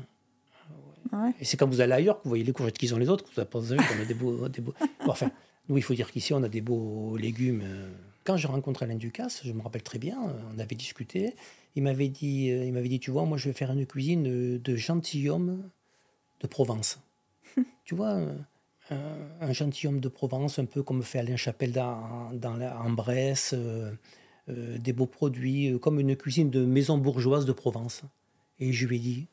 Et 1.39 1.45
c'est 1.45 1.58
quand 1.58 1.67
vous 1.67 1.81
allez 1.81 1.93
ailleurs 1.93 2.19
que 2.19 2.23
vous 2.23 2.29
voyez 2.29 2.43
les 2.43 2.53
courgettes 2.53 2.77
qu'ils 2.77 2.93
ont 2.93 2.97
les 2.97 3.10
autres, 3.10 3.25
que 3.25 3.41
vous 3.41 3.45
pensé 3.45 3.75
qu'on 3.75 4.01
a 4.01 4.05
des 4.05 4.13
beaux. 4.13 4.47
Des 4.49 4.62
beaux... 4.62 4.73
enfin, 5.08 5.31
nous, 5.69 5.78
il 5.78 5.84
faut 5.84 5.93
dire 5.93 6.12
qu'ici, 6.12 6.34
on 6.34 6.43
a 6.43 6.49
des 6.49 6.62
beaux 6.62 7.17
légumes. 7.17 7.62
Euh. 7.63 7.89
Quand 8.23 8.38
j'ai 8.38 8.47
rencontré 8.47 8.86
Alain 8.86 8.95
Ducasse, 8.95 9.41
je 9.45 9.51
me 9.51 9.62
rappelle 9.62 9.84
très 9.84 9.99
bien, 9.99 10.17
on 10.54 10.60
avait 10.60 10.75
discuté. 10.75 11.36
Il 11.75 11.84
m'avait 11.84 12.08
dit, 12.08 12.47
il 12.47 12.73
m'avait 12.73 12.89
dit 12.89 12.99
Tu 12.99 13.12
vois, 13.12 13.25
moi, 13.25 13.38
je 13.38 13.49
vais 13.49 13.54
faire 13.54 13.71
une 13.71 13.86
cuisine 13.86 14.23
de, 14.58 14.75
gentilhomme 14.75 15.69
de 16.41 16.47
Provence. 16.47 16.99
tu 17.86 17.93
vois, 17.93 18.19
un, 18.89 19.54
gentilhomme 19.54 19.99
de 19.99 20.10
Provence, 20.10 20.60
un 20.60 20.65
peu 20.65 20.84
comme 20.84 21.04
fait 21.04 21.19
Alain 21.19 21.38
Chapelle 21.38 21.71
dans, 21.71 22.32
dans 22.34 22.60
en 22.62 22.89
Bresse, 22.91 23.54
euh, 23.54 23.91
euh, 24.49 24.78
des 24.78 24.93
beaux 24.93 25.08
produits, 25.08 25.71
euh, 25.71 25.80
comme 25.80 25.99
une 25.99 26.15
cuisine 26.15 26.49
de 26.49 26.65
maison 26.65 26.97
bourgeoise 26.97 27.45
de 27.45 27.51
Provence. 27.51 28.04
Et 28.60 28.73
je 28.73 28.86
lui 28.88 28.97
ai 28.97 28.99
dit, 28.99 29.28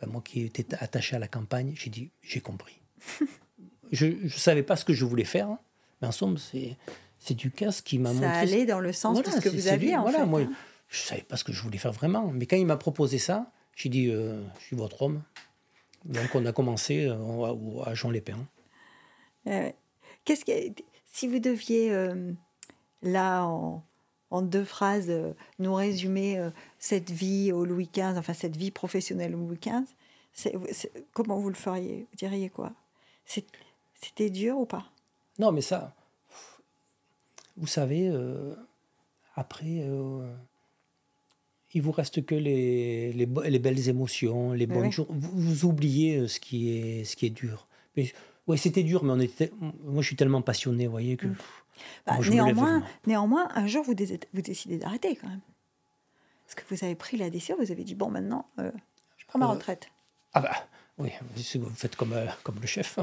ben, 0.00 0.08
moi 0.10 0.22
qui 0.22 0.42
étais 0.42 0.66
attaché 0.76 1.16
à 1.16 1.18
la 1.18 1.28
campagne, 1.28 1.72
j'ai 1.76 1.90
dit, 1.90 2.10
j'ai 2.22 2.40
compris. 2.40 2.80
je 3.92 4.06
ne 4.06 4.28
savais 4.28 4.62
pas 4.62 4.76
ce 4.76 4.84
que 4.84 4.92
je 4.92 5.04
voulais 5.04 5.24
faire, 5.24 5.48
hein, 5.48 5.58
mais 6.00 6.08
en 6.08 6.12
somme, 6.12 6.38
c'est, 6.38 6.76
c'est 7.18 7.34
Ducasse 7.34 7.80
qui 7.80 7.98
m'a 7.98 8.12
montré. 8.12 8.28
Ça 8.28 8.38
allait 8.38 8.66
dans 8.66 8.80
le 8.80 8.92
sens 8.92 9.22
de 9.22 9.30
ce 9.30 9.40
que 9.40 9.48
vous 9.48 9.68
aviez, 9.68 9.96
en 9.96 10.02
voilà, 10.02 10.24
Moi, 10.24 10.40
hein. 10.40 10.52
je 10.88 11.02
ne 11.02 11.06
savais 11.06 11.22
pas 11.22 11.36
ce 11.36 11.44
que 11.44 11.52
je 11.52 11.62
voulais 11.62 11.78
faire 11.78 11.92
vraiment. 11.92 12.30
Mais 12.32 12.46
quand 12.46 12.56
il 12.56 12.66
m'a 12.66 12.76
proposé 12.76 13.18
ça, 13.18 13.52
j'ai 13.76 13.88
dit, 13.88 14.06
je 14.06 14.40
suis 14.60 14.76
votre 14.76 15.02
homme. 15.02 15.22
Donc 16.04 16.34
on 16.34 16.44
a 16.46 16.52
commencé 16.52 17.06
euh, 17.06 17.82
à 17.84 17.94
Jean 17.94 18.10
Lépin. 18.10 18.36
Euh, 19.46 19.70
qu'est-ce 20.24 20.44
que, 20.44 20.52
si 21.06 21.28
vous 21.28 21.38
deviez, 21.38 21.92
euh, 21.92 22.32
là, 23.02 23.44
en, 23.44 23.84
en, 24.30 24.42
deux 24.42 24.64
phrases, 24.64 25.12
nous 25.58 25.74
résumer 25.74 26.50
cette 26.78 27.10
vie 27.10 27.52
au 27.52 27.64
Louis 27.64 27.88
XV, 27.92 28.16
enfin 28.16 28.34
cette 28.34 28.56
vie 28.56 28.70
professionnelle 28.70 29.34
au 29.34 29.38
Louis 29.38 29.58
XV, 29.60 30.50
comment 31.12 31.38
vous 31.38 31.48
le 31.48 31.54
feriez? 31.54 32.06
Vous 32.10 32.16
diriez 32.16 32.48
quoi? 32.48 32.72
C'était 34.02 34.30
dur 34.30 34.58
ou 34.58 34.66
pas? 34.66 34.84
Non, 35.38 35.52
mais 35.52 35.62
ça, 35.62 35.94
vous 37.56 37.66
savez, 37.66 38.12
après 39.34 39.86
il 41.74 41.82
vous 41.82 41.92
reste 41.92 42.24
que 42.24 42.34
les, 42.34 43.12
les, 43.12 43.26
les 43.26 43.58
belles 43.58 43.88
émotions, 43.88 44.52
les 44.52 44.66
bonnes 44.66 44.92
jours. 44.92 45.06
Vous, 45.10 45.64
oubliez 45.64 46.16
euh, 46.16 46.28
ce 46.28 46.38
qui 46.38 46.76
est, 46.76 47.04
ce 47.04 47.16
qui 47.16 47.26
est 47.26 47.30
dur. 47.30 47.66
Mais, 47.96 48.12
ouais, 48.46 48.56
c'était 48.56 48.82
dur, 48.82 49.04
mais 49.04 49.12
on 49.12 49.20
était, 49.20 49.50
moi 49.60 50.02
je 50.02 50.08
suis 50.08 50.16
tellement 50.16 50.42
passionné, 50.42 50.86
vous 50.86 50.92
voyez, 50.92 51.16
que. 51.16 51.26
Mm. 51.26 51.36
Bah, 52.06 52.18
néanmoins, 52.30 52.82
néanmoins, 53.06 53.48
un 53.54 53.66
jour 53.66 53.82
vous, 53.82 53.94
vous 54.32 54.42
décidez 54.42 54.78
d'arrêter 54.78 55.16
quand 55.16 55.28
même. 55.28 55.40
Parce 56.44 56.54
que 56.54 56.74
vous 56.74 56.84
avez 56.84 56.94
pris 56.94 57.16
la 57.16 57.30
décision, 57.30 57.56
vous 57.58 57.72
avez 57.72 57.84
dit 57.84 57.94
bon, 57.94 58.10
maintenant, 58.10 58.46
euh, 58.58 58.70
je 59.16 59.24
prends 59.26 59.38
ma 59.38 59.46
euh, 59.46 59.52
retraite. 59.52 59.88
Ah 60.34 60.40
bah 60.40 60.54
oui, 60.98 61.10
vous 61.54 61.70
faites 61.70 61.96
comme, 61.96 62.14
comme 62.42 62.60
le 62.60 62.66
chef. 62.66 62.98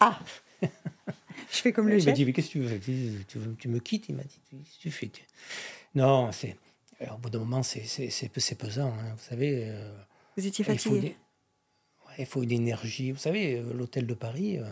ah 0.00 0.18
Je 0.62 0.68
fais 1.58 1.72
comme 1.72 1.88
le 1.88 1.98
chef. 1.98 2.04
Il 2.04 2.10
m'a 2.10 2.12
dit 2.12 2.24
mais 2.24 2.32
qu'est-ce 2.32 2.48
que 2.48 2.52
tu 2.52 2.60
veux 2.60 2.80
tu, 3.26 3.56
tu, 3.58 3.68
me 3.68 3.78
quittes 3.78 4.08
Il 4.08 4.16
m'a 4.16 4.22
dit 4.22 4.40
tu 4.78 4.90
fais. 4.90 5.10
Non, 5.94 6.32
c'est 6.32 6.56
au 7.10 7.18
bout 7.18 7.30
d'un 7.30 7.40
moment, 7.40 7.62
c'est 7.62 8.56
pesant. 8.56 8.88
Hein, 8.88 9.14
vous 9.16 9.24
savez. 9.28 9.64
Euh, 9.68 9.92
vous 10.36 10.46
étiez 10.46 10.64
fatigué 10.64 11.16
il 12.18 12.26
faut, 12.26 12.42
une 12.42 12.52
énergie. 12.52 13.12
Vous 13.12 13.18
savez, 13.18 13.56
euh, 13.56 13.72
l'hôtel 13.72 14.06
de 14.06 14.14
Paris, 14.14 14.58
euh, 14.58 14.64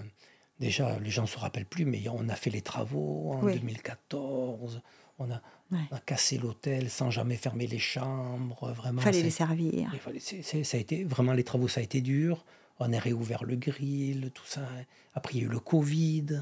déjà, 0.59 0.98
les 0.98 1.11
gens 1.11 1.22
ne 1.22 1.26
se 1.26 1.38
rappellent 1.38 1.66
plus, 1.66 1.85
mais 1.85 2.02
on 2.09 2.28
a 2.28 2.35
fait 2.35 2.50
les 2.50 2.62
travaux 2.62 3.33
en 3.33 3.42
2014. 3.42 4.83
On 5.18 5.30
a, 5.30 5.42
on 5.70 5.94
a 5.94 6.00
cassé 6.00 6.38
l'hôtel 6.38 6.88
sans 6.88 7.11
jamais 7.11 7.37
fermer 7.37 7.66
les 7.66 7.78
chambres. 7.78 8.72
Vraiment, 8.72 9.00
il 9.00 9.04
fallait 9.04 9.22
les 9.22 9.30
servir. 9.30 9.92
ça 10.20 10.76
a 10.76 10.80
été, 10.80 11.04
vraiment, 11.04 11.33
les 11.35 11.44
travaux, 11.44 11.68
ça 11.68 11.80
a 11.80 11.83
été 11.83 12.00
dur. 12.00 12.44
On 12.81 12.93
a 12.93 12.99
réouvert 12.99 13.45
le 13.45 13.57
grill, 13.57 14.31
tout 14.33 14.47
ça. 14.47 14.66
Après, 15.14 15.35
il 15.35 15.40
y 15.40 15.43
a 15.43 15.47
eu 15.47 15.51
le 15.51 15.61
Covid. 15.61 16.40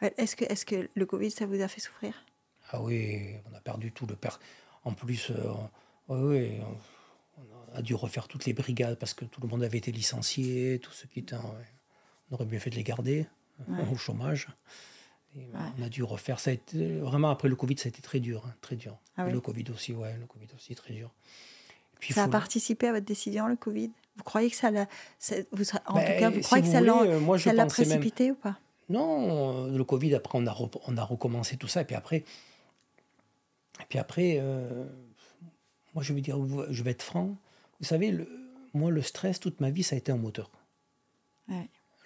Est-ce 0.00 0.36
que, 0.36 0.44
est 0.44 0.64
que 0.64 0.88
le 0.94 1.06
Covid, 1.06 1.30
ça 1.30 1.46
vous 1.46 1.60
a 1.60 1.68
fait 1.68 1.80
souffrir? 1.80 2.24
Ah 2.70 2.82
oui, 2.82 3.36
on 3.50 3.54
a 3.54 3.60
perdu 3.60 3.92
tout 3.92 4.06
le 4.06 4.16
père. 4.16 4.40
En 4.84 4.92
plus, 4.92 5.30
euh, 5.30 5.52
oui, 6.08 6.58
on, 7.38 7.76
a 7.76 7.82
dû 7.82 7.94
refaire 7.94 8.28
toutes 8.28 8.44
les 8.44 8.52
brigades 8.52 8.98
parce 8.98 9.14
que 9.14 9.24
tout 9.24 9.40
le 9.40 9.48
monde 9.48 9.62
avait 9.62 9.78
été 9.78 9.92
licencié, 9.92 10.78
tout 10.80 10.92
ce 10.92 11.06
qui 11.06 11.20
était. 11.20 11.36
on 11.36 12.34
aurait 12.34 12.46
mieux 12.46 12.58
fait 12.58 12.70
de 12.70 12.76
les 12.76 12.84
garder 12.84 13.26
au 13.90 13.96
chômage. 13.96 14.48
On 15.78 15.82
a 15.82 15.88
dû 15.88 16.04
refaire. 16.04 16.38
Ça 16.38 16.50
a 16.50 16.54
été, 16.54 16.98
vraiment, 16.98 17.30
après 17.30 17.48
le 17.48 17.56
Covid, 17.56 17.78
ça 17.78 17.88
a 17.88 17.90
été 17.90 18.02
très 18.02 18.20
dur. 18.20 18.44
Hein, 18.46 18.54
très 18.60 18.76
dur. 18.76 18.96
Ah 19.16 19.28
le 19.28 19.40
Covid 19.40 19.64
aussi, 19.72 19.92
ouais, 19.92 20.16
le 20.18 20.26
Covid 20.26 20.46
aussi, 20.54 20.74
très 20.76 20.94
dur. 20.94 21.10
Puis, 21.98 22.14
ça 22.14 22.24
a 22.24 22.28
participé 22.28 22.88
à 22.88 22.92
votre 22.92 23.06
décision, 23.06 23.48
le 23.48 23.56
Covid? 23.56 23.90
Vous 24.16 24.22
croyez 24.22 24.50
que 24.50 24.56
ça 24.56 24.70
l'a. 24.70 24.86
Vous, 25.52 25.64
en 25.86 25.94
tout 25.94 25.94
ben, 25.94 26.20
cas, 26.20 26.30
vous 26.30 26.40
croyez 26.40 26.64
que 26.64 26.70
ça 27.38 27.52
l'a 27.52 27.66
précipité 27.66 28.30
ou 28.30 28.34
pas? 28.34 28.58
Non, 28.88 29.66
le 29.66 29.84
Covid, 29.84 30.14
après, 30.14 30.38
on 30.38 30.46
a, 30.46 30.56
on 30.86 30.96
a 30.96 31.04
recommencé 31.04 31.56
tout 31.56 31.68
ça. 31.68 31.80
Et 31.80 31.84
puis 31.84 31.96
après, 31.96 32.24
et 33.80 33.84
puis 33.88 33.98
après, 33.98 34.38
euh, 34.40 34.84
moi 35.94 36.02
je 36.02 36.12
vais 36.12 36.20
dire, 36.20 36.38
je 36.70 36.82
vais 36.82 36.92
être 36.92 37.02
franc. 37.02 37.36
Vous 37.80 37.86
savez, 37.86 38.10
le, 38.10 38.28
moi 38.72 38.90
le 38.90 39.02
stress, 39.02 39.40
toute 39.40 39.60
ma 39.60 39.70
vie, 39.70 39.82
ça 39.82 39.96
a 39.96 39.98
été 39.98 40.12
un 40.12 40.16
moteur. 40.16 40.50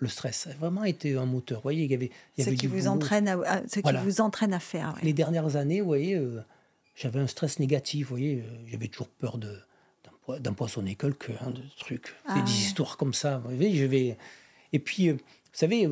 Le 0.01 0.09
stress, 0.09 0.39
ça 0.39 0.51
a 0.51 0.55
vraiment 0.55 0.85
été 0.85 1.17
un 1.17 1.27
moteur. 1.27 1.59
Vous 1.59 1.65
voyez, 1.65 1.85
il 1.85 1.91
y 1.91 1.95
avait, 1.95 2.11
il 2.37 2.43
y 2.43 2.45
ce 2.45 2.51
qui 2.51 2.67
vous 2.67 2.87
entraîne 2.87 3.29
à, 3.29 3.63
ce 3.67 3.81
qui 3.81 3.97
vous 4.05 4.21
entraîne 4.21 4.55
à 4.55 4.61
faire. 4.61 4.97
Les 5.03 5.13
dernières 5.13 5.57
années, 5.57 5.81
vous 5.81 5.89
voyez, 5.89 6.15
euh, 6.15 6.41
j'avais 6.95 7.21
un 7.21 7.27
stress 7.27 7.59
négatif. 7.59 8.07
Vous 8.07 8.11
voyez, 8.17 8.41
euh, 8.41 8.67
j'avais 8.67 8.89
toujours 8.89 9.09
peur 9.09 9.39
de 9.39 9.59
d'un 10.41 10.53
poissonner 10.53 10.95
quelqu'un, 10.95 11.35
hein, 11.41 11.51
de 11.51 11.63
trucs, 11.79 12.15
ah, 12.27 12.41
des 12.41 12.51
histoires 12.51 12.97
comme 12.97 13.15
ça. 13.15 13.39
Vous 13.39 13.57
voyez, 13.57 13.77
je 13.77 13.85
vais. 13.85 14.17
Et 14.73 14.79
puis, 14.79 15.11
vous 15.11 15.19
savez, 15.53 15.89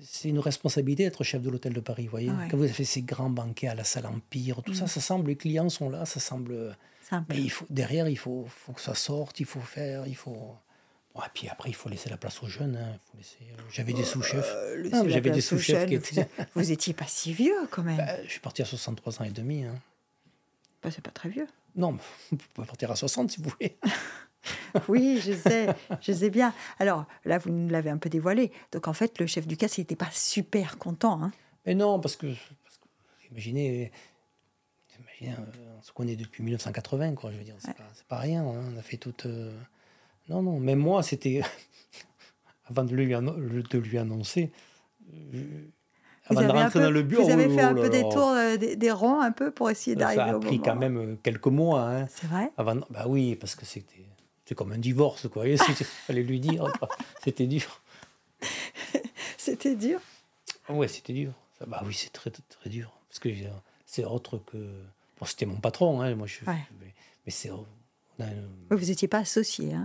c'est 0.00 0.28
une 0.28 0.38
responsabilité 0.38 1.04
d'être 1.04 1.24
chef 1.24 1.42
de 1.42 1.50
l'hôtel 1.50 1.72
de 1.72 1.80
Paris, 1.80 2.04
vous 2.04 2.10
voyez. 2.10 2.30
Quand 2.50 2.56
vous 2.56 2.64
avez 2.64 2.72
fait 2.72 2.84
ces 2.84 3.02
grands 3.02 3.30
banquets 3.30 3.68
à 3.68 3.74
la 3.74 3.84
salle 3.84 4.06
Empire, 4.06 4.62
tout 4.62 4.74
ça, 4.74 4.84
mm. 4.84 4.88
ça 4.88 5.00
semble, 5.00 5.28
les 5.28 5.36
clients 5.36 5.68
sont 5.68 5.90
là, 5.90 6.04
ça 6.04 6.20
semble... 6.20 6.76
Mais 7.28 7.38
il 7.38 7.50
faut, 7.50 7.66
derrière, 7.70 8.08
il 8.08 8.18
faut, 8.18 8.46
faut 8.48 8.72
que 8.72 8.80
ça 8.80 8.94
sorte, 8.94 9.38
il 9.38 9.46
faut 9.46 9.60
faire, 9.60 10.08
il 10.08 10.16
faut... 10.16 10.56
et 11.16 11.28
puis 11.32 11.48
après, 11.48 11.70
il 11.70 11.74
faut 11.74 11.88
laisser 11.88 12.10
la 12.10 12.16
place 12.16 12.42
aux 12.42 12.48
jeunes. 12.48 12.76
Hein. 12.76 12.98
Euh, 13.14 13.44
j'avais 13.70 13.92
des 13.92 14.02
sous-chefs. 14.02 14.52
Euh, 14.56 15.08
j'avais 15.08 15.30
des 15.30 15.40
sous-chefs 15.40 15.86
qui 15.86 15.94
étaient... 15.94 16.28
Vous 16.54 16.72
étiez 16.72 16.94
pas 16.94 17.06
si 17.06 17.32
vieux, 17.32 17.68
quand 17.70 17.84
même. 17.84 17.96
Bah, 17.96 18.24
je 18.24 18.30
suis 18.30 18.40
parti 18.40 18.62
à 18.62 18.64
63 18.64 19.22
ans 19.22 19.24
et 19.24 19.30
demi. 19.30 19.62
Hein. 19.64 19.76
Bah, 20.82 20.90
c'est 20.90 21.00
pas 21.02 21.12
très 21.12 21.28
vieux. 21.28 21.46
Non, 21.76 21.98
vous 22.30 22.36
pouvez 22.54 22.66
partir 22.66 22.90
à 22.90 22.96
60 22.96 23.30
si 23.30 23.42
vous 23.42 23.50
voulez. 23.50 23.76
oui, 24.88 25.20
je 25.22 25.32
sais, 25.32 25.68
je 26.00 26.12
sais 26.12 26.30
bien. 26.30 26.54
Alors 26.78 27.04
là, 27.24 27.38
vous 27.38 27.50
nous 27.50 27.68
l'avez 27.68 27.90
un 27.90 27.98
peu 27.98 28.08
dévoilé. 28.08 28.50
Donc 28.72 28.88
en 28.88 28.92
fait, 28.92 29.18
le 29.18 29.26
chef 29.26 29.46
du 29.46 29.56
casse, 29.56 29.78
il 29.78 29.82
n'était 29.82 29.96
pas 29.96 30.10
super 30.10 30.78
content. 30.78 31.22
Hein. 31.22 31.32
Mais 31.66 31.74
non, 31.74 32.00
parce 32.00 32.16
que, 32.16 32.26
imaginez, 33.30 33.92
imaginez, 34.98 35.36
on 35.78 35.82
se 35.82 35.92
connaît 35.92 36.16
depuis 36.16 36.42
1980, 36.42 37.14
quoi. 37.14 37.30
Je 37.32 37.36
veux 37.38 37.44
dire, 37.44 37.56
c'est 37.58 37.74
pas, 37.74 37.84
pas, 38.08 38.18
rien. 38.18 38.42
Hein. 38.44 38.72
On 38.72 38.78
a 38.78 38.82
fait 38.82 38.96
toute. 38.96 39.26
Euh, 39.26 39.52
non, 40.28 40.42
non. 40.42 40.58
Même 40.60 40.78
moi, 40.78 41.02
c'était 41.02 41.42
avant 42.66 42.84
de 42.84 42.94
lui, 42.94 43.06
de 43.08 43.78
lui 43.78 43.98
annoncer. 43.98 44.50
Avant 46.28 46.40
de 46.42 46.46
rentrer 46.48 46.70
peu, 46.80 46.84
dans 46.84 46.90
le 46.90 47.02
bureau. 47.02 47.24
vous 47.24 47.30
avez 47.30 47.48
fait 47.48 47.60
un 47.62 47.74
peu 47.74 47.88
des 47.88 48.02
tours, 48.02 48.30
euh, 48.30 48.56
des, 48.56 48.76
des 48.76 48.90
ronds 48.90 49.20
un 49.20 49.32
peu 49.32 49.50
pour 49.50 49.70
essayer 49.70 49.94
d'arriver 49.96 50.22
Ça 50.22 50.30
a 50.32 50.36
au 50.36 50.40
pris 50.40 50.60
quand 50.60 50.76
même 50.76 50.96
euh, 50.96 51.16
quelques 51.22 51.46
mois. 51.46 51.82
Hein, 51.88 52.06
C'est 52.08 52.26
vrai? 52.26 52.50
Avant, 52.56 52.76
bah 52.90 53.04
oui, 53.08 53.36
parce 53.36 53.54
que 53.54 53.64
c'était 53.64 54.04
c'est 54.44 54.54
comme 54.54 54.72
un 54.72 54.78
divorce, 54.78 55.28
quoi. 55.28 55.46
Il 55.48 55.58
fallait 55.58 56.22
lui 56.22 56.38
dire. 56.40 56.72
C'était 57.24 57.46
dur. 57.46 57.80
C'était 59.38 59.74
dur? 59.76 60.00
Ouais, 60.68 60.88
c'était 60.88 61.12
dur. 61.12 61.32
Ça, 61.58 61.66
bah 61.66 61.82
oui, 61.86 61.94
c'est 61.94 62.12
très, 62.12 62.30
très 62.30 62.70
dur. 62.70 62.92
Parce 63.08 63.18
que 63.20 63.28
euh, 63.28 63.48
c'est 63.86 64.04
autre 64.04 64.38
que. 64.38 64.56
Bon, 65.18 65.24
c'était 65.26 65.46
mon 65.46 65.56
patron, 65.56 66.00
hein. 66.00 66.14
Moi, 66.14 66.26
je, 66.26 66.44
Ouais. 66.50 66.56
mais, 66.80 66.92
mais 67.24 67.32
c'est. 67.32 67.50
Oui, 67.50 68.26
Vous 68.70 68.86
n'étiez 68.86 69.08
pas 69.08 69.18
associé. 69.18 69.74
Hein 69.74 69.84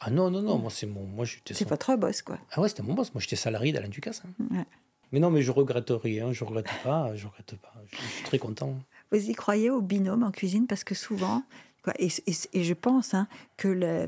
Ah 0.00 0.10
non, 0.10 0.30
non, 0.30 0.40
non, 0.42 0.58
moi, 0.58 0.70
c'est 0.70 0.86
mon. 0.86 1.04
Moi, 1.04 1.24
j'étais 1.24 1.54
c'est 1.54 1.64
son- 1.64 1.70
votre 1.70 1.94
boss, 1.96 2.22
quoi. 2.22 2.38
Ah 2.52 2.60
ouais, 2.60 2.68
c'était 2.68 2.82
mon 2.82 2.94
boss. 2.94 3.12
Moi, 3.14 3.20
j'étais 3.20 3.36
salarié 3.36 3.72
d'Alain 3.72 3.88
Ducasse. 3.88 4.22
hein. 4.26 4.44
Ouais. 4.56 4.64
Mais 5.12 5.20
non, 5.20 5.30
mais 5.30 5.42
je 5.42 5.50
regrette 5.50 5.90
rien. 5.90 6.32
Je 6.32 6.44
regrette 6.44 6.66
pas. 6.82 7.14
Je 7.16 7.26
regrette 7.26 7.54
pas. 7.56 7.74
Je, 7.90 7.96
je 7.96 8.02
suis 8.02 8.24
très 8.24 8.38
content. 8.38 8.74
Vous 9.10 9.18
y 9.30 9.34
croyez 9.34 9.70
au 9.70 9.80
binôme 9.82 10.22
en 10.22 10.30
cuisine? 10.30 10.66
Parce 10.66 10.84
que 10.84 10.94
souvent, 10.94 11.42
quoi, 11.82 11.92
et, 11.98 12.08
et- 12.26 12.34
et 12.60 12.64
je 12.64 12.74
pense 12.74 13.12
hein, 13.14 13.28
que 13.56 13.68
le- 13.68 14.06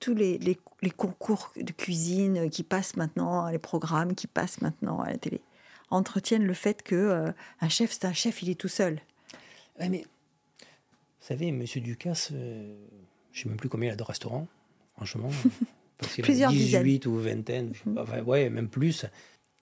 tous 0.00 0.14
les, 0.14 0.38
les- 0.38 0.58
les 0.80 0.90
concours 0.90 1.52
de 1.56 1.70
cuisine 1.72 2.48
qui 2.50 2.62
passent 2.64 2.96
maintenant, 2.96 3.48
les 3.50 3.58
programmes 3.58 4.14
qui 4.14 4.26
passent 4.26 4.60
maintenant 4.62 5.00
à 5.00 5.10
la 5.10 5.18
télé, 5.18 5.40
entretiennent 5.90 6.44
le 6.46 6.54
fait 6.54 6.82
que 6.82 6.94
euh, 6.96 7.32
un 7.60 7.68
chef, 7.68 7.92
c'est 7.92 8.06
un 8.06 8.12
chef, 8.14 8.42
il 8.42 8.48
est 8.50 8.54
tout 8.58 8.68
seul. 8.68 9.00
Ouais, 9.78 9.88
mais. 9.88 10.04
Vous 11.20 11.28
savez, 11.28 11.52
monsieur 11.52 11.80
Ducasse, 11.80 12.30
euh, 12.32 12.74
je 13.32 13.40
ne 13.40 13.42
sais 13.44 13.48
même 13.50 13.58
plus 13.58 13.68
combien 13.68 13.90
il 13.90 13.92
a 13.92 13.96
de 13.96 14.02
restaurants, 14.02 14.48
franchement. 14.96 15.30
Parce 15.98 16.14
qu'il 16.14 16.24
a 16.24 16.26
Plusieurs 16.26 16.50
18 16.50 17.06
ou 17.06 17.14
vingtaine. 17.16 17.72
enfin, 17.96 18.22
ouais, 18.22 18.50
même 18.50 18.68
plus. 18.68 19.04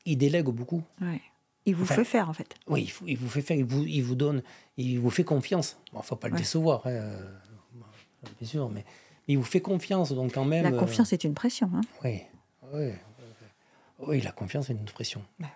Il 0.07 0.17
délègue 0.17 0.47
beaucoup. 0.47 0.83
Ouais. 1.01 1.21
Il 1.67 1.75
vous 1.77 1.83
Enfin, 1.85 1.97
fait 1.97 2.05
faire, 2.05 2.29
en 2.31 2.33
fait. 2.33 2.55
Oui, 2.69 2.93
il, 3.07 3.17
vous 3.19 3.29
fait 3.29 3.43
faire, 3.43 3.57
il 3.57 3.65
vous, 3.65 3.85
il 3.85 4.03
vous 4.03 4.15
donne, 4.15 4.43
il 4.79 4.99
vous 4.99 5.11
fait 5.11 5.25
confiance. 5.25 5.79
Bon, 5.93 6.01
faut 6.03 6.17
pas 6.17 6.29
le 6.29 6.35
Ouais. 6.35 6.41
décevoir, 6.41 6.81
hein, 6.87 6.91
euh, 6.91 7.33
bien 8.39 8.49
sûr, 8.49 8.69
mais 8.71 8.85
il 9.29 9.37
vous 9.37 9.45
fait 9.45 9.61
confiance, 9.61 10.13
donc 10.13 10.33
quand 10.33 10.45
même. 10.47 10.65
La 10.65 10.71
euh, 10.73 10.79
confiance 10.79 11.13
est 11.13 11.23
une 11.25 11.35
pression. 11.35 11.71
Hein. 11.75 11.83
oui, 12.03 12.23
oui, 12.73 12.93
oui, 13.99 14.21
la 14.23 14.33
confiance 14.33 14.67
c'est 14.69 14.73
une 14.73 14.85
pression. 14.87 15.23
Bah. 15.39 15.49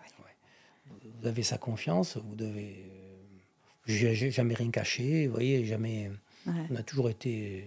Vous 1.21 1.27
avez 1.27 1.43
sa 1.43 1.57
confiance, 1.57 2.19
vous 2.19 2.35
devez. 2.35 2.85
euh, 2.87 3.17
j'ai 3.87 4.31
jamais 4.31 4.55
rien 4.55 4.71
caché, 4.71 5.27
vous 5.27 5.33
voyez, 5.33 5.65
jamais. 5.65 6.11
On 6.47 6.77
a 6.77 6.83
toujours 6.83 7.09
été. 7.09 7.67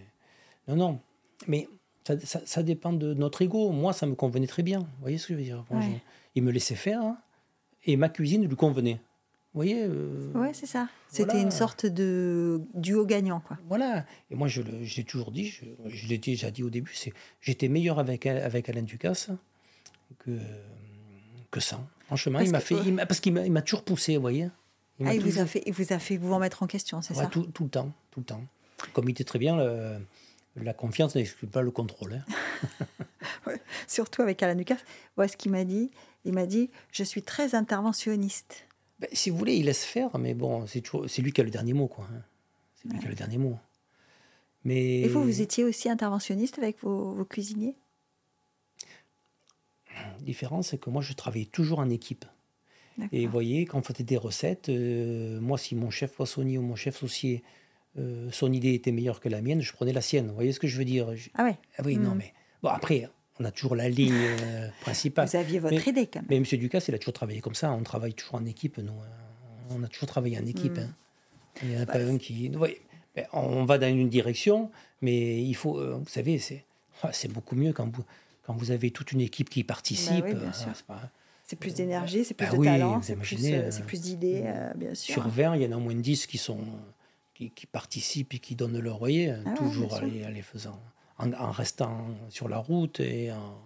Non, 0.68 0.76
non, 0.76 1.00
mais 1.48 1.68
ça, 2.16 2.20
ça- 2.26 2.42
ça 2.46 2.64
dépend 2.64 2.94
de 2.94 3.14
notre 3.14 3.42
ego. 3.42 3.72
Moi, 3.72 3.94
ça 3.94 4.06
me 4.06 4.16
convenait 4.16 4.48
très 4.48 4.64
bien. 4.64 4.80
Vous 4.80 4.86
voyez 5.02 5.18
ce 5.18 5.28
que 5.28 5.34
je 5.34 5.40
veux 5.40 5.44
dire? 5.46 5.64
Moi, 5.70 5.80
Ouais. 5.82 6.02
Il 6.36 6.44
me 6.44 6.52
laissait 6.52 6.76
faire 6.76 7.02
hein, 7.02 7.18
et 7.86 7.98
ma 7.98 8.10
cuisine 8.10 8.46
lui 8.48 8.56
convenait. 8.56 9.00
Vous 9.54 9.60
voyez 9.64 9.84
euh, 9.84 10.32
Ouais, 10.36 10.54
c'est 10.54 10.68
ça. 10.68 10.88
C'était 11.10 11.26
Voilà. 11.32 11.42
une 11.42 11.52
sorte 11.52 11.86
de 11.88 12.62
duo 12.76 13.06
gagnant, 13.08 13.40
quoi. 13.40 13.58
Voilà. 13.68 14.06
Et 14.30 14.36
moi, 14.36 14.48
je 14.48 14.62
le- 14.62 14.84
j'ai 14.84 15.04
toujours 15.04 15.32
dit, 15.32 15.48
je, 15.48 15.66
je 15.88 16.08
l'ai 16.08 16.20
déjà 16.20 16.52
dit 16.52 16.62
au 16.64 16.70
début, 16.70 16.92
c'est 16.94 17.12
j'étais 17.42 17.68
meilleur 17.70 17.98
avec, 17.98 18.26
avec 18.28 18.70
Alain 18.70 18.84
Ducasse 18.84 19.30
que, 20.20 20.38
que 21.52 21.60
sans. 21.60 21.86
Franchement, 22.06 22.40
Parce 22.40 22.48
il 22.48 22.52
m'a 22.52 22.60
fait, 22.60 22.76
il 22.86 22.94
m'a- 22.94 23.06
parce 23.06 23.20
qu'il 23.20 23.34
m'a 23.34 23.46
il 23.46 23.52
m'a 23.52 23.62
toujours 23.62 23.84
poussé, 23.84 24.16
vous 24.16 24.22
voyez. 24.22 24.46
m'a 25.00 25.10
Ah, 25.10 25.14
il 25.16 25.22
vous 25.22 25.28
toujours- 25.28 25.42
a 25.44 25.46
fait, 25.48 25.64
il 25.66 25.74
vous 25.74 25.92
a 25.94 26.00
fait 26.00 26.18
vous 26.18 26.34
remettre 26.36 26.62
en 26.64 26.68
question, 26.68 27.02
c'est 27.02 27.16
Ouais, 27.16 27.24
ça? 27.24 27.30
tout, 27.30 27.48
tout 27.54 27.64
le 27.64 27.70
temps, 27.70 27.92
tout 28.12 28.20
le 28.20 28.26
temps. 28.26 28.42
Comme 28.94 29.06
il 29.10 29.12
était 29.12 29.24
très 29.24 29.40
bien, 29.40 29.56
le- 29.58 29.98
la 30.64 30.74
confiance 30.74 31.16
n'exclut 31.16 31.48
pas 31.48 31.62
le 31.62 31.72
contrôle. 31.72 32.22
hein. 32.78 32.86
Surtout 33.88 34.22
avec 34.22 34.42
Alain 34.44 34.56
Ducasse. 34.56 34.84
Voilà 35.16 35.28
ce 35.30 35.38
qu'il 35.38 35.52
m'a 35.52 35.64
dit. 35.64 35.92
Il 36.26 36.34
m'a 36.34 36.46
dit 36.46 36.70
Je 36.92 37.04
suis 37.04 37.24
très 37.24 37.56
interventionniste. 37.56 38.66
Ben, 39.00 39.10
si 39.14 39.30
vous 39.30 39.38
voulez, 39.38 39.56
il 39.56 39.66
laisse 39.66 39.84
faire, 39.86 40.18
mais 40.18 40.34
bon, 40.34 40.66
c'est 40.66 40.82
toujours, 40.82 41.10
c'est 41.10 41.22
lui 41.22 41.32
qui 41.32 41.42
a 41.42 41.44
le 41.44 41.52
dernier 41.52 41.74
mot, 41.74 41.88
quoi. 41.88 42.08
hein. 42.12 42.22
C'est 42.76 42.90
lui 42.90 43.00
qui 43.00 43.06
a 43.06 43.10
le 43.10 43.16
dernier 43.16 43.38
mot. 43.38 43.58
Mais 44.64 45.02
Et 45.02 45.08
vous, 45.08 45.24
vous 45.24 45.42
étiez 45.42 45.64
aussi 45.64 45.88
interventionniste 45.90 46.58
avec 46.58 46.82
vos, 46.82 47.12
vos 47.14 47.26
cuisiniers? 47.26 47.76
La 49.96 50.24
différence, 50.24 50.70
c'est 50.70 50.78
que 50.78 50.90
moi, 50.90 51.02
je 51.02 51.14
travaillais 51.14 51.46
toujours 51.46 51.80
en 51.80 51.90
équipe. 51.90 52.26
D'accord. 52.98 53.10
Et 53.18 53.26
vous 53.26 53.32
voyez, 53.32 53.66
quand 53.66 53.78
on 53.80 53.84
faisait 53.84 54.04
des 54.04 54.18
recettes, 54.18 54.70
euh, 54.70 55.40
moi, 55.40 55.58
si 55.58 55.76
mon 55.76 55.90
chef 55.92 56.14
poissonnier 56.14 56.58
ou 56.58 56.64
mon 56.64 56.76
chef 56.76 56.98
saucier, 56.98 57.44
euh, 57.98 58.30
son 58.32 58.52
idée 58.54 58.74
était 58.74 58.92
meilleure 58.92 59.20
que 59.20 59.30
la 59.30 59.42
mienne, 59.42 59.62
je 59.62 59.72
prenais 59.74 59.94
la 59.94 60.02
sienne. 60.02 60.28
Vous 60.28 60.36
voyez 60.36 60.52
ce 60.52 60.60
que 60.60 60.68
je 60.68 60.78
veux 60.78 60.86
dire? 60.86 61.16
Je- 61.16 61.30
Ah 61.36 61.44
ouais, 61.44 61.58
Ah 61.78 61.82
oui, 61.86 61.98
non, 61.98 62.12
Mm. 62.12 62.18
mais 62.18 62.34
bon, 62.62 62.70
après, 62.70 63.10
on 63.40 63.46
a 63.46 63.52
toujours 63.52 63.76
la 63.76 63.90
ligne 63.90 64.14
euh, 64.16 64.68
principale. 64.82 65.28
vous 65.28 65.36
aviez 65.36 65.60
votre 65.60 65.76
Mais- 65.76 65.82
idée 65.92 66.08
quand 66.08 66.20
même. 66.22 66.28
Mais 66.30 66.36
M. 66.38 66.44
Ducasse, 66.60 66.88
il 66.88 66.96
a 66.96 67.00
toujours 67.00 67.14
travaillé 67.14 67.42
comme 67.42 67.56
ça. 67.56 67.72
On 67.72 67.84
travaille 67.84 68.14
toujours 68.14 68.36
en 68.36 68.46
équipe, 68.46 68.78
nous. 68.78 68.92
hein. 68.92 69.08
On 69.70 69.84
a 69.84 69.88
toujours 69.88 70.08
travaillé 70.08 70.38
en 70.40 70.46
équipe. 70.46 70.78
Mm. 70.78 70.82
hein. 70.82 70.96
Il 71.64 71.70
n'y 71.70 71.78
en 71.78 71.82
a 71.82 71.86
Bah, 71.86 71.94
pas 71.94 72.00
un 72.06 72.18
qui. 72.18 72.50
Vous 72.50 72.58
voyez, 72.60 72.80
ben, 73.16 73.26
on 73.34 73.66
va 73.66 73.78
dans 73.80 73.88
une 73.90 74.10
direction, 74.10 74.70
mais 75.02 75.42
il 75.42 75.56
faut. 75.56 75.80
euh, 75.80 75.98
Vous 76.02 76.08
savez, 76.10 76.38
c'est 76.40 76.64
ah, 77.04 77.10
c'est 77.12 77.32
beaucoup 77.32 77.56
mieux 77.56 77.74
quand 77.74 77.90
vous, 77.96 78.04
quand 78.44 78.56
vous 78.56 78.72
avez 78.72 78.92
toute 78.92 79.12
une 79.12 79.22
équipe 79.22 79.50
qui 79.50 79.64
participe. 79.64 80.24
Bah 80.26 80.32
oui, 80.34 80.54
sûr. 80.54 80.68
c'est 80.76 80.86
pas- 80.86 81.12
plus 81.60 81.74
d'énergie, 81.74 82.26
c'est 82.26 82.34
plus 82.34 82.46
Bah 82.48 82.52
de 82.54 82.58
oui, 82.58 82.66
talent, 82.68 83.02
c'est 83.02 83.16
plus, 83.16 83.38
euh, 83.46 83.70
plus 83.86 84.02
d'idées, 84.02 84.44
bien 84.76 84.94
sûr. 84.94 85.14
Sur 85.14 85.28
20, 85.30 85.56
il 85.56 85.62
y 85.64 85.66
en 85.66 85.72
a 85.72 85.76
au 85.78 85.80
moins 85.80 85.96
10 85.96 86.28
qui 86.28 86.38
sont 86.38 86.60
qui, 87.38 87.52
qui 87.52 87.68
participent 87.68 88.34
et 88.34 88.40
qui 88.40 88.56
donnent 88.56 88.80
leur 88.80 88.98
voyer, 88.98 89.30
hein, 89.30 89.44
Ah 89.46 89.54
toujours 89.56 89.94
en 89.94 89.98
sûr. 89.98 90.08
les, 90.08 90.26
en 90.26 90.30
les 90.30 90.42
faisant, 90.42 90.80
en, 91.20 91.32
en 91.34 91.52
restant 91.52 92.08
sur 92.30 92.50
la 92.50 92.58
route 92.58 93.00
et 93.00 93.32
en, 93.32 93.62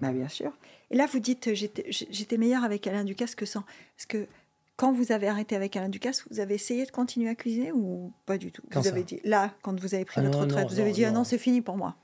Bah, 0.00 0.12
bien 0.12 0.28
sûr. 0.28 0.52
Et 0.90 0.96
là, 0.96 1.06
vous 1.12 1.18
dites, 1.18 1.48
euh, 1.48 1.54
j'étais 1.54 2.36
meilleure 2.36 2.62
avec 2.64 2.86
Alain 2.86 3.04
Ducasse 3.04 3.34
que 3.34 3.46
sans. 3.46 3.62
Parce 3.96 4.06
que 4.06 4.28
quand 4.76 4.92
vous 4.92 5.10
avez 5.10 5.26
arrêté 5.26 5.56
avec 5.56 5.74
Alain 5.76 5.88
Ducasse, 5.88 6.24
vous 6.30 6.38
avez 6.38 6.54
essayé 6.54 6.86
de 6.86 6.90
continuer 6.92 7.28
à 7.28 7.34
cuisiner 7.34 7.72
ou 7.72 8.12
pas 8.26 8.38
du 8.38 8.52
tout? 8.52 8.62
Quand 8.70 8.78
Vous 8.80 8.84
ça? 8.86 8.92
avez 8.92 9.02
dit, 9.02 9.18
là, 9.24 9.52
quand 9.62 9.78
vous 9.78 9.94
avez 9.94 10.04
pris 10.04 10.20
Ah 10.20 10.22
votre 10.22 10.38
non, 10.38 10.44
retraite, 10.44 10.64
non, 10.68 10.72
vous 10.72 10.78
avez 10.80 10.90
non, 10.90 10.94
dit, 10.94 11.04
ah 11.04 11.10
non. 11.10 11.24
c'est 11.24 11.38
fini 11.38 11.60
pour 11.60 11.76
moi. 11.76 11.96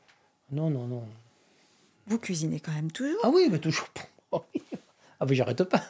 Non, 0.51 0.71
non, 0.71 0.87
non. 0.89 1.05
Vous 2.09 2.19
cuisinez 2.19 2.59
quand 2.61 2.73
même 2.73 2.91
toujours 2.91 3.21
Ah 3.23 3.31
oui, 3.33 3.47
mais 3.51 3.61
toujours 3.61 3.89
pour 3.91 4.07
moi. 4.33 4.47
Ah 5.21 5.27
mais 5.29 5.37
j'arrête 5.37 5.63
pas. 5.65 5.83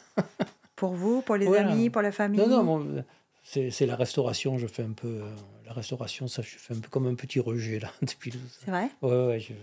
Pour 0.75 0.93
vous, 0.93 1.21
pour 1.21 1.35
les 1.37 1.47
Voilà. 1.47 1.71
amis, 1.71 1.89
pour 1.89 2.03
la 2.03 2.11
famille 2.11 2.39
Non, 2.39 2.47
non, 2.47 2.63
bon, 2.63 3.03
c'est 3.45 3.85
la 3.85 3.95
restauration. 3.95 4.57
Je 4.57 4.67
fais 4.67 4.83
un 4.83 4.91
peu. 4.93 5.21
euh, 5.21 5.35
la 5.65 5.73
restauration, 5.73 6.27
ça, 6.27 6.41
je 6.41 6.55
fais 6.57 6.73
un 6.75 6.79
peu 6.79 6.89
comme 6.89 7.07
un 7.07 7.15
petit 7.15 7.39
rejet, 7.39 7.79
là, 7.79 7.91
depuis. 8.01 8.33
C'est 8.59 8.71
vrai? 8.71 8.89
Ouais, 9.01 9.27
ouais, 9.27 9.39
je- 9.39 9.53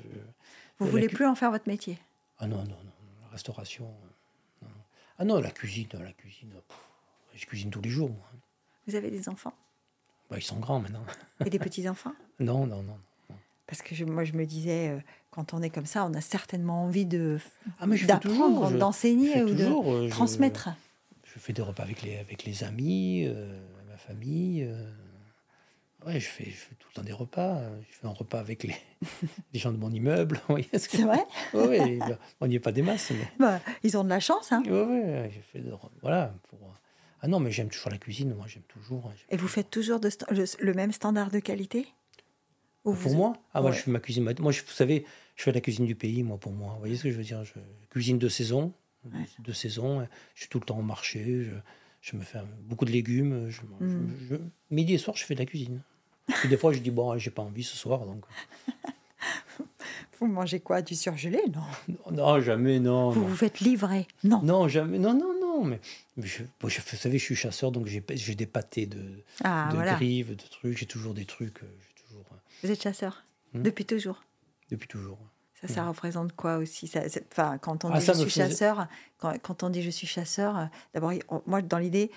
Vous 0.78 0.86
la 0.86 0.90
voulez 0.90 1.06
cu- 1.08 1.16
plus 1.16 1.26
en 1.26 1.34
faire 1.34 1.50
votre 1.50 1.68
métier? 1.68 1.98
Ah 2.38 2.46
non, 2.46 2.58
non, 2.58 2.64
non. 2.64 2.92
La 3.22 3.28
restauration. 3.28 3.84
euh, 3.84 4.66
non. 4.66 4.68
Ah 5.18 5.24
non, 5.24 5.40
la 5.40 5.50
cuisine, 5.50 5.88
la 5.92 6.12
cuisine. 6.12 6.50
pff, 6.68 6.78
je 7.34 7.46
cuisine 7.46 7.70
tous 7.70 7.82
les 7.82 7.90
jours, 7.90 8.10
moi. 8.10 8.26
Vous 8.86 8.94
avez 8.94 9.10
des 9.10 9.28
enfants? 9.28 9.52
Bah, 10.30 10.38
ils 10.38 10.42
sont 10.42 10.58
grands 10.58 10.80
maintenant. 10.80 11.04
Et 11.44 11.50
des 11.50 11.58
petits-enfants? 11.70 12.14
Non, 12.40 12.66
non, 12.66 12.82
non. 12.82 12.98
Parce 13.66 13.80
que 13.82 13.94
je- 13.94 14.04
moi, 14.04 14.24
je 14.24 14.32
me 14.32 14.44
disais, 14.44 14.88
euh, 14.90 15.00
quand 15.30 15.54
on 15.54 15.62
est 15.62 15.70
comme 15.70 15.86
ça, 15.86 16.04
on 16.04 16.12
a 16.14 16.20
certainement 16.20 16.84
envie 16.84 17.06
de 17.06 17.38
Ah, 17.78 17.86
mais 17.86 17.96
je 17.96 18.06
fais 18.06 18.18
toujours, 18.18 18.48
d'apprendre, 18.48 18.70
je- 18.72 18.76
d'enseigner 18.78 19.38
je 19.38 19.44
ou 19.44 19.54
de 19.54 19.64
euh, 19.64 20.04
je- 20.06 20.10
transmettre. 20.10 20.68
Je 21.34 21.38
fais 21.38 21.52
des 21.52 21.62
repas 21.62 21.82
avec 21.82 22.02
les, 22.02 22.16
avec 22.18 22.44
les 22.44 22.64
amis, 22.64 23.24
euh, 23.26 23.60
ma 23.88 23.96
famille. 23.96 24.64
euh, 24.64 24.90
Ouais, 26.04 26.18
je 26.18 26.26
fais, 26.28 26.44
je 26.46 26.50
fais 26.50 26.74
tout 26.74 26.88
le 26.90 26.94
temps 26.94 27.02
des 27.04 27.12
repas. 27.12 27.62
Je 27.88 27.94
fais 27.96 28.06
un 28.06 28.10
repas 28.10 28.40
avec 28.40 28.64
les, 28.64 28.74
les 29.52 29.58
gens 29.60 29.70
de 29.72 29.76
mon 29.76 29.90
immeuble. 29.90 30.40
C'est 30.74 31.02
vrai 31.02 31.24
bah, 32.00 32.18
on 32.40 32.46
n'y 32.48 32.56
est 32.56 32.60
pas 32.60 32.72
des 32.72 32.82
masses, 32.82 33.12
mais. 33.12 33.28
Bah, 33.38 33.60
Ils 33.84 33.96
ont 33.96 34.02
de 34.04 34.08
la 34.08 34.18
chance. 34.20 34.50
Hein. 34.52 34.62
Ouais, 34.66 34.82
ouais, 34.82 35.30
j'ai 35.32 35.40
fait 35.40 35.60
de- 35.60 35.72
Voilà. 36.02 36.34
Pour... 36.48 36.58
Ah 37.20 37.28
non, 37.28 37.38
mais 37.38 37.52
j'aime 37.52 37.68
toujours 37.68 37.90
la 37.92 37.98
cuisine, 37.98 38.34
moi, 38.34 38.46
j'aime 38.48 38.64
toujours. 38.64 39.06
hein, 39.06 39.14
Et 39.30 39.36
vous 39.36 39.46
faites 39.46 39.70
toujours 39.70 40.00
de 40.00 40.10
le, 40.30 40.44
le 40.58 40.74
même 40.74 40.90
standard 40.90 41.30
de 41.30 41.38
qualité 41.38 41.86
Ou 42.84 42.94
Pour 42.94 43.12
vous- 43.12 43.14
moi? 43.16 43.32
Ah, 43.54 43.62
moi, 43.62 43.70
je 43.70 43.78
fais 43.78 43.90
ma 43.92 44.00
cuisine. 44.00 44.24
Moi, 44.40 44.50
je- 44.50 44.62
vous 44.62 44.72
savez, 44.72 45.06
je 45.36 45.42
fais 45.44 45.52
la 45.52 45.60
cuisine 45.60 45.86
du 45.86 45.94
pays, 45.94 46.24
moi, 46.24 46.36
pour 46.36 46.50
moi. 46.50 46.72
Vous 46.74 46.80
voyez 46.80 46.96
ce 46.96 47.04
que 47.04 47.12
je 47.12 47.16
veux 47.16 47.22
dire 47.22 47.44
Je 47.44 47.52
cuisine 47.90 48.18
de 48.18 48.28
saison. 48.28 48.72
Ouais. 49.04 49.26
De 49.40 49.52
saison. 49.52 50.06
Je 50.34 50.40
suis 50.40 50.48
tout 50.48 50.60
le 50.60 50.64
temps 50.66 50.78
au 50.78 50.82
marché. 50.82 51.44
Je, 51.44 51.50
je 52.00 52.16
me 52.16 52.22
fais 52.22 52.38
beaucoup 52.62 52.84
de 52.84 52.92
légumes. 52.92 53.48
Je, 53.50 53.60
Mm. 53.80 54.10
je- 54.30 54.36
midi 54.70 54.94
et 54.94 54.98
soir, 54.98 55.16
je 55.16 55.24
fais 55.24 55.34
de 55.34 55.40
la 55.40 55.46
cuisine. 55.46 55.82
Puis 56.28 56.48
des 56.48 56.56
fois, 56.56 56.72
je 56.72 56.78
dis, 56.78 56.90
bon, 56.90 57.18
j'ai 57.18 57.30
pas 57.30 57.42
envie 57.42 57.64
ce 57.64 57.76
soir. 57.76 58.06
Donc... 58.06 58.24
Vous 60.20 60.26
mangez 60.28 60.60
quoi 60.60 60.82
Du 60.82 60.94
surgelé? 60.94 61.40
Non. 61.52 62.10
Non, 62.12 62.40
jamais, 62.40 62.78
non. 62.78 63.10
Vous 63.10 63.20
non. 63.22 63.26
vous 63.26 63.36
faites 63.36 63.58
livrer? 63.60 64.06
Non. 64.22 64.40
Non, 64.42 64.68
jamais. 64.68 64.98
Non, 64.98 65.14
non, 65.14 65.34
non. 65.40 65.64
Mais, 65.64 65.80
je, 66.18 66.44
bon, 66.60 66.68
je- 66.68 66.80
vous 66.80 66.96
savez, 66.96 67.18
je 67.18 67.24
suis 67.24 67.34
chasseur, 67.34 67.72
donc 67.72 67.86
j'ai 67.86 68.34
des 68.34 68.46
pâtés 68.46 68.86
de, 68.86 69.04
Ah, 69.42 69.68
de 69.70 69.76
voilà. 69.76 69.94
grives, 69.94 70.30
de 70.36 70.42
trucs. 70.48 70.78
J'ai 70.78 70.86
toujours 70.86 71.14
des 71.14 71.24
trucs. 71.24 71.62
euh, 71.64 71.66
toujours. 72.06 72.24
euh, 72.32 72.36
Vous 72.62 72.70
êtes 72.70 72.82
chasseur? 72.82 73.24
Hmm? 73.52 73.62
Depuis 73.62 73.84
toujours? 73.84 74.22
Depuis 74.70 74.86
toujours. 74.88 75.18
Ça, 75.62 75.68
ça 75.68 75.86
représente 75.88 76.34
quoi 76.34 76.56
aussi? 76.56 76.86
Ça, 76.88 77.00
Enfin, 77.30 77.58
quand 77.58 77.84
on 77.84 77.90
Ah, 77.92 77.98
dit 77.98 78.04
ça 78.04 78.12
je 78.12 78.18
suis 78.20 78.30
faisait- 78.30 78.48
chasseur, 78.48 78.86
quand, 79.18 79.38
quand 79.40 79.62
on 79.62 79.70
dit 79.70 79.82
je 79.82 79.90
suis 79.90 80.06
chasseur, 80.06 80.58
euh, 80.58 80.64
d'abord, 80.94 81.12
moi, 81.46 81.62
dans 81.62 81.78
l'idée, 81.78 82.10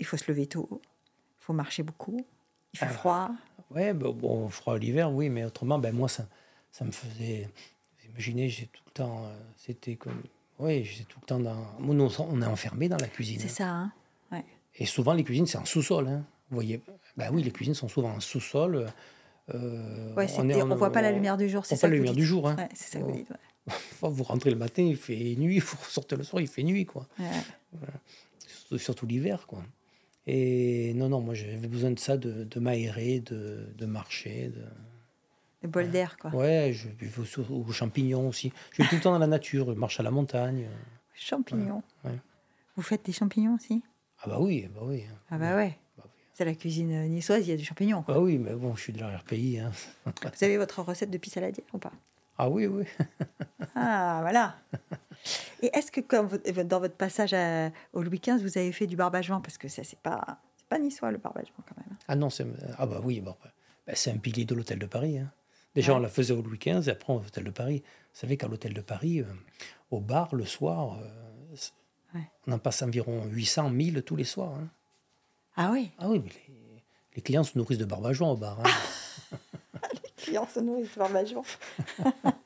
il 0.00 0.06
faut 0.06 0.16
se 0.16 0.24
lever 0.30 0.46
tôt, 0.46 0.68
il 0.72 1.44
faut 1.44 1.52
marcher 1.52 1.82
beaucoup, 1.82 2.24
il 2.74 2.78
fait 2.78 2.86
Ah. 2.88 2.92
froid. 2.92 3.30
Ouais, 3.70 3.94
bah, 3.94 4.08
bon, 4.14 4.48
froid 4.48 4.78
l'hiver, 4.78 5.10
oui, 5.10 5.28
mais 5.30 5.44
autrement, 5.44 5.78
ben, 5.78 5.94
moi, 5.94 6.08
ça, 6.08 6.26
ça 6.70 6.84
me 6.84 6.90
faisait. 6.90 7.48
Vous 8.02 8.10
imaginez, 8.10 8.48
j'ai 8.50 8.66
tout 8.66 8.82
le 8.86 8.92
temps. 8.92 9.24
euh, 9.24 9.34
C'était 9.56 9.96
comme. 9.96 10.22
Oui, 10.58 10.84
j'étais 10.84 11.04
tout 11.04 11.18
le 11.22 11.26
temps 11.26 11.40
dans. 11.40 11.56
Nous, 11.80 12.18
on 12.18 12.42
est 12.42 12.46
enfermé 12.46 12.88
dans 12.88 12.98
la 12.98 13.08
cuisine. 13.08 13.40
C'est 13.40 13.48
ça, 13.48 13.68
hein 13.68 13.92
ouais. 14.30 14.44
Et 14.76 14.84
souvent, 14.86 15.14
les 15.14 15.24
cuisines, 15.24 15.46
c'est 15.46 15.56
en 15.58 15.64
sous-sol. 15.64 16.06
Hein. 16.08 16.22
Vous 16.50 16.54
voyez 16.56 16.82
Ben 17.16 17.30
oui, 17.32 17.42
les 17.42 17.50
cuisines 17.50 17.72
sont 17.74 17.88
souvent 17.88 18.10
en 18.10 18.20
sous-sol. 18.20 18.76
Euh, 18.76 18.86
ouais, 19.48 20.26
on 20.38 20.44
ne 20.44 20.74
voit 20.74 20.92
pas 20.92 21.02
la 21.02 21.12
lumière 21.12 21.36
du 21.36 21.48
jour, 21.48 21.66
c'est 21.66 21.76
ça. 21.76 21.86
pas 21.86 21.90
la 21.90 21.96
lumière 21.96 22.14
du 22.14 22.24
jour. 22.24 22.48
Hein. 22.48 22.56
Ouais, 22.56 22.68
c'est 22.74 22.92
ça 22.92 23.00
que 23.00 23.04
vous 23.04 23.12
dites. 23.12 23.32
vous 24.02 24.24
rentrez 24.24 24.50
le 24.50 24.56
matin, 24.56 24.82
il 24.82 24.96
fait 24.96 25.34
nuit, 25.36 25.58
vous 25.58 25.76
sortez 25.88 26.16
le 26.16 26.24
soir, 26.24 26.40
il 26.42 26.48
fait 26.48 26.62
nuit. 26.62 26.84
quoi. 26.86 27.06
Surtout, 28.76 29.06
l'hiver. 29.06 29.46
quoi. 29.46 29.62
Et 30.26 30.94
non, 30.94 31.08
non, 31.08 31.20
moi 31.20 31.34
j'avais 31.34 31.56
besoin 31.68 31.90
de 31.90 31.98
ça, 31.98 32.16
de, 32.16 32.44
de 32.44 32.60
m'aérer, 32.60 33.20
de, 33.20 33.68
de, 33.76 33.86
marcher. 33.86 34.48
De, 34.48 34.64
de 35.62 35.68
bol 35.68 35.90
d'air, 35.90 36.16
quoi. 36.16 36.30
Ouais, 36.34 36.72
je 36.72 36.88
vais 36.88 37.10
aux 37.50 37.72
champignons 37.72 38.28
aussi. 38.28 38.52
Je 38.72 38.82
vais 38.82 38.88
tout 38.88 38.94
le 38.96 39.00
temps 39.00 39.12
dans 39.12 39.18
la 39.18 39.26
nature, 39.26 39.72
je 39.72 39.78
marche 39.78 39.98
à 40.00 40.02
la 40.02 40.10
montagne. 40.10 40.68
Champignons 41.14 41.82
Vous 42.76 42.82
faites 42.82 43.04
des 43.04 43.12
champignons 43.12 43.54
aussi? 43.54 43.82
Ah 44.24 44.28
bah 44.28 44.38
oui, 44.40 44.68
bah 44.72 44.80
oui. 44.84 45.04
Ah 45.30 45.38
bah 45.38 45.56
ouais. 45.56 45.76
C'est 46.32 46.44
la 46.44 46.54
cuisine 46.54 47.08
niçoise, 47.08 47.46
il 47.46 47.50
y 47.50 47.52
a 47.52 47.56
des 47.56 47.64
champignons. 47.64 48.02
Quoi. 48.02 48.14
Ah 48.16 48.20
oui, 48.20 48.38
mais 48.38 48.54
bon, 48.54 48.74
je 48.74 48.82
suis 48.82 48.92
de 48.92 49.00
l'arrière-pays. 49.00 49.58
Hein. 49.58 49.70
Vous 50.06 50.44
avez 50.44 50.56
votre 50.56 50.80
recette 50.82 51.10
de 51.10 51.18
pisse 51.18 51.38
ou 51.72 51.78
pas? 51.78 51.92
Ah 52.38 52.48
oui, 52.48 52.66
oui. 52.66 52.84
ah, 53.74 54.18
voilà. 54.22 54.56
Et 55.62 55.70
est-ce 55.74 55.92
que 55.92 56.00
comme 56.00 56.28
dans 56.28 56.80
votre 56.80 56.96
passage 56.96 57.34
au 57.92 58.02
Louis 58.02 58.18
XV, 58.18 58.42
vous 58.42 58.58
avez 58.58 58.72
fait 58.72 58.86
du 58.86 58.96
barbageant 58.96 59.40
Parce 59.40 59.58
que 59.58 59.68
ça, 59.68 59.84
c'est 59.84 59.98
pas, 59.98 60.40
pas 60.68 60.78
niçois, 60.78 61.10
le 61.10 61.18
barbageant, 61.18 61.52
quand 61.68 61.76
même. 61.76 61.96
Ah 62.08 62.16
non, 62.16 62.30
c'est, 62.30 62.46
ah 62.78 62.86
bah 62.86 63.00
oui, 63.04 63.20
bah, 63.20 63.36
c'est 63.94 64.10
un 64.10 64.16
pilier 64.16 64.44
de 64.44 64.54
l'hôtel 64.54 64.78
de 64.78 64.86
Paris. 64.86 65.18
Hein. 65.18 65.30
Déjà, 65.74 65.94
on 65.94 65.98
la 65.98 66.08
faisait 66.08 66.34
au 66.34 66.42
Louis 66.42 66.58
XV 66.58 66.88
et 66.88 66.92
après, 66.92 67.12
au 67.12 67.20
l'hôtel 67.20 67.44
de 67.44 67.50
Paris. 67.50 67.82
Vous 67.84 68.20
savez 68.20 68.36
qu'à 68.36 68.48
l'hôtel 68.48 68.74
de 68.74 68.80
Paris, 68.80 69.20
euh, 69.20 69.26
au 69.90 70.00
bar, 70.00 70.34
le 70.34 70.44
soir, 70.44 70.98
euh, 71.00 72.18
on 72.46 72.52
en 72.52 72.58
passe 72.58 72.82
environ 72.82 73.24
800, 73.26 73.70
1000 73.70 74.02
tous 74.02 74.16
les 74.16 74.24
soirs. 74.24 74.54
Hein. 74.54 74.68
Ah 75.56 75.70
oui 75.72 75.90
Ah 75.98 76.08
oui, 76.08 76.20
mais 76.24 76.30
les, 77.16 77.22
clients 77.22 77.44
se 77.44 77.56
nourrissent 77.58 77.78
de 77.78 77.84
barbageant 77.84 78.32
au 78.32 78.36
bar. 78.36 78.58
Hein. 78.60 79.38
les 79.92 80.10
clients 80.16 80.48
se 80.52 80.60
nourrissent 80.60 80.94
de 80.94 80.98
barbageant. 80.98 81.44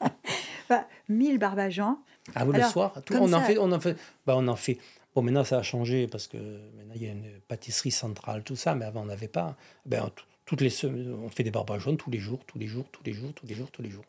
bah, 0.68 0.86
1000 1.08 1.38
barbageants. 1.38 1.98
Ah 2.34 2.44
oui, 2.44 2.56
le 2.56 2.64
soir 2.64 2.92
on, 3.12 3.32
en 3.32 3.40
fait, 3.40 3.58
on 3.58 3.70
en 3.72 3.80
fait. 3.80 3.96
Bah, 4.26 4.34
on 4.36 4.48
en 4.48 4.56
fait. 4.56 4.78
Bon, 5.14 5.22
maintenant, 5.22 5.44
ça 5.44 5.58
a 5.58 5.62
changé 5.62 6.06
parce 6.08 6.26
que 6.26 6.36
maintenant, 6.36 6.94
il 6.94 7.02
y 7.02 7.06
a 7.06 7.12
une 7.12 7.40
pâtisserie 7.48 7.90
centrale, 7.90 8.42
tout 8.42 8.56
ça, 8.56 8.74
mais 8.74 8.84
avant, 8.84 9.02
on 9.02 9.06
n'avait 9.06 9.28
pas. 9.28 9.56
Ben, 9.86 10.10
toutes 10.44 10.60
les 10.60 10.70
semaines, 10.70 11.14
on 11.24 11.28
fait 11.28 11.42
des 11.42 11.50
barbageons 11.50 11.96
tous 11.96 12.10
les 12.10 12.18
jours, 12.18 12.44
tous 12.46 12.58
les 12.58 12.66
jours, 12.66 12.86
tous 12.92 13.02
les 13.04 13.12
jours, 13.12 13.32
tous 13.32 13.46
les 13.46 13.54
jours, 13.54 13.70
tous 13.70 13.82
les 13.82 13.90
jours. 13.90 14.04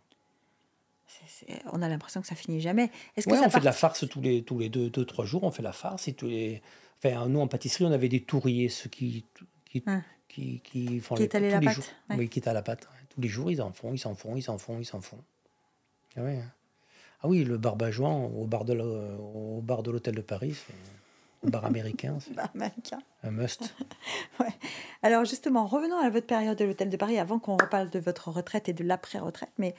On 1.72 1.82
a 1.82 1.90
l'impression 1.90 2.22
que 2.22 2.28
ça 2.28 2.36
finit 2.36 2.62
jamais. 2.62 2.92
Est-ce 3.16 3.28
que 3.28 3.36
ça 3.36 3.44
on 3.46 3.50
fait 3.50 3.60
de 3.60 3.66
la 3.66 3.72
farce 3.72 4.08
tous 4.10 4.22
les, 4.22 4.44
tous 4.44 4.60
les 4.60 4.70
deux, 4.70 4.90
deux, 4.90 5.06
trois 5.06 5.26
jours, 5.26 5.44
on 5.44 5.52
fait 5.52 5.64
la 5.64 5.72
farce. 5.72 6.08
Et 6.08 6.14
tous 6.14 6.28
les... 6.28 6.62
enfin, 6.98 7.28
nous, 7.28 7.40
en 7.40 7.48
pâtisserie, 7.48 7.86
on 7.86 7.92
avait 7.92 8.10
des 8.10 8.22
tourriers, 8.22 8.70
ceux 8.70 8.90
qui, 8.90 9.26
qui, 9.66 9.84
hein. 9.86 10.04
qui, 10.28 10.62
qui, 10.64 11.00
font 11.00 11.16
qui 11.16 11.24
les, 11.24 11.30
tous 11.30 11.40
la 11.40 11.60
les 11.60 11.66
pâte, 11.66 11.76
jours. 11.76 11.86
Oui, 12.12 12.30
qui 12.30 12.42
à 12.48 12.54
la 12.54 12.62
pâte. 12.62 12.88
Tous 13.10 13.22
les 13.22 13.30
jours, 13.30 13.52
ils 13.52 13.62
en 13.62 13.72
font, 13.72 13.94
ils 13.94 14.00
s'en 14.00 14.16
font, 14.16 14.36
ils 14.36 14.44
s'en 14.44 14.58
font, 14.58 14.80
ils 14.80 14.86
s'en 14.86 15.02
font. 15.02 15.20
Ah, 16.16 16.24
ouais. 16.24 16.38
Hein. 16.38 16.52
ah 17.22 17.28
oui, 17.28 17.44
le 17.44 17.58
barbageant 17.58 18.26
au 18.26 18.46
bar 18.46 18.66
de 18.66 18.78
au 18.78 19.62
bar 19.62 19.84
de 19.84 19.92
l'hôtel 19.92 20.16
de 20.16 20.22
Paris, 20.22 20.56
bar 21.44 21.66
américain. 21.66 22.18
bar 22.36 22.50
américain. 22.54 23.00
Un 23.24 23.32
must. 23.32 23.74
ouais. 24.40 24.54
Alors 25.04 25.26
justement, 25.26 25.66
revenons 25.66 25.98
à 25.98 26.10
votre 26.10 26.28
période 26.28 26.58
de 26.58 26.66
l'Hôtel 26.66 26.90
de 26.90 26.98
Paris, 26.98 27.20
avant 27.20 27.40
qu'on 27.40 27.58
reparle 27.58 27.90
de 27.90 28.00
votre 28.00 28.30
retraite 28.30 28.70
et 28.70 28.74
de 28.74 28.84
l'après-retraite. 28.84 29.52
Mais 29.58 29.76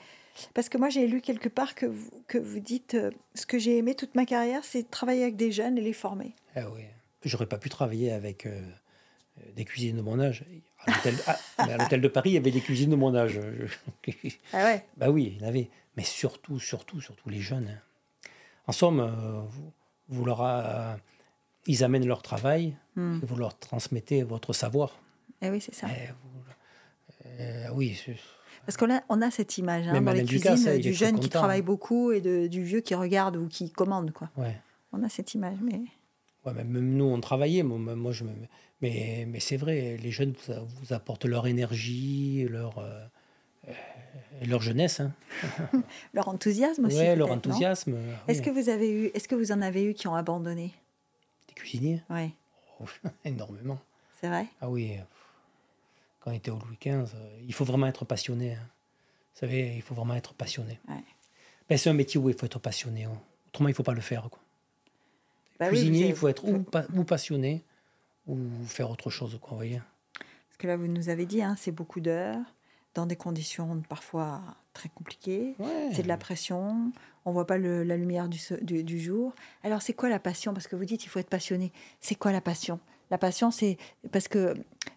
parce 0.53 0.69
que 0.69 0.77
moi, 0.77 0.89
j'ai 0.89 1.07
lu 1.07 1.21
quelque 1.21 1.49
part 1.49 1.75
que 1.75 1.85
vous, 1.85 2.09
que 2.27 2.37
vous 2.37 2.59
dites 2.59 2.93
euh, 2.93 3.11
ce 3.35 3.45
que 3.45 3.59
j'ai 3.59 3.77
aimé 3.77 3.95
toute 3.95 4.15
ma 4.15 4.25
carrière, 4.25 4.63
c'est 4.63 4.89
travailler 4.89 5.23
avec 5.23 5.35
des 5.35 5.51
jeunes 5.51 5.77
et 5.77 5.81
les 5.81 5.93
former. 5.93 6.33
Ah 6.55 6.69
oui. 6.73 6.83
J'aurais 7.23 7.47
pas 7.47 7.57
pu 7.57 7.69
travailler 7.69 8.11
avec 8.11 8.45
euh, 8.45 8.61
des 9.55 9.65
cuisines 9.65 9.97
de 9.97 10.01
mon 10.01 10.19
âge. 10.19 10.45
À 11.57 11.77
l'hôtel 11.77 11.99
de 11.99 12.07
Paris, 12.07 12.29
il 12.31 12.33
y 12.33 12.37
avait 12.37 12.51
des 12.51 12.61
cuisines 12.61 12.89
de 12.89 12.95
mon 12.95 13.13
âge. 13.13 13.39
ah 14.53 14.63
ouais 14.63 14.85
Bah 14.95 15.09
oui, 15.09 15.33
il 15.35 15.41
y 15.41 15.45
en 15.45 15.49
avait. 15.49 15.69
Mais 15.97 16.03
surtout, 16.03 16.57
surtout, 16.59 17.01
surtout 17.01 17.29
les 17.29 17.41
jeunes. 17.41 17.67
Hein. 17.67 18.29
En 18.65 18.71
somme, 18.71 19.01
euh, 19.01 19.41
vous, 19.49 19.73
vous 20.07 20.25
leur 20.25 20.41
ils 21.67 21.83
amènent 21.83 22.07
leur 22.07 22.21
travail 22.21 22.75
hmm. 22.95 23.19
et 23.21 23.25
vous 23.25 23.35
leur 23.35 23.57
transmettez 23.57 24.23
votre 24.23 24.53
savoir. 24.53 24.99
Eh 25.41 25.49
oui, 25.49 25.61
c'est 25.61 25.75
ça. 25.75 25.87
Euh, 27.39 27.67
oui. 27.73 27.99
Parce 28.65 28.77
qu'on 28.77 28.93
a, 28.93 29.01
on 29.09 29.21
a 29.21 29.31
cette 29.31 29.57
image 29.57 29.87
hein, 29.87 30.01
dans 30.01 30.11
les 30.11 30.25
cuisines 30.25 30.77
du 30.79 30.93
jeune 30.93 31.19
qui 31.19 31.29
travaille 31.29 31.61
beaucoup 31.61 32.11
et 32.11 32.21
de, 32.21 32.47
du 32.47 32.63
vieux 32.63 32.81
qui 32.81 32.95
regarde 32.95 33.37
ou 33.37 33.47
qui 33.47 33.71
commande. 33.71 34.11
Quoi. 34.11 34.29
Ouais. 34.37 34.57
On 34.91 35.03
a 35.03 35.09
cette 35.09 35.33
image. 35.33 35.57
Mais... 35.61 35.79
Ouais, 36.45 36.53
même 36.53 36.71
nous, 36.71 37.05
on 37.05 37.19
travaillait. 37.19 37.63
Moi, 37.63 37.95
moi 37.95 38.11
je 38.11 38.23
mais, 38.81 39.25
mais 39.27 39.39
c'est 39.39 39.57
vrai, 39.57 39.97
les 40.01 40.11
jeunes 40.11 40.33
vous, 40.47 40.93
apportent 40.93 41.25
leur 41.25 41.47
énergie, 41.47 42.47
leur, 42.49 42.77
euh, 42.77 43.05
leur 44.47 44.61
jeunesse. 44.61 45.01
Hein. 45.01 45.13
leur 46.13 46.29
enthousiasme 46.29 46.85
aussi. 46.85 46.97
Oui, 46.97 47.15
leur 47.15 47.31
enthousiasme. 47.31 47.97
Est-ce 48.27 48.41
que, 48.41 48.49
vous 48.49 48.69
avez 48.69 48.89
eu, 48.89 49.11
est-ce 49.13 49.27
que 49.27 49.35
vous 49.35 49.51
en 49.51 49.61
avez 49.61 49.83
eu 49.83 49.93
qui 49.93 50.07
ont 50.07 50.15
abandonné? 50.15 50.71
Des 51.59 51.69
cuisiniers 51.69 52.03
Oui. 52.09 52.31
Oh, 52.81 52.85
énormément. 53.25 53.77
C'est 54.21 54.29
vrai? 54.29 54.45
Ah 54.61 54.69
oui 54.69 54.97
quand 56.19 56.31
on 56.31 56.33
était 56.33 56.51
au 56.51 56.59
Louis 56.59 56.77
XV, 56.81 57.15
euh, 57.15 57.39
il 57.45 57.53
faut 57.53 57.65
vraiment 57.65 57.87
être 57.87 58.05
passionné. 58.05 58.53
Hein. 58.53 58.67
Vous 59.33 59.39
savez, 59.39 59.75
il 59.75 59.81
faut 59.81 59.95
vraiment 59.95 60.15
être 60.15 60.33
passionné. 60.33 60.79
Ben, 61.69 61.77
c'est 61.77 61.89
un 61.89 61.93
métier 61.93 62.19
où 62.19 62.29
il 62.29 62.35
faut 62.35 62.45
être 62.45 62.59
passionné. 62.59 63.05
Hein. 63.05 63.21
Autrement, 63.47 63.69
il 63.69 63.71
ne 63.71 63.75
faut 63.75 63.83
pas 63.83 63.93
le 63.93 64.01
faire. 64.01 64.29
Quoi. 64.29 64.39
Bah 65.59 65.69
Cuisinier, 65.69 66.07
il 66.09 66.15
faut 66.15 66.27
être 66.27 66.45
ou, 66.45 67.03
passionné 67.03 67.63
ou 68.27 68.37
faire 68.65 68.89
autre 68.89 69.09
chose. 69.09 69.37
Quoi, 69.41 69.55
voyez 69.55 69.81
Parce 70.13 70.57
que 70.57 70.67
là, 70.67 70.77
vous 70.77 70.87
nous 70.87 71.09
avez 71.09 71.25
dit, 71.25 71.41
hein, 71.41 71.55
c'est 71.57 71.71
beaucoup 71.71 71.99
d'heures, 71.99 72.39
dans 72.95 73.05
des 73.05 73.15
conditions 73.15 73.81
parfois 73.87 74.41
très 74.73 74.89
compliquées. 74.89 75.55
C'est 75.93 76.03
de 76.03 76.07
la 76.07 76.17
pression. 76.17 76.91
On 77.25 77.29
ne 77.29 77.33
voit 77.33 77.47
pas 77.47 77.57
la 77.57 77.97
lumière 77.97 78.27
du, 78.29 78.39
du, 78.61 78.83
du 78.83 78.99
jour. 78.99 79.33
Alors, 79.63 79.81
c'est 79.81 79.93
quoi 79.93 80.09
la 80.09 80.19
passion? 80.19 80.53
Parce 80.53 80.67
que 80.67 80.75
vous 80.75 80.85
dites, 80.85 81.03
il 81.05 81.09
faut 81.09 81.19
être 81.19 81.29
passionné. 81.29 81.71
C'est 81.99 82.15
quoi 82.15 82.31
la 82.31 82.41
passion? 82.41 82.79
La 83.11 83.17
passion, 83.17 83.51
c'est 83.51 83.77
parce 84.11 84.27
que 84.27 84.53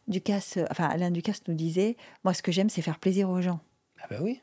Ducasse, 0.07 0.59
enfin 0.71 0.87
Alain 0.87 1.11
Ducasse 1.11 1.43
nous 1.49 1.55
disait, 1.55 1.97
moi 2.25 2.35
ce 2.35 2.43
que 2.43 2.53
j'aime, 2.53 2.69
c'est 2.69 2.83
faire 2.83 2.99
plaisir 2.99 3.31
aux 3.31 3.41
gens. 3.41 3.61
Ah 4.03 4.07
ben 4.11 4.21
oui. 4.23 4.43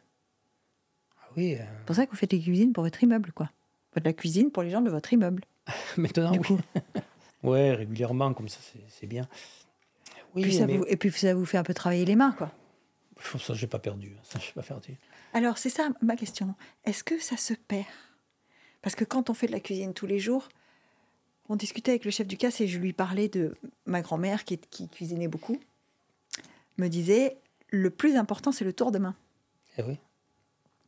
Ah 1.22 1.28
oui. 1.38 1.56
Euh. 1.56 1.58
C'est 1.60 1.86
pour 1.86 1.96
ça 1.96 2.06
que 2.06 2.12
vous 2.12 2.18
faites 2.18 2.34
les 2.34 2.42
cuisines 2.42 2.74
pour 2.74 2.84
votre 2.84 3.04
immeuble, 3.04 3.32
quoi. 3.32 3.46
Vous 3.46 3.96
faites 3.96 4.06
la 4.06 4.14
cuisine 4.14 4.50
pour 4.50 4.64
les 4.64 4.72
gens 4.72 4.82
de 4.82 4.90
votre 4.90 5.14
immeuble. 5.14 5.44
Maintenant, 5.98 6.32
oui. 6.32 6.58
ouais, 7.44 7.74
régulièrement, 7.74 8.34
comme 8.34 8.50
ça, 8.50 8.60
c'est 8.88 9.08
bien. 9.08 9.28
Oui, 10.36 10.44
Et 10.88 10.98
puis 10.98 11.12
ça 11.12 11.34
vous 11.34 11.46
fait 11.46 11.58
un 11.58 11.64
peu 11.64 11.74
travailler 11.74 12.06
les 12.06 12.16
mains, 12.16 12.32
quoi. 12.32 12.52
Ça, 13.40 13.54
j'ai 13.54 13.68
pas 13.68 13.80
perdu. 13.80 14.16
Ça, 14.24 14.40
j'ai 14.40 14.54
pas 14.54 14.64
perdu. 14.64 14.98
Alors, 15.34 15.58
c'est 15.58 15.70
ça 15.70 15.90
ma 16.02 16.16
question. 16.16 16.56
Est-ce 16.86 17.04
que 17.04 17.20
ça 17.20 17.38
se 17.38 17.54
perd? 17.54 17.86
Parce 18.82 18.96
que 18.96 19.04
quand 19.04 19.30
on 19.30 19.34
fait 19.34 19.48
de 19.48 19.52
la 19.52 19.60
cuisine 19.60 19.94
tous 19.94 20.06
les 20.06 20.20
jours, 20.20 20.48
on 21.50 21.56
discutait 21.56 21.92
avec 21.92 22.06
le 22.06 22.12
chef 22.12 22.28
du 22.28 22.38
casse 22.38 22.62
et 22.62 22.68
je 22.68 22.80
lui 22.80 22.94
parlais 22.94 23.28
de 23.28 23.56
ma 23.86 24.02
grand-mère 24.02 24.46
qui, 24.46 24.58
qui 24.58 24.88
cuisinait 24.88 25.28
beaucoup. 25.28 25.60
Me 26.78 26.88
disait 26.88 27.38
le 27.72 27.90
plus 27.90 28.16
important 28.16 28.52
c'est 28.52 28.66
le 28.66 28.74
tour 28.74 28.92
de 28.92 29.00
main. 29.00 29.16
Eh 29.78 29.84
oui. 29.84 29.98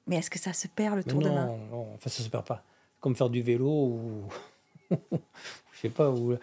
Mais 0.08 0.18
est-ce 0.18 0.30
que 0.30 0.40
ça 0.40 0.54
se 0.54 0.68
perd 0.68 0.96
le 0.96 1.04
tour 1.04 1.22
de 1.22 1.30
main? 1.30 1.46
Non, 1.46 1.94
enfin 1.96 2.10
ça 2.10 2.24
se 2.24 2.30
perd 2.30 2.46
pas. 2.46 2.64
Comme 3.00 3.16
faire 3.16 3.30
du 3.30 3.42
vélo 3.42 3.68
ou 3.70 4.24
je 4.92 5.80
sais 5.80 5.90
pas 5.90 6.10
ou 6.10 6.38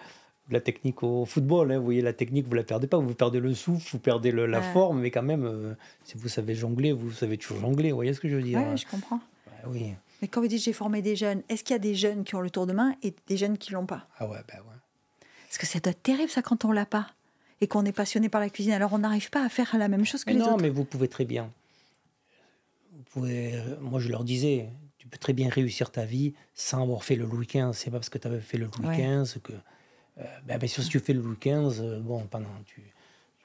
la 0.50 0.60
technique 0.60 1.02
au 1.02 1.24
football. 1.24 1.72
Hein. 1.72 1.78
Vous 1.78 1.84
voyez 1.84 2.02
la 2.02 2.12
technique, 2.12 2.46
vous 2.46 2.54
la 2.54 2.62
perdez 2.62 2.86
pas. 2.86 2.98
Vous 2.98 3.14
perdez 3.14 3.40
le 3.40 3.54
souffle, 3.54 3.88
vous 3.92 3.98
perdez 3.98 4.32
la 4.32 4.62
forme, 4.62 5.00
mais 5.00 5.10
quand 5.10 5.22
même, 5.22 5.44
euh, 5.44 5.74
si 6.04 6.16
vous 6.16 6.28
savez 6.28 6.54
jongler, 6.54 6.92
vous 6.92 7.12
savez 7.12 7.38
toujours 7.38 7.60
jongler. 7.60 7.90
Vous 7.90 7.96
voyez 7.96 8.14
ce 8.14 8.20
que 8.20 8.28
je 8.28 8.36
veux 8.36 8.42
dire? 8.42 8.58
Oui, 8.58 8.76
je 8.76 8.86
comprends. 8.86 9.20
Bah 9.46 9.68
oui. 9.68 9.94
Mais 10.20 10.28
quand 10.28 10.40
vous 10.40 10.48
dites 10.48 10.62
j'ai 10.62 10.72
formé 10.72 11.02
des 11.02 11.16
jeunes, 11.16 11.42
est-ce 11.48 11.62
qu'il 11.62 11.74
y 11.74 11.76
a 11.76 11.80
des 11.80 11.94
jeunes 11.94 12.24
qui 12.24 12.34
ont 12.34 12.40
le 12.40 12.50
tour 12.50 12.66
de 12.66 12.72
main 12.72 12.94
et 13.02 13.14
des 13.26 13.36
jeunes 13.36 13.58
qui 13.58 13.72
l'ont 13.72 13.86
pas? 13.86 14.08
Ah 14.18 14.26
ouais, 14.26 14.38
ben 14.48 14.58
ouais. 14.58 14.76
Parce 15.46 15.58
que 15.58 15.66
ça 15.66 15.80
doit 15.80 15.92
être 15.92 16.02
terrible 16.02 16.30
ça 16.30 16.42
quand 16.42 16.64
on 16.64 16.72
l'a 16.72 16.86
pas 16.86 17.08
et 17.60 17.66
qu'on 17.66 17.84
est 17.84 17.92
passionné 17.92 18.28
par 18.28 18.40
la 18.40 18.50
cuisine. 18.50 18.72
Alors 18.72 18.92
on 18.92 18.98
n'arrive 18.98 19.30
pas 19.30 19.44
à 19.44 19.48
faire 19.48 19.76
la 19.78 19.88
même 19.88 20.04
chose 20.04 20.24
que 20.24 20.30
les 20.30 20.36
non, 20.36 20.46
autres. 20.46 20.56
Non, 20.56 20.62
mais 20.62 20.70
vous 20.70 20.84
pouvez 20.84 21.08
très 21.08 21.24
bien. 21.24 21.50
Vous 22.92 23.04
pouvez, 23.12 23.54
moi 23.80 24.00
je 24.00 24.08
leur 24.08 24.24
disais, 24.24 24.68
tu 24.98 25.06
peux 25.06 25.18
très 25.18 25.32
bien 25.32 25.48
réussir 25.48 25.90
ta 25.90 26.04
vie 26.04 26.34
sans 26.54 26.82
avoir 26.82 27.04
fait 27.04 27.16
le 27.16 27.24
Louis 27.24 27.46
XV. 27.46 27.72
C'est 27.72 27.90
pas 27.90 27.98
parce 27.98 28.10
que 28.10 28.18
tu 28.18 28.26
avais 28.26 28.40
fait 28.40 28.58
le 28.58 28.68
Louis 28.82 28.96
XV 28.96 29.40
que. 29.40 29.52
Euh, 30.18 30.24
ben, 30.46 30.66
sûr, 30.66 30.82
si 30.82 30.88
tu 30.88 30.98
fais 31.00 31.12
le 31.12 31.20
Louis 31.20 31.36
XV, 31.40 31.80
euh, 31.80 32.00
bon, 32.00 32.26
pendant, 32.26 32.48
tu, 32.66 32.82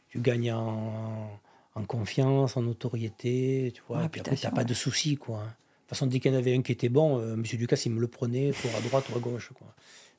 tu 0.09 0.19
gagnes 0.19 0.51
en, 0.51 1.39
en, 1.75 1.83
confiance, 1.83 2.57
en 2.57 2.63
notoriété, 2.63 3.71
tu 3.75 3.81
vois, 3.87 4.05
et 4.05 4.09
puis 4.09 4.21
après, 4.21 4.35
tu 4.35 4.45
n'as 4.45 4.51
pas 4.51 4.63
de 4.63 4.73
soucis, 4.73 5.15
quoi 5.17 5.45
façon, 5.93 6.07
dès 6.07 6.19
qu'il 6.19 6.31
y 6.31 6.35
en 6.35 6.37
avait 6.37 6.55
un 6.55 6.61
qui 6.61 6.71
était 6.71 6.89
bon, 6.89 7.19
euh, 7.19 7.35
Monsieur 7.35 7.57
Ducasse, 7.57 7.85
il 7.85 7.91
me 7.91 8.01
le 8.01 8.07
prenait, 8.07 8.51
pour 8.51 8.75
à 8.75 8.81
droite 8.81 9.05
ou 9.09 9.17
à 9.17 9.19
gauche. 9.19 9.51
Quoi. 9.53 9.67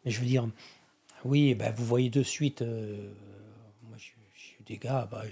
Mais 0.04 0.10
je 0.10 0.20
veux 0.20 0.26
dire, 0.26 0.48
oui, 1.24 1.54
ben, 1.54 1.72
vous 1.72 1.84
voyez 1.84 2.10
de 2.10 2.22
suite, 2.22 2.62
euh, 2.62 3.12
moi, 3.88 3.96
j'ai 3.98 4.12
eu 4.60 4.62
des 4.66 4.78
gars, 4.78 5.08
bah, 5.10 5.22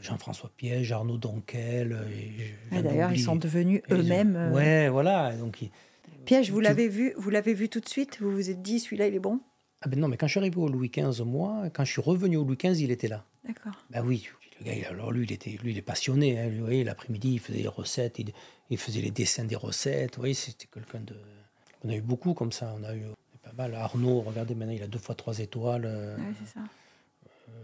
Jean-François 0.00 0.50
Piège, 0.56 0.92
Arnaud 0.92 1.16
Donquel. 1.16 1.98
D'ailleurs, 2.70 3.12
ils 3.12 3.20
sont 3.20 3.36
devenus 3.36 3.82
eux-mêmes. 3.90 4.36
Euh, 4.36 4.52
ouais, 4.52 4.88
voilà. 4.88 5.34
Donc, 5.36 5.58
Piège, 6.24 6.50
vous 6.50 6.60
l'avez 6.60 6.88
vu, 6.88 7.14
vous 7.16 7.30
l'avez 7.30 7.54
vu 7.54 7.68
tout 7.68 7.80
de 7.80 7.88
suite? 7.88 8.18
Vous 8.20 8.30
vous 8.30 8.50
êtes 8.50 8.62
dit, 8.62 8.80
celui-là, 8.80 9.06
il 9.06 9.14
est 9.14 9.20
bon? 9.20 9.40
Ah 9.82 9.88
ben 9.88 9.98
non, 10.00 10.08
mais 10.08 10.16
quand 10.16 10.26
je 10.26 10.32
suis 10.32 10.40
arrivé 10.40 10.56
au 10.56 10.68
Louis 10.68 10.88
XV, 10.90 11.22
moi, 11.24 11.70
quand 11.72 11.84
je 11.84 11.92
suis 11.92 12.00
revenu 12.02 12.36
au 12.36 12.44
Louis 12.44 12.56
XV, 12.56 12.80
il 12.82 12.90
était 12.90 13.06
là. 13.08 13.24
D'accord. 13.44 13.72
Ben 13.90 14.04
oui, 14.04 14.28
le 14.60 14.64
gars, 14.66 14.88
alors 14.90 15.12
lui, 15.12 15.24
il 15.24 15.32
était, 15.32 15.50
lui, 15.62 15.70
il 15.70 15.78
est 15.78 15.82
passionné. 15.82 16.38
Hein. 16.38 16.50
Vous 16.52 16.64
voyez, 16.64 16.82
l'après-midi, 16.82 17.34
il 17.34 17.38
faisait 17.40 17.60
les 17.60 17.68
recettes, 17.68 18.18
il, 18.18 18.32
il 18.70 18.78
faisait 18.78 19.00
les 19.00 19.12
dessins 19.12 19.44
des 19.44 19.54
recettes. 19.56 20.16
Vous 20.16 20.22
voyez, 20.22 20.34
c'était 20.34 20.66
quelqu'un 20.66 21.00
de. 21.00 21.14
On 21.84 21.90
a 21.90 21.94
eu 21.94 22.00
beaucoup 22.00 22.34
comme 22.34 22.50
ça. 22.50 22.74
On 22.80 22.82
a 22.84 22.94
eu 22.96 23.04
pas 23.42 23.52
mal. 23.56 23.74
Arnaud, 23.76 24.20
regardez, 24.22 24.56
maintenant, 24.56 24.74
il 24.74 24.82
a 24.82 24.88
deux 24.88 24.98
fois 24.98 25.14
trois 25.14 25.38
étoiles. 25.38 25.84
euh, 25.86 26.16
Ouais, 26.16 26.22
c'est 26.44 26.52
ça. 26.54 26.60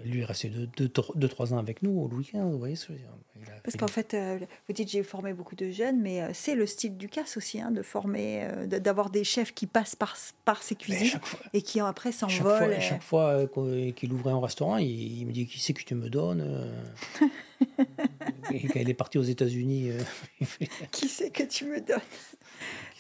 Lui, 0.05 0.19
il 0.19 0.21
est 0.21 0.25
resté 0.27 0.49
deux, 0.51 0.67
deux, 0.77 0.89
trois- 0.91 1.15
deux, 1.17 1.29
trois 1.29 1.55
ans 1.55 1.59
avec 1.59 1.83
nous 1.83 1.99
au 1.99 2.09
Louis 2.09 2.25
XV. 2.25 2.39
Vous 2.43 2.59
voyez 2.59 2.77
ce 2.77 2.89
que 2.89 2.93
je 2.93 2.99
veux 2.99 3.05
dire 3.05 3.11
Il 3.41 3.51
a 3.51 3.55
Parce 3.65 3.75
qu'en 3.77 3.87
fait, 3.89 4.13
euh, 4.13 4.39
vous 4.69 4.75
dites 4.75 4.91
j'ai 4.91 5.03
formé 5.03 5.33
beaucoup 5.33 5.57
de 5.57 5.71
jeunes, 5.71 5.99
mais 6.03 6.21
euh, 6.23 6.29
c'est 6.35 6.55
le 6.55 6.67
style 6.67 6.99
du 6.99 7.09
casse 7.09 7.39
aussi, 7.39 7.59
hein, 7.59 7.71
de 7.71 7.81
former, 7.81 8.45
euh, 8.45 8.67
d'avoir 8.67 9.09
des 9.09 9.25
chefs 9.25 9.55
qui 9.55 9.67
passent 9.67 9.97
par, 9.97 10.15
par 10.45 10.63
ces 10.63 10.75
Mais 10.75 10.85
cuisines 10.85 11.19
fois, 11.23 11.41
et 11.55 11.63
qui 11.63 11.81
après 11.81 12.13
s'envolent. 12.13 12.65
euh, 12.73 12.81
chaque 12.81 13.03
fois 13.03 13.47
euh, 13.57 13.93
qu'il 13.93 14.13
ouvrait 14.13 14.33
un 14.33 14.41
restaurant, 14.41 14.77
il, 14.77 15.21
il 15.21 15.27
me 15.27 15.33
dit 15.33 15.47
Qui 15.47 15.59
c'est 15.59 15.73
que 15.73 15.83
tu 15.85 15.95
me 15.95 16.11
donnes 16.11 16.43
euh? 16.43 17.27
Et 18.53 18.67
quand 18.69 18.81
il 18.81 18.91
est 18.91 18.95
parti 18.95 19.19
aux 19.19 19.23
États-Unis, 19.23 19.91
euh, 19.91 20.01
il 20.61 20.69
Qui 20.91 21.09
c'est 21.09 21.31
que 21.31 21.45
tu 21.45 21.65
me 21.65 21.81
donnes? 21.81 21.99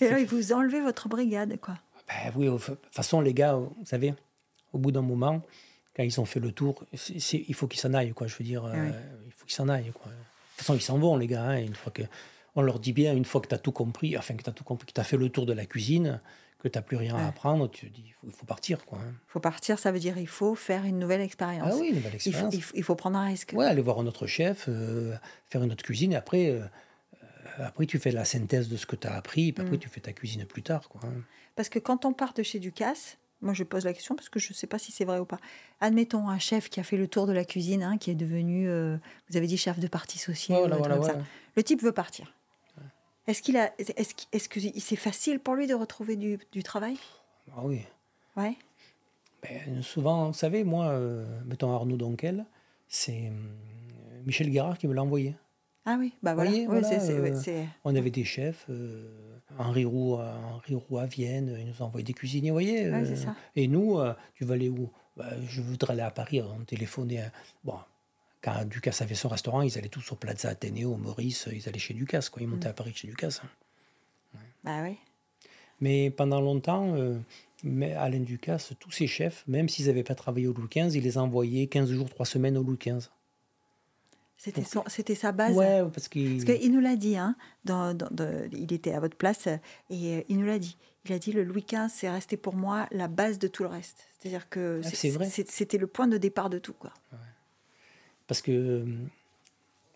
Et 0.00 0.06
alors, 0.06 0.18
ils 0.18 0.26
vous 0.26 0.52
enlevez 0.52 0.80
votre 0.80 1.08
brigade, 1.08 1.58
quoi. 1.60 1.74
Ben 2.08 2.32
oui, 2.36 2.46
de 2.46 2.56
toute 2.58 2.78
façon, 2.90 3.20
les 3.20 3.32
gars, 3.34 3.54
vous 3.54 3.74
savez, 3.84 4.14
au 4.72 4.78
bout 4.78 4.90
d'un 4.92 5.02
moment, 5.02 5.42
quand 5.96 6.02
ils 6.02 6.20
ont 6.20 6.24
fait 6.24 6.40
le 6.40 6.52
tour, 6.52 6.84
il 7.12 7.54
faut 7.54 7.66
qu'ils 7.68 7.80
s'en 7.80 7.94
aillent, 7.94 8.12
quoi. 8.12 8.26
Je 8.26 8.36
veux 8.36 8.44
dire, 8.44 8.64
euh, 8.64 8.72
Oui. 8.74 8.92
il 9.26 9.32
faut 9.32 9.44
qu'ils 9.46 9.54
s'en 9.54 9.68
aillent, 9.68 9.92
quoi. 9.92 10.10
De 10.10 10.16
toute 10.16 10.58
façon, 10.58 10.74
ils 10.74 10.80
s'en 10.82 10.98
vont, 10.98 11.16
les 11.16 11.26
gars. 11.26 11.42
hein, 11.44 11.58
une 11.58 11.74
fois 11.74 11.92
que, 11.92 12.02
on 12.56 12.62
leur 12.62 12.78
dit 12.78 12.92
bien, 12.92 13.14
une 13.14 13.24
fois 13.24 13.40
que 13.40 13.48
tu 13.48 13.54
as 13.54 13.58
tout 13.58 13.72
compris, 13.72 14.16
enfin, 14.16 14.34
que 14.34 14.42
tu 14.42 14.50
as 14.50 14.52
tout 14.52 14.64
compris, 14.64 14.86
que 14.86 14.92
tu 14.92 15.00
as 15.00 15.04
fait 15.04 15.16
le 15.16 15.28
tour 15.28 15.46
de 15.46 15.52
la 15.52 15.66
cuisine, 15.66 16.20
que 16.60 16.68
tu 16.68 16.78
n'as 16.78 16.82
plus 16.82 16.96
rien 16.96 17.14
Ouais. 17.14 17.20
à 17.20 17.26
apprendre, 17.28 17.68
tu 17.70 17.90
te 17.90 17.94
dis, 17.94 18.14
il 18.24 18.32
faut, 18.32 18.46
partir, 18.46 18.84
quoi. 18.86 18.98
hein. 18.98 19.10
Il 19.12 19.30
faut 19.30 19.40
partir, 19.40 19.78
ça 19.78 19.92
veut 19.92 19.98
dire 19.98 20.16
il 20.18 20.26
faut 20.28 20.54
faire 20.54 20.84
une 20.84 20.98
nouvelle 20.98 21.20
expérience. 21.20 21.68
Ah 21.74 21.76
oui, 21.78 21.88
une 21.94 22.00
faut, 22.02 22.08
expérience. 22.08 22.54
il 22.54 22.62
faut- 22.62 22.74
il 22.76 22.82
faut 22.82 22.94
prendre 22.94 23.18
un 23.18 23.24
risque. 23.26 23.52
Ouais, 23.54 23.66
aller 23.66 23.82
voir 23.82 23.98
un 23.98 24.06
autre 24.06 24.26
chef, 24.26 24.66
euh, 24.68 25.14
faire 25.46 25.62
une 25.62 25.72
autre 25.72 25.84
cuisine, 25.84 26.12
et 26.12 26.16
après, 26.16 26.48
euh, 26.50 26.60
euh, 27.22 27.66
après 27.66 27.86
tu 27.86 27.98
fais 27.98 28.12
la 28.12 28.24
synthèse 28.24 28.68
de 28.68 28.76
ce 28.76 28.86
que 28.86 28.96
tu 28.96 29.06
as 29.06 29.14
appris, 29.14 29.48
et 29.48 29.52
puis 29.52 29.62
après, 29.62 29.76
Mm. 29.76 29.80
tu 29.80 29.88
fais 29.88 30.00
ta 30.00 30.12
cuisine 30.12 30.44
plus 30.46 30.62
tard, 30.62 30.88
quoi. 30.88 31.00
hein. 31.04 31.12
Parce 31.56 31.68
que 31.68 31.78
quand 31.78 32.04
on 32.04 32.12
part 32.14 32.32
de 32.34 32.42
chez 32.42 32.58
Ducasse, 32.60 33.18
moi 33.44 33.54
je 33.54 33.62
pose 33.62 33.84
la 33.84 33.92
question 33.92 34.14
parce 34.16 34.28
que 34.28 34.40
je 34.40 34.48
ne 34.50 34.54
sais 34.54 34.66
pas 34.66 34.78
si 34.78 34.90
c'est 34.90 35.04
vrai 35.04 35.18
ou 35.20 35.24
pas. 35.24 35.38
Admettons 35.80 36.28
un 36.28 36.38
chef 36.38 36.68
qui 36.68 36.80
a 36.80 36.82
fait 36.82 36.96
le 36.96 37.06
tour 37.06 37.26
de 37.26 37.32
la 37.32 37.44
cuisine, 37.44 37.82
hein, 37.82 37.98
qui 37.98 38.10
est 38.10 38.14
devenu, 38.16 38.68
euh, 38.68 38.96
vous 39.30 39.36
avez 39.36 39.46
dit 39.46 39.56
chef 39.56 39.78
de 39.78 39.86
parti 39.86 40.18
social, 40.18 40.58
Voilà, 40.58 40.76
voilà, 40.76 40.96
voilà. 40.96 41.18
Le 41.56 41.62
type 41.62 41.82
veut 41.82 41.92
partir. 41.92 42.34
Est-ce 43.26 43.40
qu'il 43.40 43.56
a, 43.56 43.72
est-ce, 43.78 44.12
est-ce 44.32 44.48
que 44.50 44.60
c'est 44.80 44.96
facile 44.96 45.38
pour 45.40 45.54
lui 45.54 45.66
de 45.66 45.74
retrouver 45.74 46.16
du, 46.16 46.38
du 46.52 46.62
travail? 46.62 46.98
Ah 47.56 47.60
oui. 47.64 47.80
Ouais. 48.36 48.56
Ben, 49.42 49.82
souvent, 49.82 50.26
vous 50.28 50.34
savez, 50.34 50.62
moi, 50.64 50.88
euh, 50.88 51.24
mettons 51.46 51.72
Arnaud 51.74 51.96
Donquel, 51.96 52.44
c'est 52.88 53.28
euh, 53.28 54.22
Michel 54.26 54.50
Guérard 54.50 54.76
qui 54.78 54.88
me 54.88 54.94
l'a 54.94 55.02
envoyé. 55.02 55.34
Ah 55.86 55.96
oui, 55.98 56.12
bah 56.22 56.34
voilà. 56.34 56.50
Voyez, 56.50 56.66
Ouais, 56.66 56.80
voilà, 56.80 56.88
c'est, 56.88 57.00
c'est- 57.06 57.20
ouais, 57.20 57.34
c'est- 57.36 57.66
On 57.84 57.94
avait 57.94 58.10
des 58.10 58.24
chefs, 58.24 58.66
Henri, 59.58 59.84
Roux, 59.84 60.16
à- 60.16 60.34
Henri 60.54 60.74
Roux 60.74 60.98
à 60.98 61.06
Vienne, 61.06 61.56
il 61.58 61.66
nous 61.66 61.74
a 61.80 61.82
envoyé 61.86 62.04
des 62.04 62.12
cuisiniers, 62.14 62.50
vous 62.50 62.54
voyez. 62.56 62.90
Ouais, 62.90 63.10
euh, 63.10 63.16
ça. 63.16 63.34
et 63.56 63.66
nous, 63.68 63.98
euh, 63.98 64.12
tu 64.34 64.44
vas 64.44 64.54
aller 64.54 64.68
où? 64.68 64.90
Ben, 65.16 65.26
Je 65.48 65.60
voudrais 65.62 65.92
aller 65.92 66.02
à 66.02 66.10
Paris, 66.10 66.40
on 66.42 66.64
téléphonait. 66.64 67.20
à- 67.20 67.32
Bon, 67.62 67.76
quand 68.42 68.64
Ducasse 68.68 69.00
avait 69.02 69.14
son 69.14 69.28
restaurant, 69.28 69.62
ils 69.62 69.76
allaient 69.78 69.88
tous 69.88 70.10
au 70.12 70.16
Plaza 70.16 70.48
Athénéo, 70.50 70.92
au 70.94 70.96
Maurice, 70.96 71.48
ils 71.52 71.68
allaient 71.68 71.78
chez 71.78 71.94
Ducasse, 71.94 72.28
quoi. 72.28 72.42
ils 72.42 72.48
montaient 72.48 72.68
Mm. 72.68 72.70
à 72.70 72.74
Paris 72.74 72.92
chez 72.94 73.08
Ducasse. 73.08 73.40
hein. 73.44 73.48
Bah 74.64 74.80
oui. 74.82 74.96
Mais 75.80 76.10
pendant 76.10 76.40
longtemps, 76.40 76.94
euh, 76.96 77.18
mais 77.62 77.92
Alain 77.92 78.20
Ducasse, 78.20 78.72
tous 78.80 78.90
ses 78.90 79.06
chefs, 79.06 79.44
même 79.46 79.68
s'ils 79.68 79.86
n'avaient 79.86 80.02
pas 80.04 80.14
travaillé 80.14 80.46
au 80.48 80.52
Louis 80.52 80.68
XV, 80.68 80.96
il 80.98 81.02
les 81.04 81.18
envoyait 81.18 81.66
15 81.66 81.90
jours, 81.92 82.08
3 82.08 82.26
semaines 82.26 82.56
au 82.56 82.62
Louis 82.62 82.78
XV. 82.78 83.08
C'était, 84.36 84.64
son- 84.64 84.84
c'était 84.88 85.14
sa 85.14 85.32
base. 85.32 85.56
Ouais, 85.56 85.82
parce 85.92 86.08
qu'il. 86.08 86.44
Parce 86.44 86.58
qu'il 86.58 86.72
nous 86.72 86.80
l'a 86.80 86.96
dit, 86.96 87.16
hein, 87.16 87.36
dans, 87.64 87.94
dans- 87.94 88.10
de- 88.10 88.48
il 88.52 88.72
était 88.72 88.92
à 88.92 89.00
votre 89.00 89.16
place, 89.16 89.46
et 89.46 90.16
euh, 90.16 90.22
il 90.28 90.38
nous 90.38 90.46
l'a 90.46 90.58
dit. 90.58 90.76
Il 91.06 91.12
a 91.12 91.18
dit 91.18 91.32
le 91.32 91.44
Louis 91.44 91.64
XV, 91.68 91.88
c'est 91.90 92.08
resté 92.10 92.36
pour 92.36 92.54
moi 92.54 92.86
la 92.90 93.08
base 93.08 93.38
de 93.38 93.46
tout 93.48 93.62
le 93.62 93.68
reste. 93.68 94.06
C'est-à-dire 94.18 94.48
que 94.48 94.80
Ah, 94.84 94.88
c'est 94.92 95.10
vrai. 95.10 95.28
c'était 95.28 95.76
le 95.78 95.86
point 95.86 96.06
de 96.08 96.16
départ 96.16 96.48
de 96.50 96.58
tout. 96.58 96.72
Quoi. 96.72 96.92
Parce 98.26 98.40
que 98.42 98.52
euh, 98.52 98.84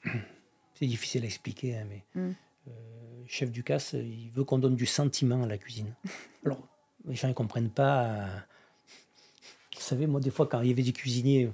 c'est 0.75 0.87
difficile 0.87 1.23
à 1.23 1.27
expliquer, 1.27 1.77
hein, 1.77 1.87
mais 1.89 2.05
Mm. 2.15 2.33
euh, 2.69 2.71
chef 3.27 3.51
Ducasse, 3.51 3.95
il 3.95 4.31
veut 4.35 4.45
qu'on 4.45 4.59
donne 4.59 4.77
du 4.77 4.87
sentiment 4.87 5.43
à 5.43 5.47
la 5.47 5.57
cuisine. 5.59 5.95
Alors, 6.45 6.61
les 7.07 7.15
gens 7.15 7.29
ne 7.29 7.33
comprennent 7.33 7.71
pas. 7.71 8.05
euh, 8.05 8.27
Vous 9.75 9.81
savez, 9.81 10.07
moi, 10.07 10.21
des 10.21 10.31
fois, 10.31 10.47
quand 10.47 10.61
il 10.61 10.69
y 10.69 10.73
avait 10.73 10.83
des 10.83 10.93
cuisiniers, 10.93 11.51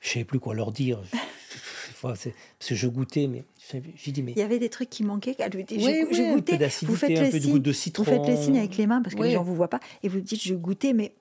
je 0.00 0.08
ne 0.08 0.12
savais 0.14 0.24
plus 0.24 0.40
quoi 0.40 0.54
leur 0.54 0.72
dire. 0.72 1.00
Fois, 1.96 2.10
parce 2.10 2.28
que 2.68 2.74
je 2.74 2.88
goûtais, 2.88 3.26
mais 3.26 3.42
j'ai 3.96 4.12
dit, 4.12 4.22
mais. 4.22 4.32
Il 4.32 4.38
y 4.38 4.42
avait 4.42 4.58
des 4.58 4.68
trucs 4.68 4.90
qui 4.90 5.02
manquaient. 5.02 5.34
Elle 5.38 5.52
lui 5.52 5.64
dit, 5.64 5.76
Ouais, 5.78 6.06
je, 6.12 6.20
un 6.22 6.28
peu 6.28 6.34
goûtais. 6.34 6.68
Vous 6.82 6.94
faites 6.94 7.18
un 7.18 7.30
peu 7.30 7.40
de 7.40 7.46
Vous 7.96 8.04
faites 8.04 8.38
signes 8.38 8.58
avec 8.58 8.76
les 8.76 8.86
mains 8.86 9.00
parce 9.00 9.14
que 9.14 9.20
Ouais. 9.20 9.28
les 9.28 9.34
gens 9.34 9.42
vous 9.42 9.54
voient 9.54 9.68
pas. 9.70 9.80
Et 10.02 10.08
vous 10.08 10.20
dites, 10.20 10.42
je 10.42 10.54
goûtais, 10.54 10.92
mais 10.92 11.12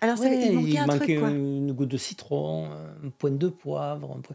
alors 0.00 0.16
ça, 0.18 0.32
il 0.32 0.52
manquait 0.54 0.78
un 0.78 0.86
truc. 0.88 1.18
Quoi. 1.18 1.30
une 1.30 1.72
goutte 1.72 1.90
de 1.90 1.96
citron, 1.98 2.68
une 3.02 3.10
pointe 3.10 3.36
de 3.38 3.48
poivre. 3.48 4.16
un 4.16 4.20
po- 4.20 4.34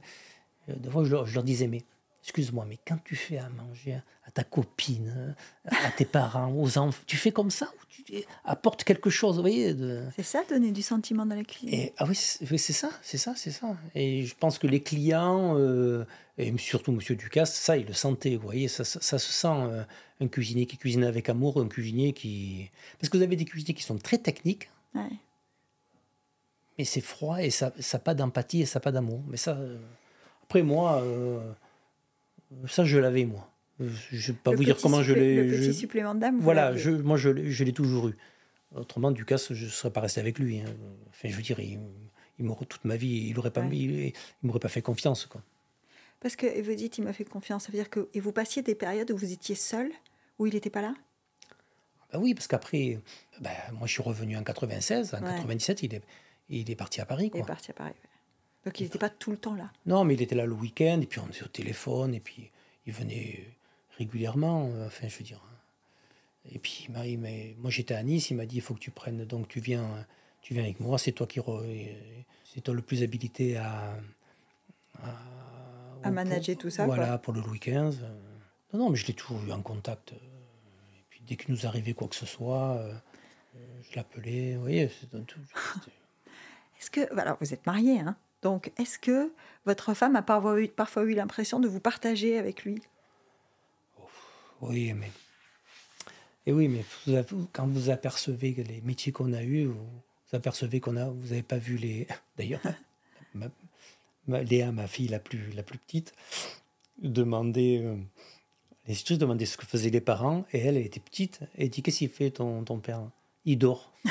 Euh, 0.69 0.73
Des 0.77 0.89
fois, 0.89 1.03
je 1.03 1.11
leur, 1.11 1.25
je 1.25 1.33
leur 1.33 1.43
disais, 1.43 1.67
mais 1.67 1.83
excuse-moi, 2.23 2.65
mais 2.67 2.77
quand 2.85 2.97
tu 3.03 3.15
fais 3.15 3.37
à 3.37 3.49
manger 3.49 3.99
à 4.25 4.31
ta 4.31 4.43
copine, 4.43 5.35
à 5.65 5.91
tes 5.91 6.05
parents, 6.05 6.51
aux 6.53 6.77
enfants, 6.77 7.01
tu 7.07 7.17
fais 7.17 7.31
comme 7.31 7.49
ça 7.51 7.65
ou 7.79 7.85
tu 7.89 8.03
apportes 8.43 8.83
quelque 8.83 9.09
chose, 9.09 9.35
vous 9.37 9.41
voyez 9.41 9.73
de... 9.73 10.03
C'est 10.15 10.23
ça, 10.23 10.43
donner 10.49 10.71
du 10.71 10.81
sentiment 10.81 11.25
dans 11.25 11.35
la 11.35 11.43
cuisine. 11.43 11.69
Et, 11.73 11.93
ah 11.97 12.05
oui, 12.07 12.15
c'est 12.15 12.73
ça, 12.73 12.89
c'est 13.01 13.17
ça, 13.17 13.33
c'est 13.35 13.51
ça. 13.51 13.75
Et 13.95 14.25
je 14.25 14.35
pense 14.35 14.59
que 14.59 14.67
les 14.67 14.81
clients, 14.81 15.55
euh, 15.57 16.05
et 16.37 16.55
surtout 16.57 16.91
Monsieur 16.91 17.15
Ducasse, 17.15 17.55
ça, 17.55 17.77
il 17.77 17.85
le 17.87 17.93
sentait, 17.93 18.35
vous 18.35 18.43
voyez, 18.43 18.67
ça, 18.67 18.83
ça, 18.83 18.99
ça 19.01 19.17
se 19.19 19.31
sent. 19.31 19.47
euh, 19.47 19.83
un 20.21 20.27
cuisinier 20.27 20.65
qui 20.65 20.75
cuisine 20.77 21.05
avec 21.05 21.29
amour, 21.29 21.61
un 21.61 21.69
cuisinier 21.69 22.11
qui... 22.11 22.69
Parce 22.99 23.07
que 23.09 23.15
vous 23.15 23.23
avez 23.23 23.37
des 23.37 23.45
cuisiniers 23.45 23.73
qui 23.73 23.83
sont 23.83 23.97
très 23.97 24.17
techniques, 24.17 24.69
Ouais. 24.93 25.07
mais 26.77 26.83
c'est 26.83 26.99
froid 26.99 27.41
et 27.41 27.49
ça 27.51 27.71
n'a 27.93 27.99
pas 27.99 28.13
d'empathie 28.15 28.61
et 28.61 28.65
ça 28.65 28.79
n'a 28.79 28.83
pas 28.83 28.91
d'amour. 28.91 29.21
Mais 29.27 29.37
ça, 29.37 29.51
euh, 29.51 29.77
après 30.43 30.61
moi, 30.61 31.01
euh, 31.01 31.39
ça 32.67 32.83
je 32.85 32.97
l'avais 32.97 33.25
moi. 33.25 33.45
Je 33.79 33.85
ne 33.85 34.19
vais 34.21 34.33
pas 34.33 34.51
Le 34.51 34.57
vous 34.57 34.63
dire 34.65 34.77
comment 34.81 35.01
je 35.03 35.13
l'ai. 35.13 35.35
Le 35.43 35.51
petit 35.55 35.65
je- 35.67 35.71
supplément 35.71 36.13
d'âme. 36.15 36.39
Voilà, 36.41 36.75
je, 36.75 36.91
moi 36.91 37.15
je, 37.17 37.29
l'ai- 37.29 37.49
je 37.51 37.63
l'ai 37.63 37.71
toujours 37.73 38.09
eu. 38.09 38.17
Autrement, 38.75 39.11
Ducasse, 39.11 39.53
je 39.53 39.65
ne 39.65 39.69
serais 39.69 39.91
pas 39.91 40.01
resté 40.01 40.19
avec 40.19 40.37
lui. 40.37 40.59
hein. 40.59 40.65
Enfin, 41.09 41.29
je 41.29 41.35
veux 41.35 41.41
dire, 41.41 41.59
il, 41.59 41.79
il 42.37 42.45
m'aurait 42.45 42.65
toute 42.65 42.83
ma 42.85 42.97
vie, 42.97 43.27
il 43.29 43.35
n'aurait 43.35 43.51
pas, 43.51 43.61
Ouais. 43.61 43.69
il, 43.77 43.91
il 44.07 44.13
m'aurait 44.43 44.59
pas 44.59 44.67
fait 44.67 44.81
confiance. 44.81 45.25
Quoi. 45.25 45.41
Parce 46.19 46.35
que 46.35 46.45
et 46.45 46.61
vous 46.61 46.75
dites, 46.75 46.97
il 46.97 47.03
m'a 47.03 47.13
fait 47.13 47.23
confiance. 47.25 47.65
Ça 47.65 47.71
veut 47.71 47.77
dire 47.77 47.89
que 47.89 48.09
et 48.13 48.19
vous 48.19 48.31
passiez 48.33 48.61
des 48.61 48.75
périodes 48.75 49.09
où 49.11 49.17
vous 49.17 49.31
étiez 49.31 49.55
seul, 49.55 49.89
où 50.37 50.45
il 50.45 50.53
n'était 50.53 50.69
pas 50.69 50.81
là? 50.81 50.93
Ben 52.11 52.19
oui, 52.19 52.33
parce 52.33 52.47
qu'après, 52.47 52.99
ben, 53.39 53.51
moi 53.73 53.87
je 53.87 53.93
suis 53.93 54.01
revenu 54.03 54.35
en 54.35 54.43
96, 54.43 55.13
en 55.13 55.17
Ouais. 55.23 55.29
97, 55.35 55.83
il 55.83 55.95
est, 55.95 56.01
il 56.49 56.69
est 56.69 56.75
parti 56.75 56.99
à 57.01 57.05
Paris. 57.05 57.25
Il 57.27 57.31
Quoi. 57.31 57.39
est 57.41 57.45
parti 57.45 57.71
à 57.71 57.73
Paris. 57.73 57.91
ouais. 58.03 58.08
Donc 58.65 58.79
il 58.79 58.83
n'était 58.83 58.99
pas 58.99 59.09
tout 59.09 59.31
le 59.31 59.37
temps 59.37 59.55
là. 59.55 59.71
Non, 59.85 60.03
mais 60.03 60.13
il 60.15 60.21
était 60.21 60.35
là 60.35 60.45
le 60.45 60.53
week-end, 60.53 60.99
et 61.01 61.05
puis 61.05 61.19
on 61.19 61.27
était 61.27 61.43
au 61.43 61.47
téléphone, 61.47 62.13
et 62.13 62.19
puis 62.19 62.51
il 62.85 62.93
venait 62.93 63.45
régulièrement, 63.97 64.69
euh, 64.73 64.87
enfin, 64.87 65.07
je 65.07 65.17
veux 65.17 65.23
dire. 65.23 65.41
hein. 65.45 65.55
Et 66.51 66.57
puis, 66.59 66.85
il 66.87 66.93
m'a- 66.93 67.05
il 67.05 67.19
m'a- 67.19 67.55
moi, 67.57 67.69
j'étais 67.69 67.93
à 67.93 68.01
Nice, 68.01 68.29
il 68.31 68.35
m'a 68.35 68.45
dit, 68.45 68.55
il 68.57 68.61
faut 68.61 68.73
que 68.73 68.79
tu 68.79 68.91
prennes, 68.91 69.23
donc 69.25 69.47
tu 69.49 69.59
viens, 69.59 70.05
tu 70.41 70.53
viens 70.53 70.63
avec 70.63 70.79
moi, 70.79 70.97
c'est 70.97 71.11
toi 71.11 71.27
qui, 71.27 71.39
re- 71.39 71.63
c'est 72.45 72.61
toi 72.61 72.73
le 72.73 72.81
plus 72.81 73.03
habilité 73.03 73.57
à... 73.57 73.95
À, 75.03 75.15
À 76.03 76.11
manager 76.11 76.57
tout 76.57 76.69
ça, 76.69 76.85
Voilà, 76.85 77.07
quoi. 77.07 77.17
pour 77.19 77.33
le 77.33 77.41
Louis 77.41 77.59
XV. 77.59 77.99
Non, 78.73 78.79
non, 78.79 78.89
mais 78.89 78.95
je 78.97 79.05
l'ai 79.07 79.13
toujours 79.13 79.41
eu 79.45 79.51
en 79.51 79.61
contact. 79.61 80.13
Et 80.13 81.03
puis, 81.09 81.21
dès 81.27 81.35
qu'il 81.35 81.53
nous 81.53 81.65
arrivait 81.67 81.93
quoi 81.93 82.07
que 82.07 82.15
ce 82.15 82.25
soit, 82.25 82.77
euh, 82.77 82.93
je 83.89 83.95
l'appelais, 83.95 84.55
vous 84.55 84.61
voyez, 84.61 84.89
c'est 84.89 85.09
tout- 85.25 85.39
Est-ce 86.79 86.89
que, 86.89 87.13
alors 87.19 87.37
vous 87.41 87.53
êtes 87.53 87.65
marié, 87.65 87.99
hein 87.99 88.15
Donc 88.41 88.71
est-ce 88.77 88.99
que 88.99 89.31
votre 89.65 89.93
femme 89.93 90.15
a 90.15 90.21
parfois 90.21 90.61
eu, 90.61 90.67
parfois 90.67 91.03
eu 91.03 91.13
l'impression 91.13 91.59
de 91.59 91.67
vous 91.67 91.79
partager 91.79 92.37
avec 92.37 92.63
lui? 92.63 92.81
Oui, 94.61 94.93
mais. 94.93 95.11
Et 96.45 96.53
oui, 96.53 96.67
mais 96.67 96.83
vous 97.05 97.13
avez- 97.15 97.27
quand 97.53 97.67
vous 97.67 97.89
apercevez 97.89 98.51
les 98.51 98.81
métiers 98.81 99.11
qu'on 99.11 99.33
a 99.33 99.43
eus, 99.43 99.65
vous 99.65 99.77
apercevez 100.33 100.79
qu'on 100.79 100.97
a, 100.97 101.05
vous 101.05 101.27
n'avez 101.29 101.43
pas 101.43 101.57
vu 101.57 101.77
les. 101.77 102.07
D'ailleurs, 102.37 102.61
ma, 103.33 103.47
ma- 104.27 104.41
Léa, 104.41 104.71
ma 104.71 104.87
fille 104.87 105.07
la 105.09 105.19
plus, 105.19 105.51
la 105.51 105.63
plus 105.63 105.77
petite, 105.77 106.13
demandait. 107.01 107.81
euh, 107.83 107.95
s'est 108.87 108.93
juste 109.05 109.21
demandé 109.21 109.45
ce 109.45 109.57
que 109.57 109.65
faisaient 109.65 109.91
les 109.91 110.01
parents, 110.01 110.45
et 110.51 110.59
elle, 110.59 110.77
elle 110.77 110.85
était 110.85 110.99
petite, 110.99 111.41
et 111.57 111.63
elle 111.65 111.69
dit 111.69 111.83
Qu'est-ce 111.83 111.99
qu'il 111.99 112.09
fait 112.09 112.31
ton, 112.31 112.63
ton 112.63 112.79
père? 112.79 113.01
Il 113.45 113.57
dort. 113.57 113.91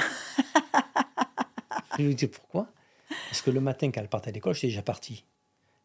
Je 1.98 2.04
lui 2.04 2.14
dis 2.14 2.28
Pourquoi? 2.28 2.68
Parce 3.30 3.42
que 3.42 3.50
le 3.50 3.61
matin, 3.61 3.90
quand 3.90 4.00
elle 4.00 4.09
partait 4.09 4.30
à 4.30 4.32
l'école, 4.32 4.54
j'étais 4.54 4.68
déjà 4.68 4.82
parti. 4.82 5.24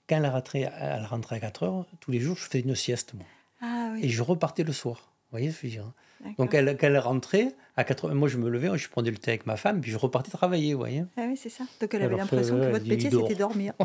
Quand 0.07 0.17
elle 0.17 0.28
rentrait, 0.28 0.71
elle 0.80 1.05
rentrait 1.05 1.38
à 1.38 1.39
4 1.39 1.63
heures, 1.63 1.86
tous 1.99 2.11
les 2.11 2.19
jours, 2.19 2.36
je 2.38 2.43
faisais 2.43 2.59
une 2.59 2.76
sieste, 2.76 3.13
moi. 3.13 3.26
Ah 3.61 3.93
Et 4.01 4.09
je 4.09 4.21
repartais 4.21 4.63
le 4.63 4.74
soir. 4.74 5.13
voyez 5.32 5.51
ce 5.51 5.61
que 5.61 5.67
je 5.69 5.78
veux 5.78 5.84
dire 5.84 5.93
Donc, 6.38 6.53
elle, 6.53 6.78
quand 6.78 6.88
elle 6.88 6.97
rentrait, 6.97 7.55
à 7.78 7.86
80, 7.86 8.13
moi 8.13 8.28
je 8.28 8.38
me 8.38 8.49
levais, 8.49 8.78
je 8.78 8.89
prenais 8.89 9.11
le 9.11 9.17
thé 9.17 9.32
avec 9.32 9.45
ma 9.45 9.55
femme, 9.55 9.80
puis 9.80 9.91
je 9.91 9.97
repartais 9.97 10.32
travailler, 10.32 10.74
vous 10.74 10.80
voyez. 10.80 11.05
Ah 11.15 11.26
oui, 11.28 11.38
c'est 11.38 11.49
ça. 11.49 11.63
Donc, 11.80 11.93
elle 11.93 12.01
avait 12.03 12.17
l'impression 12.17 12.59
que 12.59 12.69
votre 12.69 12.88
métier, 12.88 13.09
c'était 13.09 13.36
dormir. 13.36 13.74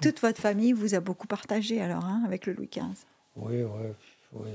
toute 0.00 0.20
votre 0.20 0.40
famille 0.40 0.72
vous 0.72 0.94
a 0.94 1.00
beaucoup 1.00 1.26
partagé 1.26 1.80
alors, 1.80 2.04
hein, 2.04 2.22
avec 2.24 2.46
le 2.46 2.52
Louis 2.52 2.68
XV. 2.68 3.04
Oui, 3.36 3.62
oui, 3.62 3.92
oui. 4.32 4.50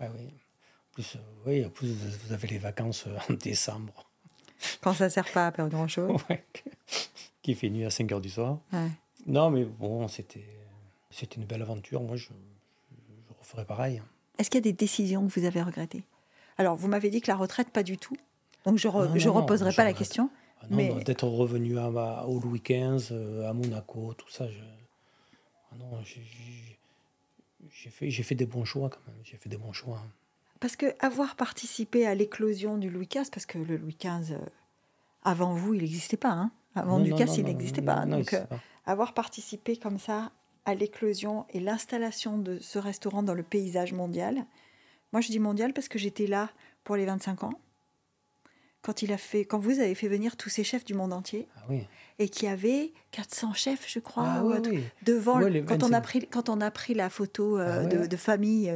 oui. 0.00 0.06
En 0.06 0.92
plus, 0.92 1.16
euh, 1.16 1.18
oui, 1.46 1.64
en 1.64 1.70
plus, 1.70 1.88
vous 1.88 2.32
avez 2.32 2.48
les 2.48 2.58
vacances 2.58 3.06
euh, 3.06 3.16
en 3.28 3.34
décembre. 3.34 4.09
Quand 4.80 4.94
ça 4.94 5.04
ne 5.04 5.10
sert 5.10 5.30
pas 5.32 5.46
à 5.48 5.52
faire 5.52 5.68
grand-chose. 5.68 6.20
Qui 7.42 7.54
fait 7.54 7.70
nuit 7.70 7.84
à 7.84 7.90
5 7.90 8.10
h 8.10 8.20
du 8.20 8.30
soir. 8.30 8.58
Non, 9.26 9.50
mais 9.50 9.64
bon, 9.64 10.06
c'était 10.08 10.44
une 11.36 11.44
belle 11.44 11.62
aventure. 11.62 12.02
Moi, 12.02 12.16
je, 12.16 12.28
je 12.28 13.38
referais 13.38 13.64
pareil. 13.64 14.02
Est-ce 14.38 14.50
qu'il 14.50 14.58
y 14.58 14.62
a 14.62 14.70
des 14.70 14.72
décisions 14.72 15.26
que 15.26 15.38
vous 15.38 15.46
avez 15.46 15.62
regrettées? 15.62 16.04
Alors, 16.58 16.76
vous 16.76 16.88
m'avez 16.88 17.10
dit 17.10 17.20
que 17.20 17.30
la 17.30 17.36
retraite, 17.36 17.70
pas 17.70 17.82
du 17.82 17.96
tout. 17.98 18.16
Donc, 18.64 18.76
je 18.76 18.88
ne 18.88 19.28
reposerai 19.28 19.72
pas 19.72 19.84
la 19.84 19.92
question. 19.92 20.30
Ah 20.62 20.66
mais... 20.70 20.92
D'être 21.04 21.26
revenu 21.26 21.78
à, 21.78 22.26
au 22.26 22.38
Louis 22.38 22.60
XV, 22.60 23.12
euh, 23.12 23.48
à 23.48 23.52
Monaco, 23.54 24.12
tout 24.14 24.28
ça. 24.28 24.46
Je... 24.46 24.58
Ah 25.72 25.76
non, 25.78 26.02
j'ai 26.04 27.90
fait, 27.90 28.10
fait 28.10 28.34
des 28.34 28.46
bons 28.46 28.64
choix 28.64 28.90
quand 28.90 29.00
même. 29.06 29.16
J'ai 29.24 29.36
fait 29.36 29.48
des 29.48 29.56
bons 29.56 29.72
choix. 29.72 30.02
Parce 30.60 30.76
que 30.76 30.86
avoir 31.00 31.36
participé 31.36 32.06
à 32.06 32.14
l'éclosion 32.14 32.76
du 32.76 32.90
Louis 32.90 33.08
XV, 33.08 33.30
parce 33.30 33.46
que 33.46 33.58
le 33.58 33.76
Louis 33.76 33.96
XV, 33.98 34.34
euh, 34.34 34.38
avant 35.22 35.54
vous, 35.54 35.74
il 35.74 35.82
n'existait 35.82 36.16
pas. 36.16 36.30
Hein 36.30 36.50
avant 36.74 37.00
Ducasse, 37.00 37.36
il 37.38 37.44
n'existait 37.44 37.82
pas. 37.82 38.06
Donc, 38.06 38.34
euh, 38.34 38.44
avoir 38.86 39.14
participé 39.14 39.76
comme 39.76 39.98
ça 39.98 40.30
à 40.64 40.74
l'éclosion 40.74 41.46
et 41.50 41.60
l'installation 41.60 42.38
de 42.38 42.58
ce 42.58 42.78
restaurant 42.78 43.22
dans 43.22 43.34
le 43.34 43.42
paysage 43.42 43.92
mondial. 43.92 44.44
Moi, 45.12 45.20
je 45.20 45.28
dis 45.28 45.38
mondial 45.38 45.72
parce 45.72 45.88
que 45.88 45.98
j'étais 45.98 46.26
là 46.26 46.50
pour 46.84 46.96
les 46.96 47.06
25 47.06 47.44
ans 47.44 47.54
quand 48.82 49.02
il 49.02 49.12
a 49.12 49.18
fait, 49.18 49.44
quand 49.44 49.58
vous 49.58 49.80
avez 49.80 49.94
fait 49.94 50.08
venir 50.08 50.36
tous 50.36 50.48
ces 50.48 50.64
chefs 50.64 50.84
du 50.84 50.94
monde 50.94 51.12
entier, 51.12 51.46
ah 51.56 51.72
et 52.18 52.28
qui 52.28 52.46
avait 52.46 52.92
400 53.10 53.52
chefs, 53.52 53.84
je 53.86 53.98
crois, 53.98 54.26
ah 54.26 54.42
devant. 55.02 55.40
quand 55.66 55.82
on 55.82 55.92
a 55.92 56.00
pris, 56.00 56.26
quand 56.26 56.48
on 56.48 56.60
a 56.60 56.70
pris 56.70 56.94
la 56.94 57.10
photo 57.10 57.58
euh, 57.58 57.84
ah 57.84 58.06
de, 58.06 58.16
famille 58.16 58.74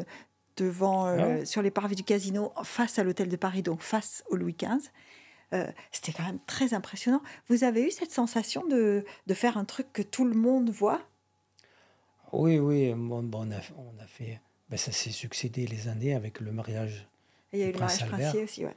euh, 0.61 0.65
devant 0.65 1.07
euh, 1.07 1.45
sur 1.45 1.63
les 1.63 1.71
parvis 1.71 1.97
du 1.97 2.05
casino 2.05 2.53
face 2.63 2.99
à 2.99 3.05
l'hôtel 3.05 3.29
de 3.29 3.37
Paris, 3.37 3.63
donc 3.63 3.83
face 3.83 4.23
au 4.31 4.37
Louis 4.37 4.57
XV. 4.59 4.91
C'était 5.93 6.13
quand 6.13 6.25
même 6.25 6.41
très 6.47 6.75
impressionnant. 6.75 7.23
Vous 7.49 7.63
avez 7.63 7.87
eu 7.87 7.93
cette 7.93 8.11
sensation 8.11 8.67
de, 8.67 9.05
de 9.29 9.35
faire 9.35 9.57
un 9.57 9.65
truc 9.65 9.87
que 9.93 10.03
tout 10.03 10.25
le 10.25 10.35
monde 10.35 10.69
voit? 10.71 11.01
Oui, 12.33 12.59
oui. 12.59 12.93
Bon, 12.93 13.25
on, 13.33 13.53
a, 13.53 13.61
on 13.77 14.03
a 14.03 14.07
fait. 14.09 14.41
Ben, 14.69 14.77
ça 14.77 14.91
s'est 14.91 15.11
succédé 15.11 15.69
les 15.69 15.87
années 15.87 16.15
avec 16.15 16.41
le 16.41 16.51
mariage. 16.51 17.07
il 17.53 17.61
y 17.61 17.63
a 17.63 17.69
eu 17.69 17.73
le 17.73 17.79
mariage 17.79 18.09
princier 18.09 18.43
aussi, 18.43 18.65
ouais. 18.65 18.75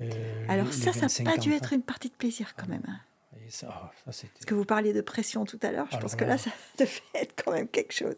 Euh, 0.00 0.46
Alors 0.48 0.72
ça, 0.72 0.92
ça 0.92 1.22
n'a 1.22 1.32
pas 1.32 1.38
dû 1.38 1.52
être 1.52 1.72
une 1.72 1.82
partie 1.82 2.08
de 2.08 2.14
plaisir 2.14 2.54
quand 2.56 2.66
même. 2.66 2.82
Hein. 2.88 3.00
ça, 3.48 3.92
Parce 4.04 4.24
que 4.46 4.54
vous 4.54 4.64
parliez 4.64 4.92
de 4.92 5.00
pression 5.00 5.44
tout 5.44 5.58
à 5.62 5.70
l'heure, 5.70 5.86
je 5.92 5.98
pense 5.98 6.16
que 6.16 6.24
là, 6.24 6.36
ça 6.36 6.50
devait 6.78 6.90
être 7.14 7.42
quand 7.42 7.52
même 7.52 7.68
quelque 7.68 7.92
chose. 7.92 8.16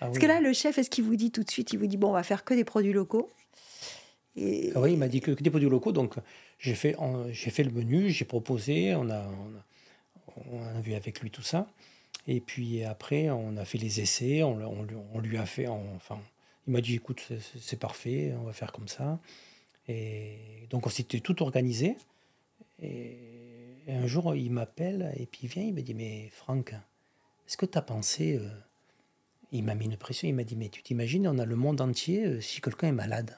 Ah 0.00 0.06
Parce 0.06 0.18
que 0.18 0.26
là, 0.26 0.40
le 0.40 0.52
chef, 0.52 0.78
est-ce 0.78 0.88
qu'il 0.88 1.04
vous 1.04 1.16
dit 1.16 1.30
tout 1.30 1.42
de 1.42 1.50
suite, 1.50 1.72
il 1.72 1.78
vous 1.78 1.86
dit, 1.86 1.98
bon, 1.98 2.08
on 2.08 2.12
va 2.12 2.22
faire 2.22 2.44
que 2.44 2.54
des 2.54 2.64
produits 2.64 2.92
locaux 2.92 3.30
et... 4.36 4.72
Ah 4.74 4.80
oui, 4.80 4.92
il 4.92 4.98
m'a 4.98 5.08
dit 5.08 5.20
que, 5.20 5.32
des 5.32 5.50
produits 5.50 5.68
locaux, 5.68 5.92
donc 5.92 6.14
j'ai 6.58 6.74
fait, 6.74 6.96
j'ai 7.32 7.50
fait 7.50 7.64
le 7.64 7.72
menu, 7.72 8.10
j'ai 8.10 8.24
proposé, 8.24 8.94
on 8.94 9.10
a, 9.10 9.28
on 10.50 10.62
a, 10.62 10.80
vu 10.80 10.94
avec 10.94 11.20
lui 11.20 11.30
tout 11.30 11.42
ça. 11.42 11.66
Et 12.26 12.40
puis 12.40 12.84
après, 12.84 13.28
on 13.30 13.56
a 13.56 13.64
fait 13.64 13.78
les 13.78 14.00
essais, 14.00 14.42
on, 14.42 14.58
on 15.12 15.18
lui 15.18 15.36
a 15.36 15.46
fait, 15.46 15.66
enfin, 15.66 16.20
il 16.66 16.72
m'a 16.72 16.80
dit, 16.80 16.94
écoute, 16.94 17.26
c'est 17.60 17.78
parfait, 17.78 18.32
on 18.40 18.44
va 18.44 18.52
faire 18.52 18.72
comme 18.72 18.88
ça. 18.88 19.18
Et 19.88 20.38
donc 20.70 20.86
on 20.86 20.90
s'était 20.90 21.20
tout 21.20 21.42
organisé. 21.42 21.96
Et, 22.80 23.16
un 23.88 24.06
jour, 24.06 24.36
il 24.36 24.52
m'appelle 24.52 25.12
et 25.16 25.26
puis 25.26 25.40
il 25.44 25.48
vient, 25.48 25.64
il 25.64 25.74
me 25.74 25.82
dit, 25.82 25.94
mais 25.94 26.30
Franck, 26.32 26.74
est-ce 27.46 27.56
que 27.56 27.66
tu 27.66 27.76
as 27.76 27.82
pensé... 27.82 28.36
Euh, 28.36 28.48
il 29.52 29.64
m'a 29.64 29.74
mis 29.74 29.86
une 29.86 29.96
pression, 29.96 30.28
il 30.28 30.34
m'a 30.34 30.44
dit, 30.44 30.56
mais 30.56 30.68
tu 30.68 30.82
t'imagines, 30.82 31.26
on 31.28 31.38
a 31.38 31.44
le 31.44 31.56
monde 31.56 31.80
entier 31.80 32.24
euh, 32.24 32.40
si 32.40 32.60
quelqu'un 32.60 32.88
est 32.88 32.92
malade. 32.92 33.36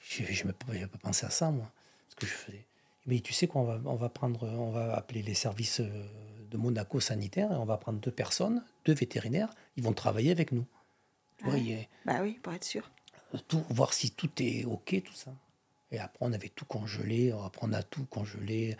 je 0.00 0.46
ne 0.46 0.52
peux 0.52 0.86
pas 0.86 0.98
penser 0.98 1.26
à 1.26 1.30
ça, 1.30 1.50
moi, 1.50 1.70
ce 2.08 2.16
que 2.16 2.26
je 2.26 2.32
faisais. 2.32 2.66
Mais 3.06 3.20
tu 3.20 3.32
sais 3.32 3.46
qu'on 3.46 3.64
va, 3.64 3.80
on 3.84 3.94
va 3.94 4.08
prendre, 4.08 4.46
on 4.46 4.70
va 4.70 4.94
appeler 4.94 5.22
les 5.22 5.34
services 5.34 5.80
euh, 5.80 6.06
de 6.50 6.56
Monaco 6.56 7.00
sanitaire 7.00 7.52
et 7.52 7.56
on 7.56 7.64
va 7.64 7.76
prendre 7.76 8.00
deux 8.00 8.10
personnes, 8.10 8.64
deux 8.84 8.94
vétérinaires, 8.94 9.50
ils 9.76 9.82
vont 9.82 9.92
travailler 9.92 10.30
avec 10.30 10.52
nous. 10.52 10.66
bah 12.04 12.18
oui, 12.22 12.38
pour 12.42 12.52
être 12.52 12.64
sûr 12.64 12.90
tout, 13.46 13.64
voir 13.68 13.92
si 13.92 14.10
tout 14.10 14.30
est 14.40 14.64
OK, 14.64 15.02
tout 15.04 15.14
ça. 15.14 15.32
Et 15.90 15.98
après, 15.98 16.18
on 16.20 16.32
avait 16.32 16.48
tout 16.48 16.64
congelé. 16.64 17.32
Après, 17.44 17.66
on 17.66 17.72
a 17.72 17.82
tout 17.82 18.04
congelé. 18.06 18.76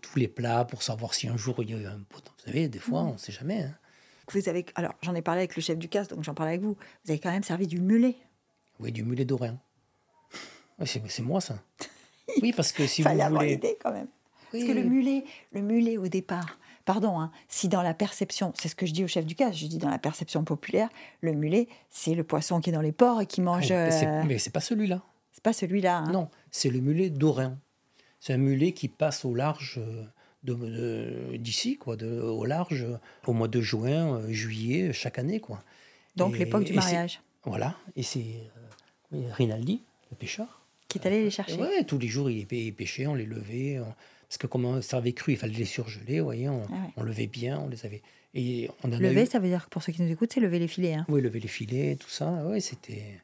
Tous 0.00 0.18
les 0.18 0.28
plats 0.28 0.64
pour 0.64 0.82
savoir 0.82 1.14
si 1.14 1.28
un 1.28 1.36
jour 1.36 1.62
il 1.62 1.70
y 1.70 1.74
a 1.74 1.78
eu 1.78 1.86
un 1.86 2.00
pot. 2.08 2.22
Vous 2.38 2.44
savez, 2.44 2.68
des 2.68 2.78
fois, 2.78 3.02
mm. 3.02 3.08
on 3.08 3.12
ne 3.14 3.18
sait 3.18 3.32
jamais. 3.32 3.62
Hein. 3.62 3.74
Vous 4.32 4.48
avez, 4.48 4.64
alors, 4.74 4.94
j'en 5.02 5.14
ai 5.14 5.22
parlé 5.22 5.40
avec 5.40 5.56
le 5.56 5.62
chef 5.62 5.78
du 5.78 5.88
casse, 5.88 6.08
donc 6.08 6.24
j'en 6.24 6.34
parle 6.34 6.50
avec 6.50 6.60
vous. 6.60 6.76
Vous 7.04 7.10
avez 7.10 7.18
quand 7.18 7.30
même 7.30 7.42
servi 7.42 7.66
du 7.66 7.80
mulet. 7.80 8.16
Oui, 8.80 8.92
du 8.92 9.04
mulet 9.04 9.24
d'Orient. 9.24 9.58
c'est 10.84 11.20
moi, 11.20 11.40
ça. 11.40 11.58
Oui, 12.40 12.52
parce 12.52 12.72
que 12.72 12.86
si 12.86 13.02
vous 13.02 13.10
voulez... 13.10 13.20
avoir 13.20 13.42
l'idée, 13.42 13.76
quand 13.82 13.92
même. 13.92 14.06
Parce 14.50 14.64
que 14.64 14.72
le 14.72 14.82
mulet, 14.84 15.24
le 15.52 15.60
mulet, 15.60 15.98
au 15.98 16.08
départ, 16.08 16.58
pardon, 16.84 17.20
hein, 17.20 17.30
si 17.48 17.68
dans 17.68 17.82
la 17.82 17.94
perception, 17.94 18.52
c'est 18.56 18.68
ce 18.68 18.74
que 18.74 18.86
je 18.86 18.92
dis 18.92 19.04
au 19.04 19.08
chef 19.08 19.26
du 19.26 19.34
cas, 19.34 19.50
je 19.50 19.66
dis 19.66 19.78
dans 19.78 19.90
la 19.90 19.98
perception 19.98 20.44
populaire, 20.44 20.88
le 21.20 21.32
mulet, 21.32 21.68
c'est 21.90 22.14
le 22.14 22.24
poisson 22.24 22.60
qui 22.60 22.70
est 22.70 22.72
dans 22.72 22.80
les 22.80 22.92
ports 22.92 23.20
et 23.20 23.26
qui 23.26 23.40
ah 23.40 23.44
mange. 23.44 23.70
Euh, 23.70 24.22
mais 24.26 24.38
c'est 24.38 24.50
pas 24.50 24.60
celui-là. 24.60 25.02
C'est 25.32 25.42
pas 25.42 25.52
celui-là. 25.52 25.98
Hein. 25.98 26.12
Non, 26.12 26.28
c'est 26.50 26.70
le 26.70 26.80
mulet 26.80 27.10
d'Orin. 27.10 27.58
C'est 28.20 28.34
un 28.34 28.38
mulet 28.38 28.72
qui 28.72 28.88
passe 28.88 29.24
au 29.24 29.34
large 29.34 29.80
d'ici, 30.44 31.76
quoi, 31.76 31.96
de, 31.96 32.20
au 32.20 32.44
large, 32.44 32.86
au 33.26 33.32
mois 33.32 33.48
de 33.48 33.60
juin, 33.60 34.18
euh, 34.18 34.32
juillet, 34.32 34.92
chaque 34.92 35.18
année, 35.18 35.40
quoi. 35.40 35.62
Donc 36.16 36.38
l'époque 36.38 36.64
du 36.64 36.72
mariage. 36.72 37.20
Voilà, 37.44 37.76
et 37.96 38.02
c'est 38.02 38.50
euh, 39.12 39.20
Rinaldi, 39.32 39.82
le 40.10 40.16
pêcheur. 40.16 40.62
Qui 40.88 40.98
est 40.98 41.06
allé 41.06 41.24
les 41.24 41.30
chercher. 41.30 41.56
Oui, 41.60 41.84
tous 41.86 41.98
les 41.98 42.08
jours, 42.08 42.30
il 42.30 42.46
pêchait, 42.46 43.06
on 43.06 43.14
les 43.14 43.24
levait. 43.24 43.80
Parce 44.28 44.38
que 44.38 44.46
comme 44.46 44.82
ça 44.82 44.98
avait 44.98 45.12
cru, 45.12 45.32
il 45.32 45.38
fallait 45.38 45.54
les 45.54 45.64
surgeler, 45.64 46.20
vous 46.20 46.24
voyez, 46.26 46.48
on, 46.48 46.62
ah 46.96 47.02
levait 47.02 47.26
bien, 47.26 47.58
on 47.60 47.68
les 47.68 47.84
avait. 47.84 48.02
Et 48.34 48.70
on 48.82 48.88
lever, 48.88 49.26
ça 49.26 49.38
veut 49.38 49.48
dire, 49.48 49.68
pour 49.68 49.82
ceux 49.82 49.92
qui 49.92 50.00
nous 50.02 50.10
écoutent, 50.10 50.32
c'est 50.32 50.40
lever 50.40 50.58
les 50.58 50.68
filets. 50.68 50.94
Hein. 50.94 51.04
Oui, 51.08 51.20
lever 51.20 51.40
les 51.40 51.48
filets, 51.48 51.96
tout 51.96 52.08
ça. 52.08 52.42
Oui, 52.46 52.60
c'était 52.60 53.20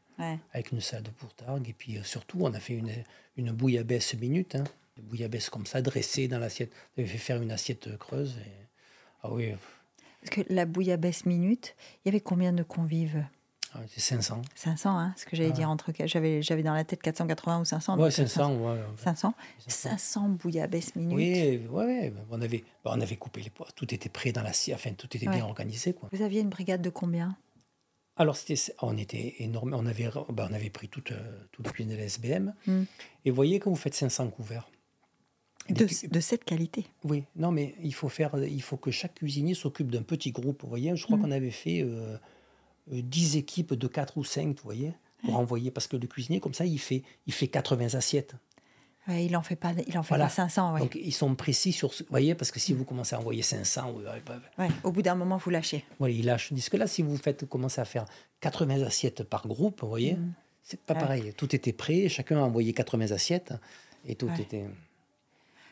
avec 0.52 0.72
une 0.72 0.80
salade 0.80 1.04
de 1.04 1.10
pourtargue. 1.10 1.68
Et 1.68 1.72
puis 1.72 1.96
euh, 1.96 2.02
surtout, 2.02 2.38
on 2.40 2.52
a 2.52 2.60
fait 2.60 2.74
une, 2.74 2.92
une 3.36 3.52
bouillabaisse 3.52 4.14
minute. 4.14 4.56
Hein. 4.56 4.64
Bouillabaisse 5.02 5.50
comme 5.50 5.66
ça, 5.66 5.82
dressée 5.82 6.28
dans 6.28 6.38
l'assiette. 6.38 6.72
On 6.96 7.02
avait 7.02 7.08
fait 7.08 7.18
faire 7.18 7.40
une 7.40 7.50
assiette 7.50 7.96
creuse. 7.98 8.36
Ah 9.22 9.32
oui. 9.32 9.52
Parce 10.20 10.30
que 10.30 10.52
la 10.52 10.66
bouillabaisse 10.66 11.26
minute, 11.26 11.76
il 12.04 12.08
y 12.08 12.10
avait 12.10 12.20
combien 12.20 12.52
de 12.52 12.62
convives? 12.62 13.24
Ah, 13.74 13.80
c'est 13.86 14.00
500. 14.00 14.42
500, 14.54 14.98
hein, 14.98 15.14
ce 15.16 15.26
que 15.26 15.36
j'allais 15.36 15.50
ah. 15.50 15.56
dire 15.56 15.70
entre. 15.70 15.92
J'avais, 16.06 16.42
j'avais 16.42 16.62
dans 16.62 16.72
la 16.72 16.84
tête 16.84 17.02
480 17.02 17.60
ou 17.60 17.64
500. 17.64 17.98
Ouais, 17.98 18.10
500, 18.10 18.56
ouais, 18.56 18.80
500. 18.96 19.34
500 19.66 20.28
bouillabaisse 20.30 20.96
minutes. 20.96 21.16
Oui, 21.16 21.66
ouais, 21.70 22.12
on, 22.30 22.40
avait, 22.40 22.64
on 22.84 23.00
avait 23.00 23.16
coupé 23.16 23.42
les 23.42 23.50
poids. 23.50 23.68
Tout 23.74 23.92
était 23.94 24.08
prêt 24.08 24.32
dans 24.32 24.42
la 24.42 24.52
enfin, 24.72 24.92
tout 24.96 25.14
était 25.14 25.28
bien 25.28 25.44
organisé. 25.44 25.92
Quoi. 25.92 26.08
Vous 26.12 26.22
aviez 26.22 26.40
une 26.40 26.48
brigade 26.48 26.80
de 26.80 26.90
combien? 26.90 27.36
Alors, 28.16 28.36
c'était, 28.36 28.60
on 28.80 28.96
était 28.96 29.36
énorme. 29.38 29.74
On 29.74 29.86
avait, 29.86 30.10
ben, 30.30 30.48
on 30.50 30.54
avait 30.54 30.70
pris 30.70 30.88
toute, 30.88 31.12
euh, 31.12 31.46
toute 31.52 31.78
la 31.78 31.84
de 31.84 31.94
l'SBM. 31.94 32.54
Hmm. 32.66 32.84
Et 33.24 33.30
vous 33.30 33.36
voyez, 33.36 33.60
quand 33.60 33.70
vous 33.70 33.76
faites 33.76 33.94
500 33.94 34.30
couverts. 34.30 34.68
De, 35.68 35.86
de, 36.08 36.20
cette 36.20 36.44
qualité. 36.44 36.86
Oui, 37.04 37.24
non, 37.36 37.52
mais 37.52 37.74
il 37.82 37.92
faut, 37.92 38.08
faire, 38.08 38.32
il 38.42 38.62
faut 38.62 38.78
que 38.78 38.90
chaque 38.90 39.14
cuisinier 39.14 39.54
s'occupe 39.54 39.90
d'un 39.90 40.02
petit 40.02 40.32
groupe. 40.32 40.62
Vous 40.62 40.68
voyez, 40.68 40.96
je 40.96 41.04
crois 41.04 41.18
hmm. 41.18 41.22
qu'on 41.22 41.30
avait 41.30 41.50
fait. 41.50 41.82
Euh, 41.82 42.16
10 42.90 43.34
euh, 43.34 43.38
équipes 43.38 43.74
de 43.74 43.86
4 43.86 44.16
ou 44.16 44.24
5, 44.24 44.56
vous 44.56 44.64
voyez, 44.64 44.92
pour 45.24 45.36
envoyer. 45.36 45.70
Parce 45.70 45.86
que 45.86 45.96
le 45.96 46.06
cuisinier, 46.06 46.40
comme 46.40 46.54
ça, 46.54 46.64
il 46.64 46.78
fait, 46.78 47.02
il 47.26 47.32
fait 47.32 47.48
80 47.48 47.94
assiettes. 47.94 48.34
il 49.08 49.32
n'en 49.32 49.42
fait, 49.42 49.56
pas, 49.56 49.72
il 49.86 49.98
en 49.98 50.02
fait 50.02 50.16
pas 50.16 50.28
500. 50.28 50.78
Donc, 50.78 50.94
ils 51.00 51.12
sont 51.12 51.34
précis 51.34 51.72
sur 51.72 51.92
ce. 51.94 52.02
Vous 52.02 52.10
voyez, 52.10 52.34
parce 52.34 52.50
que 52.50 52.60
si 52.60 52.72
vous 52.72 52.84
commencez 52.84 53.14
à 53.14 53.18
envoyer 53.18 53.42
500. 53.42 53.94
Ouais, 54.58 54.68
au 54.84 54.92
bout 54.92 55.02
d'un 55.02 55.14
moment, 55.14 55.36
vous 55.36 55.50
lâchez. 55.50 55.84
Oui, 56.00 56.16
il 56.18 56.26
lâche. 56.26 56.50
Tandis 56.50 56.68
que 56.68 56.76
là, 56.76 56.86
si 56.86 57.02
vous 57.02 57.16
faites 57.16 57.46
commencer 57.46 57.80
à 57.80 57.84
faire 57.84 58.06
80 58.40 58.82
assiettes 58.82 59.22
par 59.22 59.46
groupe, 59.46 59.80
vous 59.82 59.88
voyez, 59.88 60.14
mm. 60.14 60.32
c'est 60.62 60.80
pas 60.80 60.94
pareil. 60.94 61.32
Tout 61.36 61.54
était 61.54 61.72
prêt, 61.72 62.08
chacun 62.08 62.38
a 62.38 62.42
envoyé 62.42 62.72
80 62.72 63.12
assiettes 63.12 63.52
et 64.06 64.14
tout 64.14 64.30
était. 64.38 64.66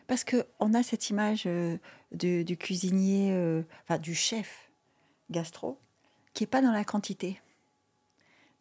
Parce 0.07 0.25
qu'on 0.25 0.75
a 0.75 0.83
cette 0.83 1.11
image 1.11 1.45
euh, 1.47 1.77
du, 2.13 2.57
cuisinier, 2.57 3.33
euh, 3.33 3.63
enfin 3.85 3.99
du 3.99 4.15
chef 4.15 4.69
gastro, 5.31 5.79
qui 6.33 6.43
n'est 6.45 6.49
pas 6.49 6.63
dans 6.63 6.73
la 6.73 6.85
quantité. 6.85 7.41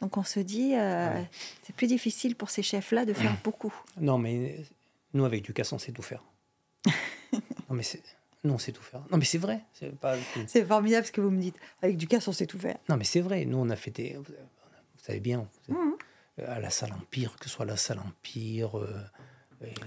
Donc 0.01 0.17
on 0.17 0.23
se 0.23 0.39
dit, 0.39 0.75
euh, 0.75 1.21
c'est 1.63 1.75
plus 1.75 1.87
difficile 1.87 2.35
pour 2.35 2.49
ces 2.49 2.63
chefs-là 2.63 3.05
de 3.05 3.13
faire 3.13 3.37
beaucoup. 3.43 3.73
Non, 3.99 4.17
mais 4.17 4.57
nous, 5.13 5.25
avec 5.25 5.43
du 5.43 5.53
casson, 5.53 5.77
c'est 5.77 5.91
tout 5.91 6.01
faire. 6.01 6.23
non, 7.33 7.75
mais 7.75 7.83
Nous, 8.43 8.53
on 8.53 8.57
sait 8.57 8.71
tout 8.71 8.83
faire. 8.83 9.01
Non, 9.11 9.17
mais 9.17 9.25
c'est 9.25 9.37
vrai. 9.37 9.61
C'est 9.73 9.95
pas... 9.97 10.15
C'est 10.47 10.65
formidable 10.65 11.05
ce 11.05 11.11
que 11.11 11.21
vous 11.21 11.31
me 11.31 11.41
dites. 11.41 11.55
Avec 11.81 11.97
Ducasse, 11.97 12.27
on 12.27 12.33
sait 12.33 12.45
tout 12.45 12.59
faire. 12.59 12.77
Non, 12.89 12.97
mais 12.97 13.03
c'est 13.05 13.21
vrai. 13.21 13.45
Nous, 13.45 13.57
on 13.57 13.69
a 13.69 13.75
fait 13.75 13.91
des. 13.91 14.15
Vous 14.17 14.25
savez 14.97 15.19
bien, 15.19 15.47
Mhm. 15.67 15.95
à 16.47 16.59
la 16.59 16.69
salle 16.69 16.91
Empire, 16.93 17.35
que 17.37 17.45
ce 17.45 17.49
soit 17.55 17.65
la 17.65 17.77
salle 17.77 17.99
Empire, 17.99 18.77
euh, 18.79 19.01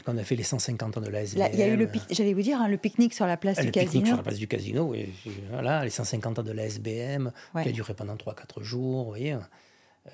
quand 0.05 0.15
on 0.15 0.19
a 0.19 0.25
fait 0.25 0.37
les 0.37 0.43
150 0.43 0.97
ans 0.97 1.01
de 1.01 1.09
la 1.09 1.23
SBM. 1.23 1.49
Il 1.53 1.59
y 1.59 1.63
a 1.63 1.69
eu 1.69 1.77
le 1.77 1.89
j'allais 2.11 2.35
vous 2.35 2.43
dire, 2.43 2.61
hein, 2.61 2.69
le 2.69 2.79
pique-nique 2.79 3.15
sur 3.15 3.27
la 3.27 3.37
place 3.37 3.57
Ah, 3.59 3.63
du 3.63 3.67
le 3.69 3.73
pique-nique 3.73 3.89
casino. 3.93 4.07
sur 4.07 4.17
la 4.17 4.23
place 4.23 4.39
du 4.39 4.49
casino, 4.49 4.85
oui. 4.85 5.09
Voilà, 5.51 5.85
les 5.85 5.91
150 5.91 6.39
ans 6.39 6.43
de 6.43 6.53
la 6.53 6.65
SBM, 6.67 7.33
Ouais. 7.55 7.63
qui 7.63 7.69
a 7.69 7.73
duré 7.73 7.95
pendant 7.95 8.17
3-4 8.17 8.63
jours, 8.63 9.05
vous 9.05 9.09
voyez. 9.11 9.37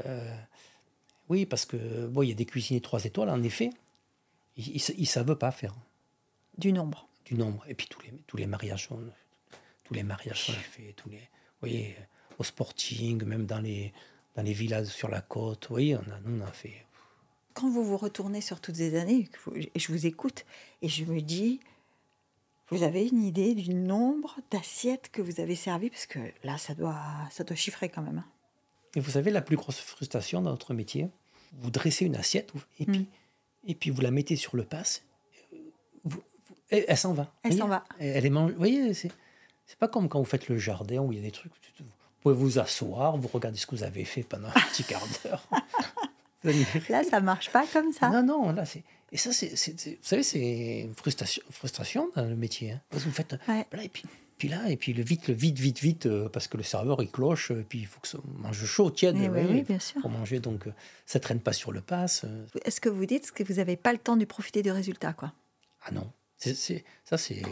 Euh, 0.07 0.35
oui, 1.29 1.47
parce 1.47 1.65
que, 1.67 2.07
bon, 2.07 2.23
il 2.23 2.29
y 2.29 2.33
a 2.33 2.35
des 2.35 2.45
cuisiniers 2.47 2.81
3 2.81 3.05
étoiles, 3.05 3.31
en 3.31 3.43
effet, 3.43 3.71
ils 4.57 4.83
ne 4.99 5.05
savent 5.05 5.37
pas 5.37 5.51
faire 5.51 5.75
Du 6.59 6.73
nombre. 6.73 7.09
du 7.25 7.35
nombre. 7.35 7.65
Et 7.69 7.75
puis 7.75 7.87
tous 7.89 8.01
les, 8.03 8.13
tous 8.27 8.37
les 8.37 8.47
mariages, 8.47 8.89
on, 8.91 8.99
tous 9.85 9.95
les 9.95 10.03
mariages 10.03 10.47
qu'on 10.47 10.53
a 10.53 10.57
fait, 10.57 10.93
tous 10.97 11.09
les, 11.09 11.17
vous 11.19 11.61
voyez, 11.61 11.97
au 12.39 12.45
Sporting, 12.45 13.25
même 13.25 13.47
dans 13.47 13.61
les, 13.61 13.93
dans 14.35 14.43
les 14.43 14.53
villas 14.53 14.85
sur 14.87 15.09
la 15.09 15.21
côte, 15.23 15.67
vous 15.69 15.75
voyez, 15.75 15.97
on 15.97 16.01
a, 16.13 16.21
nous, 16.25 16.41
on 16.43 16.45
a 16.47 16.51
fait... 16.53 16.85
Quand 17.55 17.71
vous 17.71 17.85
vous 17.85 17.97
retournez 17.97 18.41
sur 18.41 18.61
toutes 18.61 18.77
ces 18.77 18.99
années, 18.99 19.29
et 19.57 19.79
je 19.79 19.93
vous 19.93 20.07
écoute, 20.07 20.45
et 20.83 20.89
je 20.89 21.05
me 21.05 21.21
dis, 21.21 21.61
vous 22.71 22.83
avez 22.83 23.07
une 23.07 23.23
idée 23.23 23.55
du 23.55 23.73
nombre 23.75 24.37
d'assiettes 24.51 25.11
que 25.13 25.23
vous 25.23 25.41
avez 25.41 25.55
servies 25.55 25.91
Parce 25.91 26.07
que 26.07 26.19
là, 26.43 26.59
ça 26.59 26.75
doit, 26.75 27.01
ça 27.31 27.45
doit 27.45 27.57
chiffrer 27.57 27.89
quand 27.89 28.03
même. 28.03 28.19
hein. 28.19 28.25
Et 28.97 29.01
vous 29.01 29.13
savez, 29.13 29.31
la 29.31 29.43
plus 29.43 29.57
grosse 29.57 29.79
frustration 29.79 30.41
dans 30.43 30.51
notre 30.51 30.75
métier, 30.75 31.09
vous 31.59 31.71
dressez 31.71 32.05
une 32.05 32.17
assiette 32.17 32.53
et 32.81 32.87
puis, 32.87 33.07
et 33.67 33.75
puis 33.75 33.91
vous 33.91 34.01
la 34.01 34.11
mettez 34.11 34.37
sur 34.37 34.57
le 34.57 34.65
passe, 34.65 35.03
vous- 36.05 36.23
vous- 36.47 36.57
et 36.71 36.85
elle 36.89 36.97
s'en 36.97 37.13
va. 37.13 37.33
Elle 37.45 37.57
s'en 37.57 37.69
va. 37.69 37.85
Elle 37.99 38.17
elle 38.17 38.27
est 38.27 38.31
mangée. 38.31 38.53
Vous 38.55 38.59
voyez, 38.59 38.95
c'est, 38.95 39.11
c'est 39.67 39.79
pas 39.79 39.89
comme 39.89 40.09
quand 40.09 40.19
vous 40.19 40.25
faites 40.25 40.49
le 40.49 40.59
jardin 40.59 40.99
où 41.01 41.13
il 41.13 41.19
y 41.19 41.21
a 41.21 41.25
des 41.25 41.31
trucs. 41.31 41.53
Vous 41.81 41.87
pouvez 42.21 42.35
vous 42.35 42.59
asseoir, 42.59 43.17
vous 43.17 43.29
regardez 43.29 43.59
ce 43.59 43.67
que 43.67 43.75
vous 43.77 43.83
avez 43.85 44.05
fait 44.05 44.23
pendant 44.23 44.49
un 44.49 44.61
petit 44.73 44.83
quart 44.85 45.07
d'heure. 45.25 45.47
Là, 46.91 47.03
ça 47.05 47.21
marche 47.21 47.51
pas 47.51 47.65
comme 47.73 47.93
ça. 47.93 48.09
Non, 48.11 48.23
non, 48.23 48.53
là, 48.53 48.65
c'est. 48.65 48.83
Et 49.13 49.17
ça, 49.17 49.33
c'est, 49.33 49.51
vous 49.51 49.97
savez, 50.03 50.23
c'est 50.23 50.81
une 50.81 50.95
frustration, 50.95 51.43
frustration 51.51 52.11
dans 52.17 52.25
le 52.25 52.35
métier. 52.35 52.73
hein. 52.73 52.81
Parce 52.91 53.05
que 53.05 53.09
vous 53.09 53.15
faites. 53.15 53.33
Ouais. 53.49 53.65
Là, 53.73 53.85
et 53.85 53.89
puis, 53.89 54.03
puis 54.39 54.49
là, 54.49 54.69
et 54.69 54.77
puis 54.77 54.93
le 54.93 55.05
vite, 55.05 55.29
le 55.29 55.35
vite, 55.35 55.59
vite, 55.59 55.79
vite, 55.79 56.07
euh, 56.07 56.29
parce 56.29 56.49
que 56.49 56.57
le 56.57 56.65
serveur, 56.65 57.01
il 57.01 57.09
cloche, 57.11 57.53
et 57.53 57.63
puis 57.69 57.79
il 57.81 57.87
faut 57.87 58.01
que 58.01 58.09
ça 58.09 58.19
mange 58.39 58.65
chaud, 58.65 58.91
tiède. 58.91 59.17
Oui, 59.17 59.29
oui, 59.49 59.63
bien 59.63 59.79
sûr. 59.79 60.01
Pour 60.01 60.11
manger, 60.11 60.41
donc 60.41 60.67
euh, 60.67 60.73
ça 61.07 61.21
traîne 61.21 61.39
pas 61.41 61.53
sur 61.53 61.71
le 61.71 61.81
pass. 61.81 62.23
euh. 62.25 62.45
Est-ce 62.65 62.81
que 62.81 62.89
vous 62.89 63.07
dites 63.07 63.31
que 63.31 63.45
vous 63.45 63.55
n'avez 63.55 63.77
pas 63.77 63.93
le 63.93 63.99
temps 63.99 64.17
de 64.17 64.25
profiter 64.25 64.63
du 64.63 64.73
résultat 64.73 65.13
quoi? 65.13 65.33
Ah 65.87 65.93
non. 65.93 66.11
C'est, 66.37 66.55
c'est- 66.55 66.85
ça, 67.05 67.17
c'est. 67.17 67.43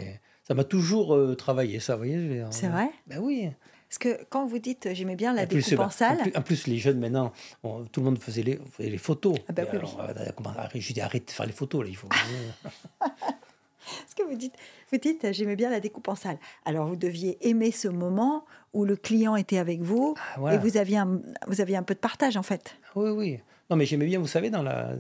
Ça 0.43 0.55
m'a 0.55 0.65
toujours 0.65 1.15
euh, 1.15 1.37
travaillé, 1.37 1.79
ça, 1.79 1.95
vous 1.95 1.99
voyez. 2.01 2.43
C'est 2.51 2.67
vrai? 2.67 2.91
Ben 3.07 3.21
oui. 3.21 3.49
Parce 3.93 3.99
que 3.99 4.25
quand 4.31 4.47
vous 4.47 4.59
dites, 4.59 4.87
euh, 4.87 4.95
j'aimais 4.95 5.17
bien 5.17 5.35
la 5.35 5.45
découpe 5.45 5.75
bah, 5.75 5.85
en 5.85 5.91
salle, 5.91 6.21
En 6.21 6.23
plus, 6.23 6.33
en 6.37 6.41
plus, 6.41 6.67
les 6.67 6.79
jeunes 6.79 6.99
maintenant, 6.99 7.31
on- 7.63 7.85
tout 7.85 8.01
le 8.01 8.07
monde 8.07 8.19
faisait 8.19 8.43
les, 8.43 8.97
photos. 8.97 9.35
Ah 9.49 9.53
bah 9.53 9.65
oui, 9.71 9.79
euh, 10.01 10.69
je 10.77 10.93
dis 10.95 11.01
arrête 11.03 11.27
de 11.27 11.31
faire 11.31 11.45
les 11.45 11.53
photos 11.53 11.83
là, 11.85 11.91
il 11.91 11.97
faut. 11.97 12.09
ce 14.09 14.15
que 14.15 14.23
vous 14.23 14.35
dites, 14.35 14.55
vous 14.91 14.97
dites, 14.97 15.27
euh, 15.27 15.33
j'aimais 15.35 15.57
bien 15.57 15.69
la 15.69 15.79
découpe 15.79 16.09
en 16.09 16.15
salle. 16.15 16.39
Alors 16.65 16.87
vous 16.87 16.97
deviez 16.97 17.37
aimer 17.47 17.71
ce 17.71 17.87
moment 17.87 18.47
où 18.73 18.87
le 18.87 18.97
client 18.97 19.37
était 19.37 19.59
avec 19.59 19.83
vous 19.83 20.15
Ah, 20.17 20.37
voilà. 20.39 20.57
et 20.57 20.59
vous 20.59 20.79
aviez, 20.79 20.97
un, 20.97 21.21
vous 21.47 21.61
aviez 21.61 21.77
un 21.77 21.83
peu 21.83 21.93
de 21.93 22.01
partage 22.01 22.39
en 22.39 22.43
fait. 22.43 22.75
Oui, 22.95 23.11
oui. 23.11 23.41
Non, 23.69 23.77
mais 23.77 23.85
j'aimais 23.85 24.07
bien, 24.07 24.21
vous 24.21 24.27
savez, 24.27 24.49
dans 24.49 24.63
la, 24.63 24.93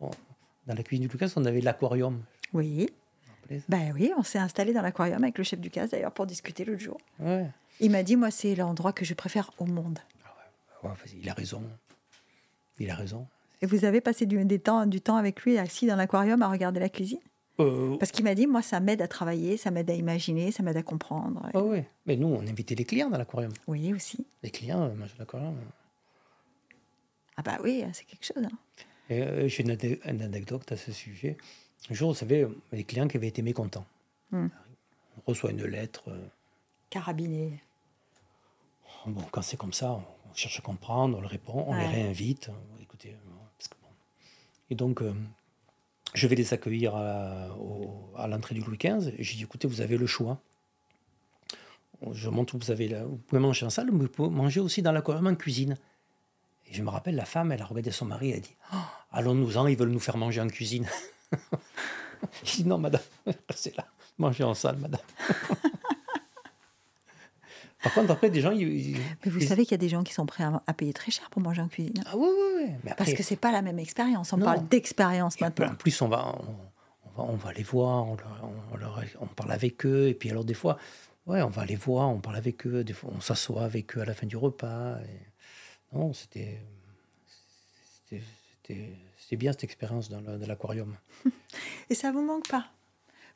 on- 0.00 0.08
dans 0.66 0.74
la 0.74 0.82
cuisine 0.82 1.06
du 1.06 1.12
Lucas, 1.12 1.30
on 1.36 1.44
avait 1.44 1.60
l'aquarium. 1.60 2.22
Oui. 2.54 2.88
Ben 3.68 3.92
oui, 3.94 4.12
on 4.16 4.22
s'est 4.22 4.38
installé 4.38 4.72
dans 4.72 4.82
l'aquarium 4.82 5.22
avec 5.22 5.36
le 5.36 5.44
chef 5.44 5.60
du 5.60 5.70
casse 5.70 5.90
d'ailleurs 5.90 6.12
pour 6.12 6.26
discuter 6.26 6.64
l'autre 6.64 6.80
jour. 6.80 6.98
Ouais. 7.18 7.46
Il 7.80 7.90
m'a 7.90 8.02
dit, 8.02 8.16
moi, 8.16 8.30
c'est 8.30 8.54
l'endroit 8.54 8.92
que 8.92 9.04
je 9.04 9.14
préfère 9.14 9.50
au 9.58 9.64
monde. 9.66 9.98
Ouais, 10.82 10.90
il 11.20 11.28
a 11.28 11.32
raison. 11.34 11.62
Il 12.78 12.90
a 12.90 12.94
raison. 12.94 13.26
Et 13.62 13.66
vous 13.66 13.84
avez 13.84 14.00
passé 14.00 14.26
du, 14.26 14.44
des 14.44 14.58
temps, 14.60 14.86
du 14.86 15.00
temps 15.00 15.16
avec 15.16 15.42
lui 15.42 15.58
assis 15.58 15.86
dans 15.86 15.96
l'aquarium 15.96 16.40
à 16.42 16.48
regarder 16.48 16.80
la 16.80 16.88
cuisine? 16.88 17.18
Euh, 17.60 17.96
Parce 17.96 18.12
qu'il 18.12 18.24
m'a 18.24 18.36
dit, 18.36 18.46
moi, 18.46 18.62
ça 18.62 18.78
m'aide 18.78 19.02
à 19.02 19.08
travailler, 19.08 19.56
ça 19.56 19.72
m'aide 19.72 19.90
à 19.90 19.94
imaginer, 19.94 20.52
ça 20.52 20.62
m'aide 20.62 20.76
à 20.76 20.82
comprendre. 20.84 21.48
ah 21.52 21.60
ouais. 21.62 21.88
Mais 22.06 22.14
nous, 22.16 22.28
on 22.28 22.40
invitait 22.46 22.76
les 22.76 22.84
clients 22.84 23.10
dans 23.10 23.18
l'aquarium. 23.18 23.52
Oui, 23.66 23.92
aussi. 23.92 24.24
Les 24.44 24.50
clients, 24.50 24.82
euh, 24.84 24.94
mangent 24.94 25.16
l'aquarium. 25.18 25.56
Ah 27.36 27.42
bah 27.42 27.58
oui, 27.64 27.84
c'est 27.92 28.04
quelque 28.04 28.24
chose. 28.24 28.44
hein. 28.44 28.56
Euh, 29.10 29.48
j'ai 29.48 29.62
une, 29.64 29.76
une 30.04 30.22
anecdote 30.22 30.70
à 30.70 30.76
ce 30.76 30.92
sujet. 30.92 31.36
Un 31.90 31.94
jour, 31.94 32.10
vous 32.10 32.16
savez, 32.16 32.46
les 32.72 32.84
clients 32.84 33.08
qui 33.08 33.16
avaient 33.16 33.28
été 33.28 33.42
mécontents. 33.42 33.86
Hmm. 34.30 34.48
On 35.16 35.20
reçoit 35.30 35.50
une 35.50 35.64
lettre. 35.64 36.04
euh, 36.08 36.26
Carabiné. 36.90 37.60
Bon, 39.06 39.22
quand 39.30 39.42
c'est 39.42 39.56
comme 39.56 39.72
ça, 39.72 39.92
on 39.92 40.34
cherche 40.34 40.58
à 40.58 40.62
comprendre, 40.62 41.16
on 41.18 41.20
le 41.20 41.26
répond, 41.26 41.64
on 41.66 41.74
les 41.74 41.86
réinvite. 41.86 42.50
Écoutez, 42.80 43.10
euh, 43.10 43.30
parce 43.56 43.68
que 43.68 43.74
bon. 43.82 43.88
Et 44.70 44.74
donc, 44.74 45.00
euh, 45.02 45.14
je 46.14 46.26
vais 46.26 46.36
les 46.36 46.52
accueillir 46.52 46.94
à, 46.94 47.48
l'entrée 48.28 48.54
du 48.54 48.60
Louis 48.60 48.76
XV. 48.78 49.14
J'ai 49.18 49.36
dit, 49.36 49.42
écoutez, 49.42 49.66
vous 49.68 49.80
avez 49.80 49.96
le 49.96 50.06
choix. 50.06 50.38
Je 52.12 52.28
montre 52.28 52.56
que 52.58 52.64
vous 52.64 52.70
avez 52.70 52.86
la- 52.88 53.04
vous 53.04 53.16
pouvez 53.16 53.40
manger 53.40 53.66
en 53.66 53.70
salle, 53.70 53.90
mais 53.90 53.98
vous 54.04 54.08
pouvez 54.08 54.30
manger 54.30 54.60
aussi 54.60 54.82
dans 54.82 54.92
l'aquarium 54.92 55.26
en 55.26 55.34
cuisine. 55.34 55.76
Et 56.66 56.74
je 56.74 56.82
me 56.82 56.90
rappelle, 56.90 57.16
la 57.16 57.24
femme, 57.24 57.50
elle 57.50 57.62
a 57.62 57.64
regardé 57.64 57.90
son 57.90 58.04
mari, 58.04 58.30
elle 58.30 58.36
a 58.36 58.40
dit, 58.40 58.54
Ah, 58.70 58.92
allons-nous-en, 59.12 59.66
ils 59.66 59.76
veulent 59.76 59.88
nous 59.88 59.98
faire 59.98 60.16
manger 60.18 60.40
en 60.40 60.48
cuisine. 60.48 60.86
J'ai 62.44 62.62
dit, 62.62 62.68
non, 62.68 62.78
madame, 62.78 63.00
restez 63.48 63.72
là, 63.76 63.86
mangez 64.18 64.44
en 64.44 64.54
salle, 64.54 64.76
madame. 64.76 65.00
Par 67.82 67.94
contre, 67.94 68.10
après, 68.10 68.28
des 68.30 68.40
gens, 68.40 68.50
ils, 68.50 68.96
Mais 69.24 69.30
vous 69.30 69.38
ils- 69.40 69.46
savez 69.48 69.62
qu'il 69.64 69.72
y 69.72 69.74
a 69.74 69.78
des 69.78 69.88
gens 69.88 70.02
qui 70.02 70.12
sont 70.12 70.26
prêts 70.26 70.44
à, 70.44 70.62
à 70.66 70.74
payer 70.74 70.92
très 70.92 71.10
cher 71.12 71.30
pour 71.30 71.40
manger 71.42 71.62
en 71.62 71.68
cuisine. 71.68 72.02
ah 72.06 72.16
oui, 72.16 72.26
oui, 72.28 72.44
oui. 72.64 72.70
Mais 72.84 72.90
après, 72.90 73.04
Parce 73.04 73.14
que 73.16 73.22
c'est 73.22 73.36
pas 73.36 73.52
la 73.52 73.62
même 73.62 73.78
expérience. 73.78 74.32
On 74.32 74.36
Non. 74.38 74.46
parle 74.46 74.66
d'expérience 74.68 75.40
maintenant. 75.40 75.68
En 75.72 75.74
plus, 75.76 76.00
on 76.02 76.08
va, 76.08 76.26
on, 76.26 76.56
on 77.06 77.10
va, 77.22 77.32
on 77.32 77.36
va 77.36 77.52
les 77.52 77.62
voir, 77.62 78.06
on, 78.08 78.16
leur- 78.16 78.50
on, 78.72 78.76
leur- 78.76 79.02
on 79.20 79.26
parle 79.26 79.52
avec 79.52 79.86
eux. 79.86 80.08
Et 80.08 80.14
puis 80.14 80.30
alors, 80.30 80.44
des 80.44 80.54
fois, 80.54 80.76
ouais, 81.26 81.40
on 81.42 81.48
va 81.50 81.64
les 81.64 81.76
voir, 81.76 82.08
on 82.08 82.18
parle 82.20 82.36
avec 82.36 82.66
eux. 82.66 82.82
Des 82.82 82.92
fois, 82.94 83.10
on 83.14 83.20
s'assoit 83.20 83.62
avec 83.64 83.96
eux 83.96 84.00
à 84.00 84.04
la 84.04 84.14
fin 84.14 84.26
du 84.26 84.36
repas. 84.36 84.98
et- 85.02 85.96
Non, 85.96 86.12
c'était, 86.12 86.60
c'était, 88.08 89.36
bien 89.36 89.52
cette 89.52 89.64
expérience 89.64 90.08
dans, 90.08 90.20
l'aquarium. 90.46 90.96
Et 91.90 91.94
ça 91.94 92.10
vous 92.12 92.22
manque 92.22 92.48
pas? 92.48 92.66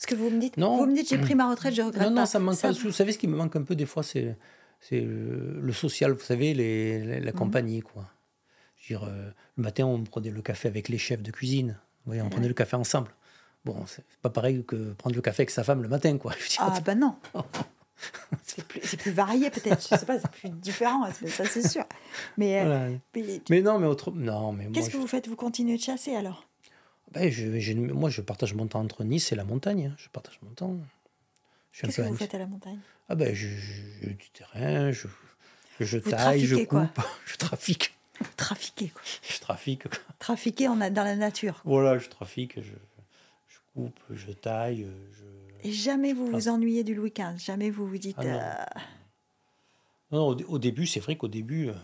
Parce 0.03 0.07
que 0.07 0.15
vous 0.17 0.31
me 0.31 0.41
dites, 0.41 0.57
Non. 0.57 0.77
vous 0.79 0.87
me 0.87 0.95
dites, 0.97 1.09
j'ai 1.09 1.19
pris 1.19 1.35
ma 1.37 1.49
retraite, 1.49 1.75
je 1.75 1.83
regrette 1.83 2.03
Non, 2.09 2.15
pas. 2.15 2.21
non, 2.23 2.27
ça 2.27 2.39
me 2.41 2.45
manque 2.47 2.61
pas. 2.61 2.73
vous- 2.73 2.91
savez, 2.93 3.13
ce 3.13 3.19
qui 3.19 3.29
me 3.29 3.37
manque 3.37 3.55
un 3.55 3.63
peu 3.63 3.77
des 3.77 3.87
fois, 3.87 4.03
c'est, 4.03 4.37
c'est 4.81 5.01
le, 5.01 5.73
social, 5.73 6.11
vous 6.13 6.21
savez, 6.25 6.55
les, 6.55 6.99
les- 7.05 7.19
Mhm. 7.21 7.25
la 7.25 7.33
compagnie, 7.33 7.81
quoi. 7.83 8.07
Je 8.79 8.95
veux 8.95 8.99
dire, 9.01 9.09
euh, 9.09 9.31
le 9.57 9.63
matin, 9.63 9.87
on 9.87 10.03
prenait 10.03 10.31
le 10.31 10.43
café 10.43 10.67
avec 10.67 10.89
les 10.89 10.99
chefs 10.99 11.23
de 11.23 11.31
cuisine. 11.31 11.79
Vous 12.05 12.11
voyez, 12.11 12.23
on 12.23 12.31
prenait 12.31 12.49
le 12.49 12.55
café 12.55 12.75
ensemble. 12.75 13.13
Bon, 13.65 13.77
c'est 13.87 14.03
pas 14.23 14.31
pareil 14.31 14.65
que 14.67 14.93
prendre 14.95 15.15
le 15.15 15.23
café 15.23 15.43
avec 15.43 15.51
sa 15.51 15.63
femme 15.63 15.83
le 15.83 15.89
matin, 15.89 16.19
quoi. 16.19 16.33
Je 16.39 16.43
veux 16.43 16.49
dire, 16.49 16.59
Ah 16.63 16.81
ben 16.85 16.99
non. 16.99 17.15
c'est 18.43 18.65
plus, 18.67 18.81
c'est 18.83 18.97
plus 18.97 19.13
varié 19.13 19.51
peut-être. 19.51 19.81
Je 19.89 19.97
sais 19.97 20.05
pas, 20.05 20.19
c'est 20.19 20.31
plus 20.33 20.49
différent. 20.51 21.05
Ça 21.29 21.45
c'est 21.45 21.69
sûr. 21.69 21.85
Mais, 22.37 22.59
euh, 22.61 22.65
voilà. 22.65 22.89
mais 23.15 23.41
Mais 23.51 23.61
non, 23.63 23.79
mais 23.79 23.87
autre... 23.87 24.11
non, 24.11 24.51
mais 24.53 24.67
qu'est-ce 24.73 24.89
que 24.89 24.95
je... 24.95 24.99
vous 24.99 25.07
faites? 25.07 25.29
Vous 25.29 25.37
continuez 25.37 25.77
de 25.77 25.83
chasser 25.83 26.17
alors? 26.17 26.49
Ben, 27.13 27.31
je- 27.31 27.75
moi, 27.75 28.11
je 28.11 28.21
partage 28.21 28.55
mon 28.55 28.67
temps 28.67 28.81
entre 28.81 29.05
Nice 29.05 29.33
et 29.33 29.37
la 29.37 29.45
montagne. 29.45 29.87
hein. 29.93 29.95
Je 29.99 30.09
partage 30.09 30.39
mon 30.43 30.51
temps. 30.51 30.77
Qu'est-ce 31.73 31.97
que 31.99 32.03
vous 32.03 32.17
faites 32.17 32.35
à 32.35 32.39
la 32.39 32.47
montagne? 32.47 32.79
Ah 33.09 33.15
ben, 33.15 33.35
je, 33.35 33.49
du 34.07 34.31
terrain, 34.33 34.91
je, 34.93 35.07
je 35.81 35.99
Vous 35.99 36.11
taille, 36.11 36.45
je 36.45 36.57
quoi? 36.65 36.87
coupe, 36.87 37.01
je 37.27 37.37
trafique, 37.37 37.95
Trafiquer 38.37 38.89
quoi? 38.91 39.03
je 39.29 39.41
trafique. 39.41 39.83
quoi. 39.89 39.99
Trafiquer 40.19 40.67
a 40.67 40.91
dans 40.91 41.05
la 41.05 41.17
nature. 41.17 41.61
Voilà, 41.65 41.99
je 41.99 42.09
trafique, 42.09 42.57
je, 42.61 42.73
je 43.49 43.59
coupe, 43.75 43.99
je 44.11 44.31
taille, 44.33 44.87
je... 45.13 45.25
Et 45.69 45.73
jamais 45.73 46.13
vous 46.13 46.27
vous 46.27 46.49
ennuyez 46.49 46.85
du 46.85 46.95
Louis 46.95 47.13
XV. 47.17 47.39
Jamais 47.39 47.71
vous 47.71 47.87
vous 47.87 47.99
dites. 47.99 48.17
Ah 48.19 48.25
non. 48.25 48.39
euh, 48.41 48.65
Non, 50.13 50.27
au, 50.29 50.35
dé- 50.35 50.45
au 50.45 50.59
début, 50.59 50.87
c'est 50.87 51.01
vrai 51.01 51.17
qu'au 51.17 51.29
début, 51.29 51.69
euh, 51.69 51.75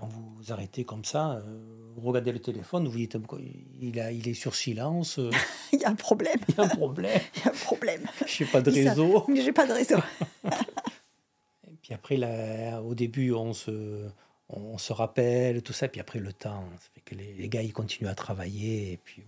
quand 0.00 0.06
vous 0.06 0.34
vous 0.36 0.52
arrêtez 0.52 0.84
comme 0.84 1.04
ça, 1.04 1.32
euh, 1.32 1.40
vous 1.96 2.08
regardez 2.08 2.32
le 2.32 2.38
téléphone, 2.38 2.88
vous 2.88 2.96
dites, 2.96 3.16
il, 3.80 4.00
a, 4.00 4.10
il 4.10 4.26
est 4.26 4.34
sur 4.34 4.54
silence, 4.54 5.18
euh, 5.18 5.30
Il 5.72 5.80
y 5.80 5.84
a 5.84 5.90
un 5.90 5.94
problème. 5.94 6.38
il 6.48 6.54
y 6.54 6.60
a 6.60 6.64
un 6.64 6.68
problème, 6.68 7.20
Il 7.36 7.44
y 7.44 7.48
a 7.48 7.50
un 7.50 7.54
problème. 7.54 8.06
je 8.26 8.44
n'ai 8.44 8.50
pas 8.50 8.62
de 8.62 8.70
réseau. 8.70 9.26
J'ai 9.34 9.52
pas 9.52 9.66
de 9.66 9.72
réseau. 9.72 9.98
Et 11.70 11.76
puis 11.82 11.92
après, 11.92 12.16
là, 12.16 12.80
au 12.82 12.94
début, 12.94 13.32
on 13.32 13.52
se, 13.52 14.08
on 14.48 14.78
se 14.78 14.92
rappelle, 14.92 15.62
tout 15.62 15.72
ça. 15.74 15.88
Puis 15.88 16.00
après, 16.00 16.18
le 16.18 16.32
temps, 16.32 16.64
ça 16.78 16.88
fait 16.94 17.02
que 17.02 17.14
les, 17.14 17.34
les 17.34 17.48
gars, 17.48 17.62
ils 17.62 17.72
continuent 17.72 18.08
à 18.08 18.14
travailler. 18.14 18.92
Et 18.92 18.96
puis, 18.96 19.22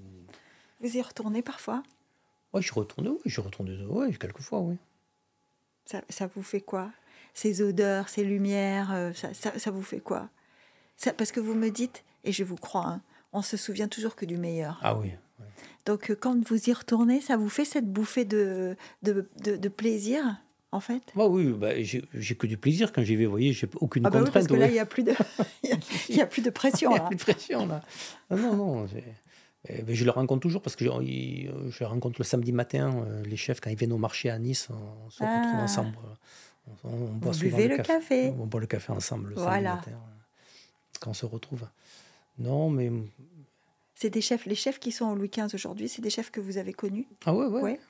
Vous 0.80 0.96
y 0.96 1.02
retournez 1.02 1.42
parfois? 1.42 1.82
Ouais, 2.52 2.62
je 2.62 2.72
retourne, 2.72 3.08
oui, 3.08 3.18
je 3.24 3.40
retourne, 3.40 3.86
oui, 3.88 4.16
quelquefois, 4.18 4.60
oui. 4.60 4.76
ça, 5.86 6.02
ça 6.08 6.26
vous 6.26 6.42
fait 6.42 6.60
quoi? 6.60 6.90
Ces 7.34 7.62
odeurs, 7.62 8.10
ces 8.10 8.24
lumières, 8.24 8.92
euh, 8.92 9.12
ça, 9.14 9.32
ça, 9.32 9.58
ça 9.58 9.70
vous 9.70 9.82
fait 9.82 10.00
quoi? 10.00 10.28
Ça, 11.02 11.12
Parce 11.12 11.32
que 11.32 11.40
vous 11.40 11.54
me 11.54 11.70
dites, 11.70 12.04
et 12.24 12.32
je 12.32 12.44
vous 12.44 12.56
crois, 12.56 12.86
hein, 12.86 13.00
on 13.32 13.42
se 13.42 13.56
souvient 13.56 13.88
toujours 13.88 14.14
que 14.16 14.24
du 14.24 14.36
meilleur. 14.36 14.78
Ah 14.82 14.96
oui, 14.96 15.12
Donc, 15.86 16.10
euh, 16.10 16.16
quand 16.18 16.36
vous 16.46 16.68
y 16.68 16.72
retournez, 16.72 17.20
ça 17.20 17.36
vous 17.36 17.48
fait 17.48 17.64
cette 17.64 17.90
bouffée 17.90 18.24
de, 18.24 18.76
de, 19.02 19.28
de, 19.42 19.56
de 19.56 19.68
plaisir, 19.68 20.22
en 20.70 20.80
fait? 20.80 21.02
Bah 21.16 21.26
oui, 21.26 21.46
bah, 21.52 21.70
j'ai 21.82 22.34
que 22.36 22.46
du 22.46 22.56
plaisir 22.56 22.92
quand 22.92 23.02
j'y 23.02 23.16
vais, 23.16 23.24
vous 23.24 23.30
voyez, 23.32 23.52
j'ai 23.52 23.68
aucune 23.80 24.06
Ah 24.06 24.10
bah 24.10 24.18
oui, 24.18 24.24
contrainte. 24.26 24.34
parce 24.34 24.46
que 24.46 24.54
là, 24.54 24.66
il 24.68 24.72
n'y 24.72 24.78
a, 24.78 24.86
plus 24.86 25.02
de- 25.02 25.14
y 26.08 26.20
a, 26.20 26.26
plus 26.26 26.42
de 26.42 26.50
pression. 26.50 26.90
Il 26.92 26.96
y 26.96 26.98
a 26.98 27.02
plus 27.06 27.16
de 27.16 27.20
pression 27.22 27.66
là. 27.66 27.82
Ah 28.30 28.36
non, 28.36 28.54
non. 28.56 28.86
eh 29.68 29.82
ben, 29.82 29.94
je 29.94 30.04
le 30.04 30.10
rencontre 30.10 30.40
toujours 30.40 30.62
parce 30.62 30.76
que 30.76 30.84
je, 30.84 30.90
je 31.70 31.84
rencontre 31.84 32.16
le 32.20 32.24
samedi 32.24 32.52
matin, 32.52 32.94
euh, 33.06 33.22
les 33.24 33.36
chefs, 33.36 33.60
quand 33.60 33.70
ils 33.70 33.76
viennent 33.76 33.92
au 33.92 33.98
marché 33.98 34.30
à 34.30 34.38
Nice, 34.38 34.68
on, 34.70 35.10
se 35.10 35.22
retrouve 35.22 35.56
Ah. 35.58 35.62
ensemble. 35.64 35.96
On, 36.84 36.88
on 36.90 36.96
boit 37.14 37.32
Vous 37.32 37.40
buvez 37.40 37.66
le 37.68 37.78
café. 37.78 38.28
On 38.38 38.46
boit 38.46 38.60
le 38.60 38.66
café 38.68 38.92
ensemble 38.92 39.30
le 39.30 39.36
samedi 39.36 39.64
matin, 39.64 39.90
quand 41.02 41.10
on 41.10 41.14
se 41.14 41.26
retrouve. 41.26 41.66
Non, 42.38 42.70
mais. 42.70 42.90
C'est 43.94 44.10
des 44.10 44.20
chefs, 44.20 44.46
les 44.46 44.54
chefs 44.54 44.78
qui 44.80 44.90
sont 44.90 45.06
au 45.06 45.14
Louis 45.14 45.28
XV 45.28 45.54
aujourd'hui, 45.54 45.88
c'est 45.88 46.02
des 46.02 46.10
chefs 46.10 46.30
que 46.30 46.40
vous 46.40 46.58
avez 46.58 46.72
connus? 46.72 47.06
Ah 47.26 47.34
ouais, 47.34 47.46
ouais. 47.46 47.62
Ouais. 47.62 47.80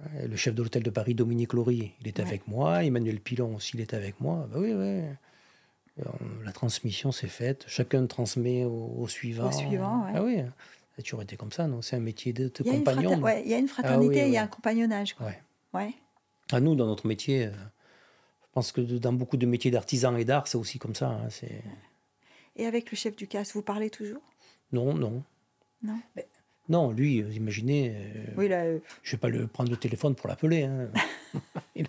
Ouais, 0.00 0.28
Le 0.28 0.36
chef 0.36 0.54
de 0.54 0.62
l'hôtel 0.62 0.82
de 0.82 0.90
Paris, 0.90 1.14
Dominique 1.14 1.52
Laurie, 1.52 1.92
il 2.00 2.06
Ouais. 2.08 2.20
avec 2.20 2.48
moi. 2.48 2.82
Emmanuel 2.84 3.20
Pilon 3.20 3.56
aussi, 3.56 3.72
il 3.74 3.80
était 3.80 3.96
avec 3.96 4.20
moi. 4.20 4.48
Bah 4.50 4.58
oui, 4.58 4.72
oui. 4.72 5.02
Euh, 5.98 6.04
La 6.44 6.52
transmission 6.52 7.12
s'est 7.12 7.26
faite. 7.28 7.64
Chacun 7.66 8.06
transmet 8.06 8.64
au, 8.64 8.94
au 8.98 9.08
suivant. 9.08 9.48
Au 9.48 9.52
suivant, 9.52 10.04
ouais. 10.06 10.12
Ah 10.14 10.22
oui. 10.22 10.36
Ça 10.38 11.00
a 11.00 11.02
toujours 11.02 11.20
été 11.22 11.36
comme 11.36 11.52
ça, 11.52 11.66
non? 11.66 11.82
C'est 11.82 11.96
un 11.96 12.00
métier 12.00 12.32
de, 12.32 12.50
Il 12.64 12.70
compagnon. 12.78 13.20
ouais, 13.20 13.42
il 13.44 13.50
y 13.50 13.54
a 13.54 13.58
une 13.58 13.68
fraternité, 13.68 14.20
Ah 14.20 14.24
oui, 14.24 14.30
il 14.30 14.32
y 14.32 14.36
a 14.38 14.40
ouais. 14.40 14.44
un 14.44 14.46
compagnonnage. 14.46 15.12
Quoi. 15.14 15.26
Ouais. 15.26 15.42
Ouais. 15.74 15.94
À 16.52 16.60
nous, 16.60 16.74
dans 16.74 16.86
notre 16.86 17.06
métier, 17.06 17.46
euh, 17.46 17.50
je 17.50 18.46
pense 18.52 18.72
que 18.72 18.80
dans 18.80 19.12
beaucoup 19.12 19.36
de 19.36 19.44
métiers 19.46 19.70
d'artisan 19.70 20.16
et 20.16 20.24
d'art, 20.24 20.46
c'est 20.48 20.56
aussi 20.56 20.78
comme 20.78 20.94
ça. 20.94 21.08
hein, 21.10 21.28
c'est... 21.28 21.60
Et 22.60 22.66
avec 22.66 22.90
le 22.90 22.96
chef 22.96 23.16
du 23.16 23.26
casse, 23.26 23.54
vous 23.54 23.62
parlez 23.62 23.88
toujours? 23.88 24.20
Non, 24.72 24.92
non. 24.92 25.22
Non? 25.82 25.98
Non, 26.68 26.92
lui, 26.92 27.22
euh, 27.22 27.32
imaginez, 27.32 27.94
euh, 27.96 28.34
Oui, 28.36 28.48
là, 28.48 28.64
euh, 28.64 28.78
je 29.02 29.12
vais 29.12 29.18
pas 29.18 29.30
le 29.30 29.46
prendre 29.46 29.70
le 29.70 29.78
téléphone 29.78 30.14
pour 30.14 30.28
l'appeler. 30.28 30.64
Hein. 30.64 30.90
Il 31.74 31.86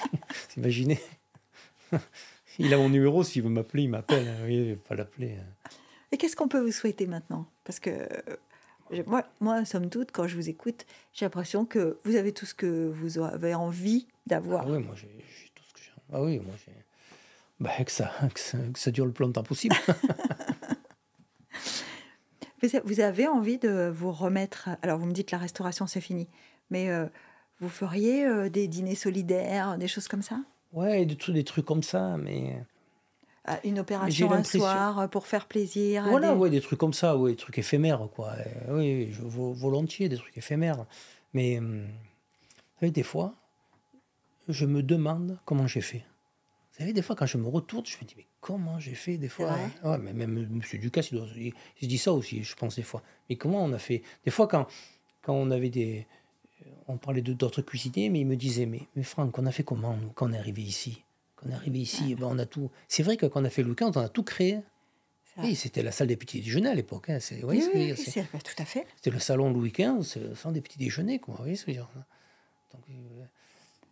Imaginez. 0.56 0.98
Il 2.58 2.72
a 2.72 2.78
mon 2.78 2.88
numéro, 2.88 3.22
s'il 3.22 3.42
veut 3.42 3.50
m'appeler, 3.50 3.82
il 3.82 3.90
m'appelle. 3.90 4.26
hein. 4.26 4.38
Oui, 4.46 4.56
je 4.56 4.62
vais 4.70 4.76
pas 4.76 4.94
l'appeler. 4.94 5.36
hein. 5.38 5.68
Et 6.10 6.16
qu'est-ce 6.16 6.34
qu'on 6.34 6.48
peut 6.48 6.60
vous 6.60 6.72
souhaiter 6.72 7.06
maintenant? 7.06 7.46
Parce 7.64 7.78
que 7.78 7.90
euh, 7.90 9.02
moi, 9.06 9.22
moi, 9.40 9.66
somme 9.66 9.90
toute, 9.90 10.10
quand 10.12 10.26
je 10.26 10.34
vous 10.36 10.48
écoute, 10.48 10.86
j'ai 11.12 11.26
l'impression 11.26 11.66
que 11.66 11.98
vous 12.04 12.16
avez 12.16 12.32
tout 12.32 12.46
ce 12.46 12.54
que 12.54 12.88
vous 12.88 13.18
avez 13.18 13.54
envie 13.54 14.06
d'avoir. 14.26 14.64
Ah 14.66 14.70
oui, 14.70 14.78
moi, 14.82 14.94
j'ai 14.96 15.08
j'ai 15.18 15.50
tout 15.54 15.62
ce 15.68 15.74
que 15.74 15.80
j'ai. 15.80 15.92
Ah 16.10 16.22
oui, 16.22 16.38
moi, 16.38 16.54
j'ai. 16.64 16.72
Bah, 17.60 17.70
que, 17.84 17.90
ça, 17.90 18.12
que, 18.34 18.40
ça, 18.40 18.58
que 18.72 18.78
ça 18.78 18.90
dure 18.90 19.06
le 19.06 19.12
plus 19.12 19.24
longtemps 19.24 19.42
possible. 19.42 19.76
Vous 22.84 23.00
avez 23.00 23.28
envie 23.28 23.58
de 23.58 23.88
vous 23.88 24.10
remettre. 24.12 24.70
Alors, 24.82 24.98
vous 24.98 25.06
me 25.06 25.12
dites 25.12 25.30
la 25.30 25.38
restauration, 25.38 25.86
c'est 25.86 26.00
fini. 26.00 26.26
Mais 26.70 26.88
euh, 26.90 27.06
vous 27.60 27.68
feriez 27.68 28.26
euh, 28.26 28.48
des 28.48 28.66
dîners 28.66 28.94
solidaires, 28.94 29.78
des 29.78 29.88
choses 29.88 30.08
comme 30.08 30.22
ça? 30.22 30.40
Ouais, 30.72 31.04
des 31.06 31.16
trucs, 31.16 31.34
des 31.34 31.44
trucs 31.44 31.64
comme 31.64 31.82
ça, 31.82 32.16
mais. 32.16 32.64
Ah, 33.44 33.60
Une 33.62 33.78
opération 33.78 34.32
un 34.32 34.42
soir 34.42 34.98
euh, 35.00 35.06
pour 35.06 35.26
faire 35.26 35.46
plaisir 35.46 36.04
Voilà, 36.08 36.32
des- 36.32 36.38
ouais, 36.38 36.50
des 36.50 36.60
trucs 36.60 36.80
comme 36.80 36.92
ça, 36.94 37.16
ouais, 37.16 37.32
des 37.32 37.36
trucs 37.36 37.58
éphémères, 37.58 38.08
quoi. 38.14 38.32
Oui, 38.68 39.12
je, 39.12 39.22
volontiers, 39.22 40.08
des 40.08 40.16
trucs 40.16 40.36
éphémères. 40.36 40.86
Mais, 41.34 41.58
hum, 41.58 41.82
vous 41.84 42.80
savez, 42.80 42.90
des 42.90 43.04
fois, 43.04 43.34
je 44.48 44.66
me 44.66 44.82
demande 44.82 45.38
comment 45.44 45.66
j'ai 45.66 45.82
fait. 45.82 46.04
Vous 46.76 46.82
savez, 46.82 46.92
des 46.92 47.00
fois, 47.00 47.16
quand 47.16 47.24
je 47.24 47.38
me 47.38 47.48
retourne, 47.48 47.86
je 47.86 47.96
me 47.96 48.04
dis, 48.04 48.12
mais 48.18 48.26
comment 48.40 48.78
j'ai 48.78 48.94
fait 48.94 49.16
des 49.16 49.30
fois 49.30 49.46
vrai 49.82 49.90
Ouais, 49.92 49.98
mais 49.98 50.12
même 50.12 50.36
M. 50.36 50.60
Ducasse, 50.78 51.10
il, 51.10 51.18
doit- 51.18 51.26
il, 51.34 51.46
il 51.46 51.54
se 51.80 51.86
dit 51.86 51.96
ça 51.96 52.12
aussi, 52.12 52.42
je 52.44 52.54
pense, 52.54 52.76
des 52.76 52.82
fois. 52.82 53.02
Mais 53.30 53.36
comment 53.36 53.64
on 53.64 53.72
a 53.72 53.78
fait? 53.78 54.02
Des 54.26 54.30
fois, 54.30 54.46
quand, 54.46 54.66
quand 55.22 55.32
on 55.34 55.50
avait 55.50 55.70
des. 55.70 56.06
On 56.88 56.98
parlait 56.98 57.22
d'autres 57.22 57.62
cuisiniers, 57.62 58.10
mais 58.10 58.20
il 58.20 58.26
me 58.26 58.36
disait, 58.36 58.66
mais, 58.66 58.82
mais 58.94 59.02
Franck, 59.02 59.38
on 59.38 59.46
a 59.46 59.52
fait 59.52 59.62
comment, 59.64 59.96
nous, 59.96 60.10
quand 60.10 60.28
on 60.28 60.32
est 60.34 60.38
arrivé 60.38 60.62
ici? 60.62 61.02
Quand 61.36 61.46
on 61.48 61.50
est 61.50 61.54
arrivé 61.54 61.78
ici, 61.80 62.08
eh 62.10 62.14
ben, 62.14 62.26
on 62.30 62.38
a 62.38 62.46
tout. 62.46 62.70
C'est 62.88 63.02
vrai 63.02 63.16
que 63.16 63.24
quand 63.26 63.40
on 63.40 63.44
a 63.44 63.50
fait 63.50 63.62
le 63.62 63.74
camp, 63.74 63.90
on 63.96 64.00
a 64.00 64.08
tout 64.08 64.22
créé. 64.22 64.60
Oui, 65.38 65.54
c'était 65.54 65.82
la 65.82 65.92
salle 65.92 66.08
des 66.08 66.16
petits 66.16 66.40
déjeuners 66.40 66.70
à 66.70 66.74
l'époque. 66.74 67.10
hein, 67.10 67.20
c'est- 67.20 67.42
Oui, 67.44 67.60
c'est- 67.96 68.22
tout 68.42 68.62
à 68.62 68.64
fait. 68.64 68.86
C'était 68.96 69.10
le 69.10 69.18
salon 69.18 69.50
Louis 69.52 69.70
XV, 69.72 70.02
c'est 70.02 70.20
le 70.20 70.34
salon 70.34 70.52
des 70.52 70.60
petits 70.62 70.78
déjeuners. 70.78 71.18
Quoi, 71.18 71.34
vous 71.38 71.44
ce 71.56 71.64
que 71.66 71.72
je 71.72 71.78
veux 71.78 71.84
dire 71.84 71.88
Donc, 72.72 72.82
euh, 72.90 73.24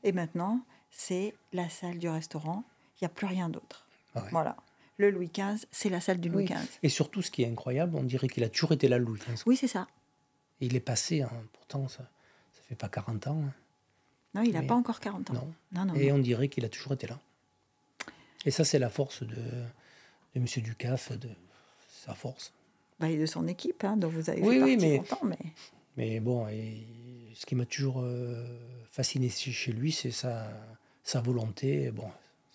Et 0.05 0.13
maintenant, 0.13 0.61
c'est 0.91 1.35
la 1.53 1.69
salle 1.69 1.99
du 1.99 2.09
restaurant. 2.09 2.65
Il 3.01 3.05
n'y 3.05 3.07
a 3.07 3.09
plus 3.11 3.27
rien 3.27 3.49
d'autre. 3.49 3.87
ah 4.15 4.23
ouais. 4.23 4.29
Voilà. 4.31 4.57
Le 4.97 5.11
Louis 5.11 5.29
XV, 5.33 5.67
c'est 5.73 5.89
la 5.89 6.01
salle 6.01 6.21
du 6.21 6.29
Louis 6.29 6.45
Oui. 6.49 6.55
XV. 6.55 6.79
Et 6.85 6.89
surtout, 6.89 7.21
ce 7.23 7.31
qui 7.31 7.43
est 7.43 7.49
incroyable, 7.49 7.97
on 7.97 8.05
dirait 8.05 8.29
qu'il 8.29 8.45
a 8.45 8.49
toujours 8.49 8.73
été 8.73 8.87
là, 8.89 8.99
Louis 8.99 9.19
XV. 9.19 9.43
Oui, 9.47 9.57
c'est 9.57 9.67
ça. 9.69 9.89
Et 10.61 10.67
il 10.67 10.77
est 10.77 10.81
passé, 10.81 11.23
hein, 11.23 11.31
pourtant, 11.53 11.89
ça 11.89 12.09
ça 12.53 12.61
fait 12.69 12.77
pas 12.77 12.89
40 12.89 13.27
ans. 13.27 13.43
hein, 13.45 13.53
Non, 14.35 14.43
il 14.43 14.53
n'a 14.53 14.63
pas 14.63 14.75
encore 14.75 15.01
40 15.01 15.31
ans. 15.31 15.35
non. 15.35 15.55
Non, 15.73 15.85
non, 15.87 15.95
Et 15.95 16.11
non. 16.11 16.17
on 16.17 16.19
dirait 16.21 16.49
qu'il 16.49 16.65
a 16.65 16.69
toujours 16.69 16.93
été 16.93 17.07
là. 17.09 17.19
Et 18.47 18.51
ça, 18.53 18.65
c'est 18.65 18.79
la 18.79 18.91
force 18.91 19.23
de, 19.25 19.35
de 19.35 19.67
M. 20.37 20.45
Ducasse, 20.59 21.11
de 21.13 21.29
sa 21.91 22.15
force. 22.15 22.53
Bah, 23.01 23.11
et 23.11 23.19
de 23.19 23.27
son 23.27 23.49
équipe, 23.49 23.83
hein, 23.83 23.97
dont 23.97 24.09
vous 24.09 24.31
avez 24.31 24.41
Oui, 24.43 24.59
fait 24.59 24.63
oui, 24.63 24.71
partie 24.77 24.87
mais- 24.87 24.97
longtemps. 24.99 25.21
Mais... 25.25 25.39
Mais 25.97 26.21
bon, 26.21 26.47
et 26.49 26.87
ce 27.35 27.47
qui 27.47 27.55
m'a 27.55 27.67
toujours 27.67 28.01
euh, 28.01 28.45
fasciné 28.91 29.29
chez 29.29 29.51
chez 29.53 29.73
lui, 29.73 29.91
c'est 29.93 30.11
sa, 30.11 30.49
sa 31.03 31.21
volonté, 31.21 31.91
bon, 31.91 32.09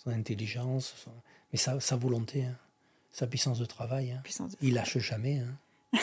son 0.03 0.11
intelligence, 0.11 0.93
son- 1.03 1.11
mais 1.51 1.57
sa, 1.59 1.79
sa 1.79 1.95
volonté, 1.95 2.43
hein, 2.45 2.55
sa 3.11 3.27
puissance 3.27 3.59
de 3.59 3.65
travail. 3.65 4.11
hein. 4.11 4.21
puissance 4.23 4.51
de- 4.51 4.57
Il 4.61 4.73
lâche 4.73 4.97
jamais. 4.99 5.39
hein. 5.39 5.55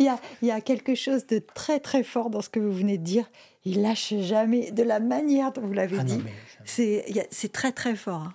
Il 0.00 0.06
y, 0.06 0.08
a, 0.08 0.18
il 0.42 0.48
y 0.48 0.50
a 0.50 0.60
quelque 0.60 0.94
chose 0.94 1.26
de 1.26 1.38
très 1.38 1.78
très 1.78 2.02
fort 2.02 2.30
dans 2.30 2.40
ce 2.40 2.48
que 2.48 2.58
vous 2.58 2.72
venez 2.72 2.96
de 2.98 3.04
dire. 3.04 3.30
Il 3.64 3.82
lâche 3.82 4.14
jamais, 4.20 4.70
de 4.72 4.82
la 4.82 4.98
manière 4.98 5.52
dont 5.52 5.60
vous 5.62 5.72
l'avez 5.72 5.98
Ah 6.00 6.04
dit. 6.04 6.22
C'est 6.64 7.52
très 7.52 7.70
très 7.72 7.94
fort. 7.96 8.22
hein. 8.22 8.34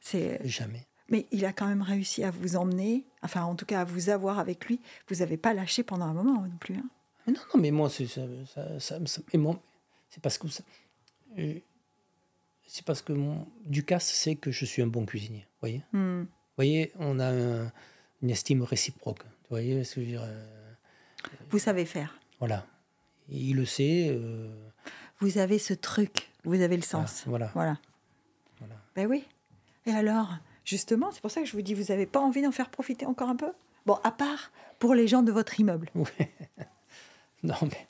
C'est 0.00 0.40
jamais. 0.46 0.86
Mais 1.08 1.26
il 1.30 1.44
a 1.46 1.52
quand 1.52 1.66
même 1.66 1.82
réussi 1.82 2.24
à 2.24 2.30
vous 2.30 2.56
emmener, 2.56 3.04
enfin 3.22 3.42
en 3.44 3.54
tout 3.54 3.64
cas 3.64 3.80
à 3.80 3.84
vous 3.84 4.10
avoir 4.10 4.38
avec 4.38 4.66
lui. 4.66 4.80
Vous 5.08 5.16
n'avez 5.16 5.36
pas 5.36 5.54
lâché 5.54 5.82
pendant 5.82 6.06
un 6.06 6.12
moment 6.14 6.42
non 6.42 6.50
plus. 6.60 6.74
hein. 6.76 6.88
Non, 7.26 7.34
non, 7.54 7.60
mais 7.60 7.70
moi, 7.70 7.88
c'est 7.90 8.06
ça, 8.06 8.22
ça, 8.54 8.80
ça- 8.80 9.06
ça- 9.06 9.22
mais 9.32 9.38
moi, 9.38 9.60
c'est 10.10 10.22
parce 10.22 10.36
que 10.38 10.48
ça- 10.48 10.64
euh, 11.38 11.54
c'est 12.68 12.84
parce 12.84 13.02
que 13.02 13.12
mon 13.12 13.48
Ducasse 13.64 14.06
sait 14.12 14.36
que 14.36 14.52
je 14.52 14.64
suis 14.64 14.80
un 14.82 14.86
bon 14.86 15.04
cuisinier. 15.06 15.40
Vous 15.54 15.58
voyez. 15.68 15.82
Vous 15.92 16.26
voyez, 16.56 16.92
on 17.00 17.18
a 17.18 17.26
un- 17.32 17.72
une 18.22 18.30
estime 18.30 18.62
réciproque. 18.62 19.24
Vous 19.24 19.48
voyez 19.50 19.82
ce 19.84 19.96
que 19.96 20.00
je 20.02 20.06
veux 20.06 20.10
dire 20.12 20.22
euh, 20.22 20.72
Vous 21.50 21.58
savez 21.58 21.84
faire. 21.84 22.20
Voilà. 22.38 22.64
Et 23.30 23.38
il 23.38 23.56
le 23.56 23.64
sait. 23.64 24.08
euh, 24.10 24.48
Vous 25.20 25.38
avez 25.38 25.58
ce 25.58 25.74
truc. 25.74 26.28
Vous 26.44 26.60
avez 26.60 26.76
le 26.76 26.82
sens. 26.82 27.24
voilà. 27.26 27.50
Voilà. 27.54 27.78
Voilà. 28.60 28.76
Ben 28.94 29.06
oui. 29.06 29.24
Et 29.86 29.90
alors, 29.92 30.34
justement, 30.64 31.10
c'est 31.10 31.20
pour 31.20 31.30
ça 31.30 31.40
que 31.40 31.46
je 31.46 31.52
vous 31.52 31.62
dis, 31.62 31.74
vous 31.74 31.84
n'avez 31.92 32.06
pas 32.06 32.20
envie 32.20 32.42
d'en 32.42 32.52
faire 32.52 32.70
profiter 32.70 33.06
encore 33.06 33.28
un 33.28 33.36
peu? 33.36 33.52
Bon, 33.86 33.94
à 34.04 34.10
part 34.12 34.50
pour 34.78 34.94
les 34.94 35.08
gens 35.08 35.22
de 35.22 35.32
votre 35.32 35.58
immeuble. 35.58 35.90
Ouais. 35.94 36.30
non, 37.42 37.54
mais 37.62 37.86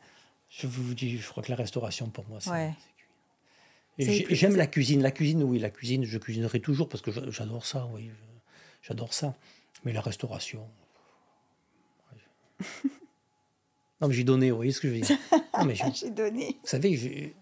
je 0.50 0.66
vous 0.66 0.94
dis, 0.94 1.18
je 1.18 1.26
crois 1.28 1.42
que 1.42 1.50
la 1.50 1.56
restauration, 1.56 2.08
pour 2.10 2.26
moi, 2.28 2.38
c'est. 2.40 2.50
Ouais. 2.50 2.74
c'est 2.78 2.94
cuit. 2.96 3.06
Et 3.06 3.08
C'est 3.08 3.76
j'ai- 3.78 3.86
plus- 3.86 3.87
J'aime 3.98 4.56
la 4.56 4.66
cuisine. 4.66 5.02
La 5.02 5.10
cuisine, 5.10 5.42
oui, 5.42 5.58
la 5.58 5.70
cuisine, 5.70 6.04
je 6.04 6.18
cuisinerai 6.18 6.60
toujours 6.60 6.88
parce 6.88 7.02
que 7.02 7.10
j'adore 7.30 7.66
ça, 7.66 7.86
oui. 7.92 8.10
J'adore 8.82 9.12
ça. 9.12 9.34
Mais 9.84 9.92
la 9.92 10.00
restauration. 10.00 10.66
non, 14.00 14.08
mais 14.08 14.14
j'ai 14.14 14.24
donné, 14.24 14.50
vous 14.50 14.56
voyez 14.56 14.72
ce 14.72 14.80
que 14.80 14.88
je 14.88 14.94
veux 14.94 15.00
dire. 15.00 15.18
Non, 15.58 15.64
mais 15.64 15.74
J'ai 15.94 16.10
donné. 16.10 16.56
Vous 16.62 16.68
savez, 16.68 16.96
j'ai- 16.96 17.08
j'ai- 17.18 17.36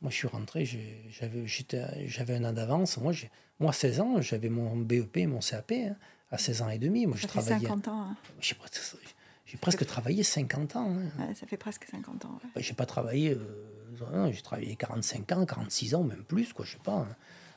moi 0.00 0.10
je 0.10 0.16
suis 0.16 0.28
rentré, 0.28 0.64
j'ai- 0.66 1.04
j'avais 1.10 1.46
j'étais- 1.46 2.06
j'avais 2.06 2.34
un 2.36 2.44
an 2.44 2.52
d'avance. 2.52 2.98
Moi, 2.98 3.12
j'ai- 3.12 3.30
moi, 3.60 3.70
à 3.70 3.72
16 3.72 4.00
ans, 4.00 4.20
j'avais 4.20 4.48
mon 4.50 4.76
BEP 4.76 5.26
mon 5.26 5.40
CAP. 5.40 5.72
hein. 5.72 5.96
à 6.30 6.38
16 6.38 6.62
ans 6.62 6.68
et 6.68 6.78
demi, 6.78 7.06
moi, 7.06 7.16
fait 7.16 7.26
travaillais. 7.28 7.60
50 7.60 7.86
ans. 7.88 8.02
hein. 8.10 8.16
J'ai 8.40 8.54
presque, 8.56 8.96
j'ai 9.46 9.56
presque 9.56 9.86
travaillé 9.86 10.22
50 10.24 10.74
ans. 10.74 10.90
hein. 10.90 11.28
Ouais, 11.28 11.34
ça 11.34 11.46
fait 11.46 11.56
presque 11.56 11.84
50 11.90 12.24
ans. 12.24 12.40
ouais. 12.42 12.50
Ben, 12.56 12.60
J'ai 12.62 12.74
pas 12.74 12.86
travaillé, 12.86 13.30
euh, 13.34 13.38
non, 14.12 14.30
j'ai 14.32 14.42
travaillé 14.42 14.76
45 14.76 15.32
ans, 15.32 15.44
46 15.46 15.94
ans, 15.94 16.04
même 16.04 16.24
plus, 16.24 16.52
quoi, 16.52 16.64
je 16.64 16.72
sais 16.72 16.78
pas. 16.82 16.92
hein. 16.92 17.16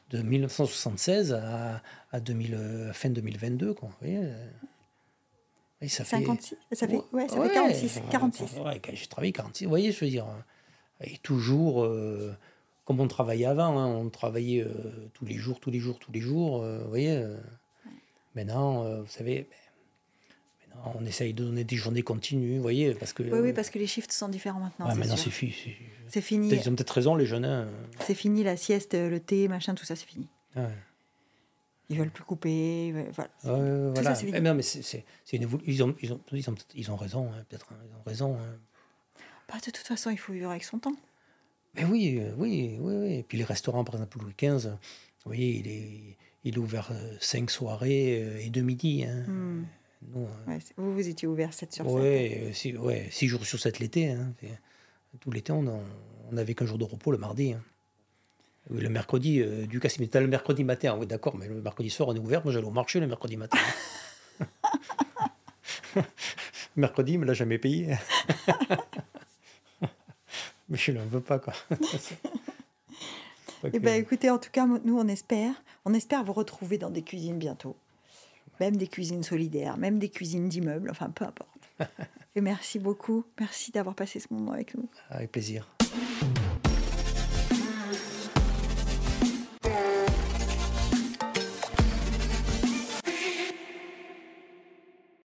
De 0.09 0.21
1976 0.21 1.33
à, 1.33 1.81
à 2.11 2.19
2000, 2.21 2.53
euh, 2.55 2.93
fin 2.93 3.09
2022, 3.09 3.73
quoi. 3.73 3.89
Vous 3.89 3.95
voyez, 3.99 4.19
euh, 4.23 4.47
oui, 5.81 5.89
ça 5.89 6.03
fait- 6.05 6.17
56 6.17 6.55
Ça 6.71 6.87
fait, 6.87 7.01
ouais, 7.11 7.27
ça 7.27 7.37
Ouais, 7.39 7.47
fait 7.49 7.53
46. 7.53 8.01
46. 8.09 8.57
Ouais, 8.63 8.79
quand 8.79 8.91
j'ai 8.93 9.07
travaillé 9.07 9.31
46. 9.33 9.65
Vous 9.65 9.69
voyez, 9.69 9.91
je 9.91 10.03
veux 10.05 10.09
dire. 10.09 10.25
euh, 10.27 11.03
Et 11.05 11.17
toujours, 11.17 11.83
euh, 11.83 12.33
comme 12.85 12.99
on 13.01 13.07
travaillait 13.07 13.45
avant, 13.45 13.77
hein, 13.77 13.85
on 13.87 14.09
travaillait 14.09 14.63
euh, 14.63 15.09
tous 15.13 15.25
les 15.25 15.35
jours, 15.35 15.59
tous 15.59 15.69
les 15.71 15.79
jours, 15.79 15.99
tous 15.99 16.11
les 16.13 16.21
jours. 16.21 16.63
euh, 16.63 16.79
vous 16.83 16.89
voyez. 16.89 17.23
Maintenant, 18.35 19.01
vous 19.01 19.07
savez, 19.07 19.49
on 20.95 21.05
essaye 21.05 21.33
de 21.33 21.43
donner 21.43 21.63
des 21.63 21.75
journées 21.75 22.01
continues, 22.03 22.55
vous 22.57 22.61
voyez, 22.61 22.93
parce 22.95 23.13
que. 23.13 23.23
Oui, 23.23 23.39
oui, 23.39 23.53
parce 23.53 23.69
que 23.69 23.79
les 23.79 23.87
shifts 23.87 24.11
sont 24.11 24.29
différents 24.29 24.59
maintenant. 24.59 24.85
Ouais, 24.87 24.93
c'est 24.93 24.99
maintenant, 24.99 25.17
c'est 25.17 25.29
fini. 25.29 25.53
c'est- 26.07 26.21
fini. 26.21 26.49
Ils 26.49 26.69
ont 26.69 26.75
peut-être 26.75 26.91
raison, 26.91 27.15
les 27.15 27.25
jeunes. 27.25 27.45
hein. 27.45 27.67
C'est 28.01 28.15
fini 28.15 28.43
la 28.43 28.55
sieste, 28.57 28.93
le 28.93 29.19
thé, 29.19 29.47
machin, 29.47 29.75
tout 29.75 29.85
ça, 29.85 29.95
c'est 29.95 30.05
fini. 30.07 30.27
Ouais. 30.55 30.63
Ils 31.89 31.97
veulent 31.97 32.11
plus 32.11 32.23
couper. 32.25 32.93
Voilà. 33.13 33.29
Euh, 33.45 33.91
voilà. 33.93 34.13
Eh, 34.21 34.39
non, 34.41 34.53
mais 34.53 34.61
c'est 34.61 35.03
une 35.33 35.41
Ils 35.65 35.83
ont, 35.83 35.95
ils, 36.01 36.13
ont, 36.13 36.21
ils, 36.33 36.49
ont, 36.49 36.55
ils 36.75 36.91
ont 36.91 36.95
raison, 36.97 37.29
hein, 37.31 37.45
peut-être. 37.47 37.67
Hein, 37.71 37.77
ils 37.89 37.95
ont 37.95 38.03
raison. 38.05 38.35
Hein. 38.35 38.57
Bah, 39.47 39.55
de 39.59 39.71
toute 39.71 39.77
façon, 39.87 40.09
il 40.09 40.17
faut 40.17 40.33
vivre 40.33 40.49
avec 40.49 40.63
son 40.65 40.79
temps. 40.79 40.95
Mais 41.75 41.85
oui, 41.85 42.17
euh, 42.19 42.33
oui, 42.37 42.75
oui, 42.81 42.93
oui. 42.95 43.13
Et 43.15 43.23
puis 43.23 43.37
les 43.37 43.43
restaurants, 43.45 43.83
par 43.85 43.95
exemple, 43.95 44.17
Louis 44.19 44.33
XV, 44.37 44.67
vous 44.71 44.75
voyez, 45.25 45.55
il 45.59 45.67
est, 45.67 46.17
il 46.43 46.55
est 46.55 46.57
ouvert 46.57 46.91
cinq 47.21 47.49
soirées 47.51 48.43
et 48.45 48.49
deux 48.49 48.61
midis. 48.63 49.05
Hein. 49.05 49.25
Hmm. 50.07 50.25
vous, 50.77 50.93
vous 50.93 51.07
étiez 51.09 51.27
ouvert 51.27 51.53
7 51.53 51.73
sur 51.73 51.85
7 51.85 51.93
Oui, 51.93 52.77
ouais, 52.77 53.07
6 53.11 53.27
jours 53.27 53.45
sur 53.45 53.59
7 53.59 53.79
l'été. 53.79 54.11
Hein. 54.11 54.33
Tout 55.19 55.31
l'été, 55.31 55.51
on 55.51 55.83
n'avait 56.31 56.53
qu'un 56.53 56.65
jour 56.65 56.77
de 56.77 56.85
repos 56.85 57.11
le 57.11 57.17
mardi. 57.17 57.53
Hein. 57.53 57.61
Le 58.69 58.89
mercredi, 58.89 59.41
euh, 59.41 59.65
du 59.65 59.79
cas, 59.79 59.89
c'était 59.89 60.19
le 60.19 60.27
mercredi 60.27 60.63
matin, 60.63 60.97
oui, 60.99 61.07
d'accord, 61.07 61.37
mais 61.37 61.47
le 61.47 61.61
mercredi 61.61 61.89
soir, 61.89 62.09
on 62.09 62.15
est 62.15 62.19
ouvert. 62.19 62.43
Moi, 62.43 62.51
j'allais 62.51 62.67
au 62.67 62.71
marché 62.71 62.99
le 62.99 63.07
mercredi 63.07 63.37
matin. 63.37 63.57
mercredi, 66.75 67.13
il 67.13 67.19
me 67.19 67.25
l'a 67.25 67.33
jamais 67.33 67.57
payé. 67.57 67.95
mais 70.69 70.77
je 70.77 70.91
ne 70.91 71.01
veux 71.01 71.21
pas, 71.21 71.39
quoi. 71.39 71.53
Eh 73.73 73.79
ben, 73.79 73.95
écoutez, 73.95 74.29
en 74.29 74.37
tout 74.37 74.51
cas, 74.51 74.65
nous, 74.65 74.97
on 74.97 75.07
espère, 75.07 75.53
on 75.85 75.93
espère 75.93 76.23
vous 76.23 76.33
retrouver 76.33 76.77
dans 76.77 76.89
des 76.89 77.01
cuisines 77.01 77.37
bientôt. 77.37 77.75
Même 78.59 78.77
des 78.77 78.87
cuisines 78.87 79.23
solidaires, 79.23 79.77
même 79.77 79.99
des 79.99 80.09
cuisines 80.09 80.49
d'immeubles, 80.49 80.89
enfin, 80.89 81.09
peu 81.09 81.25
importe. 81.25 81.69
Et 82.35 82.41
merci 82.41 82.79
beaucoup. 82.79 83.25
Merci 83.39 83.71
d'avoir 83.71 83.95
passé 83.95 84.19
ce 84.19 84.27
moment 84.31 84.51
avec 84.51 84.75
nous. 84.75 84.89
Avec 85.09 85.31
plaisir. 85.31 85.67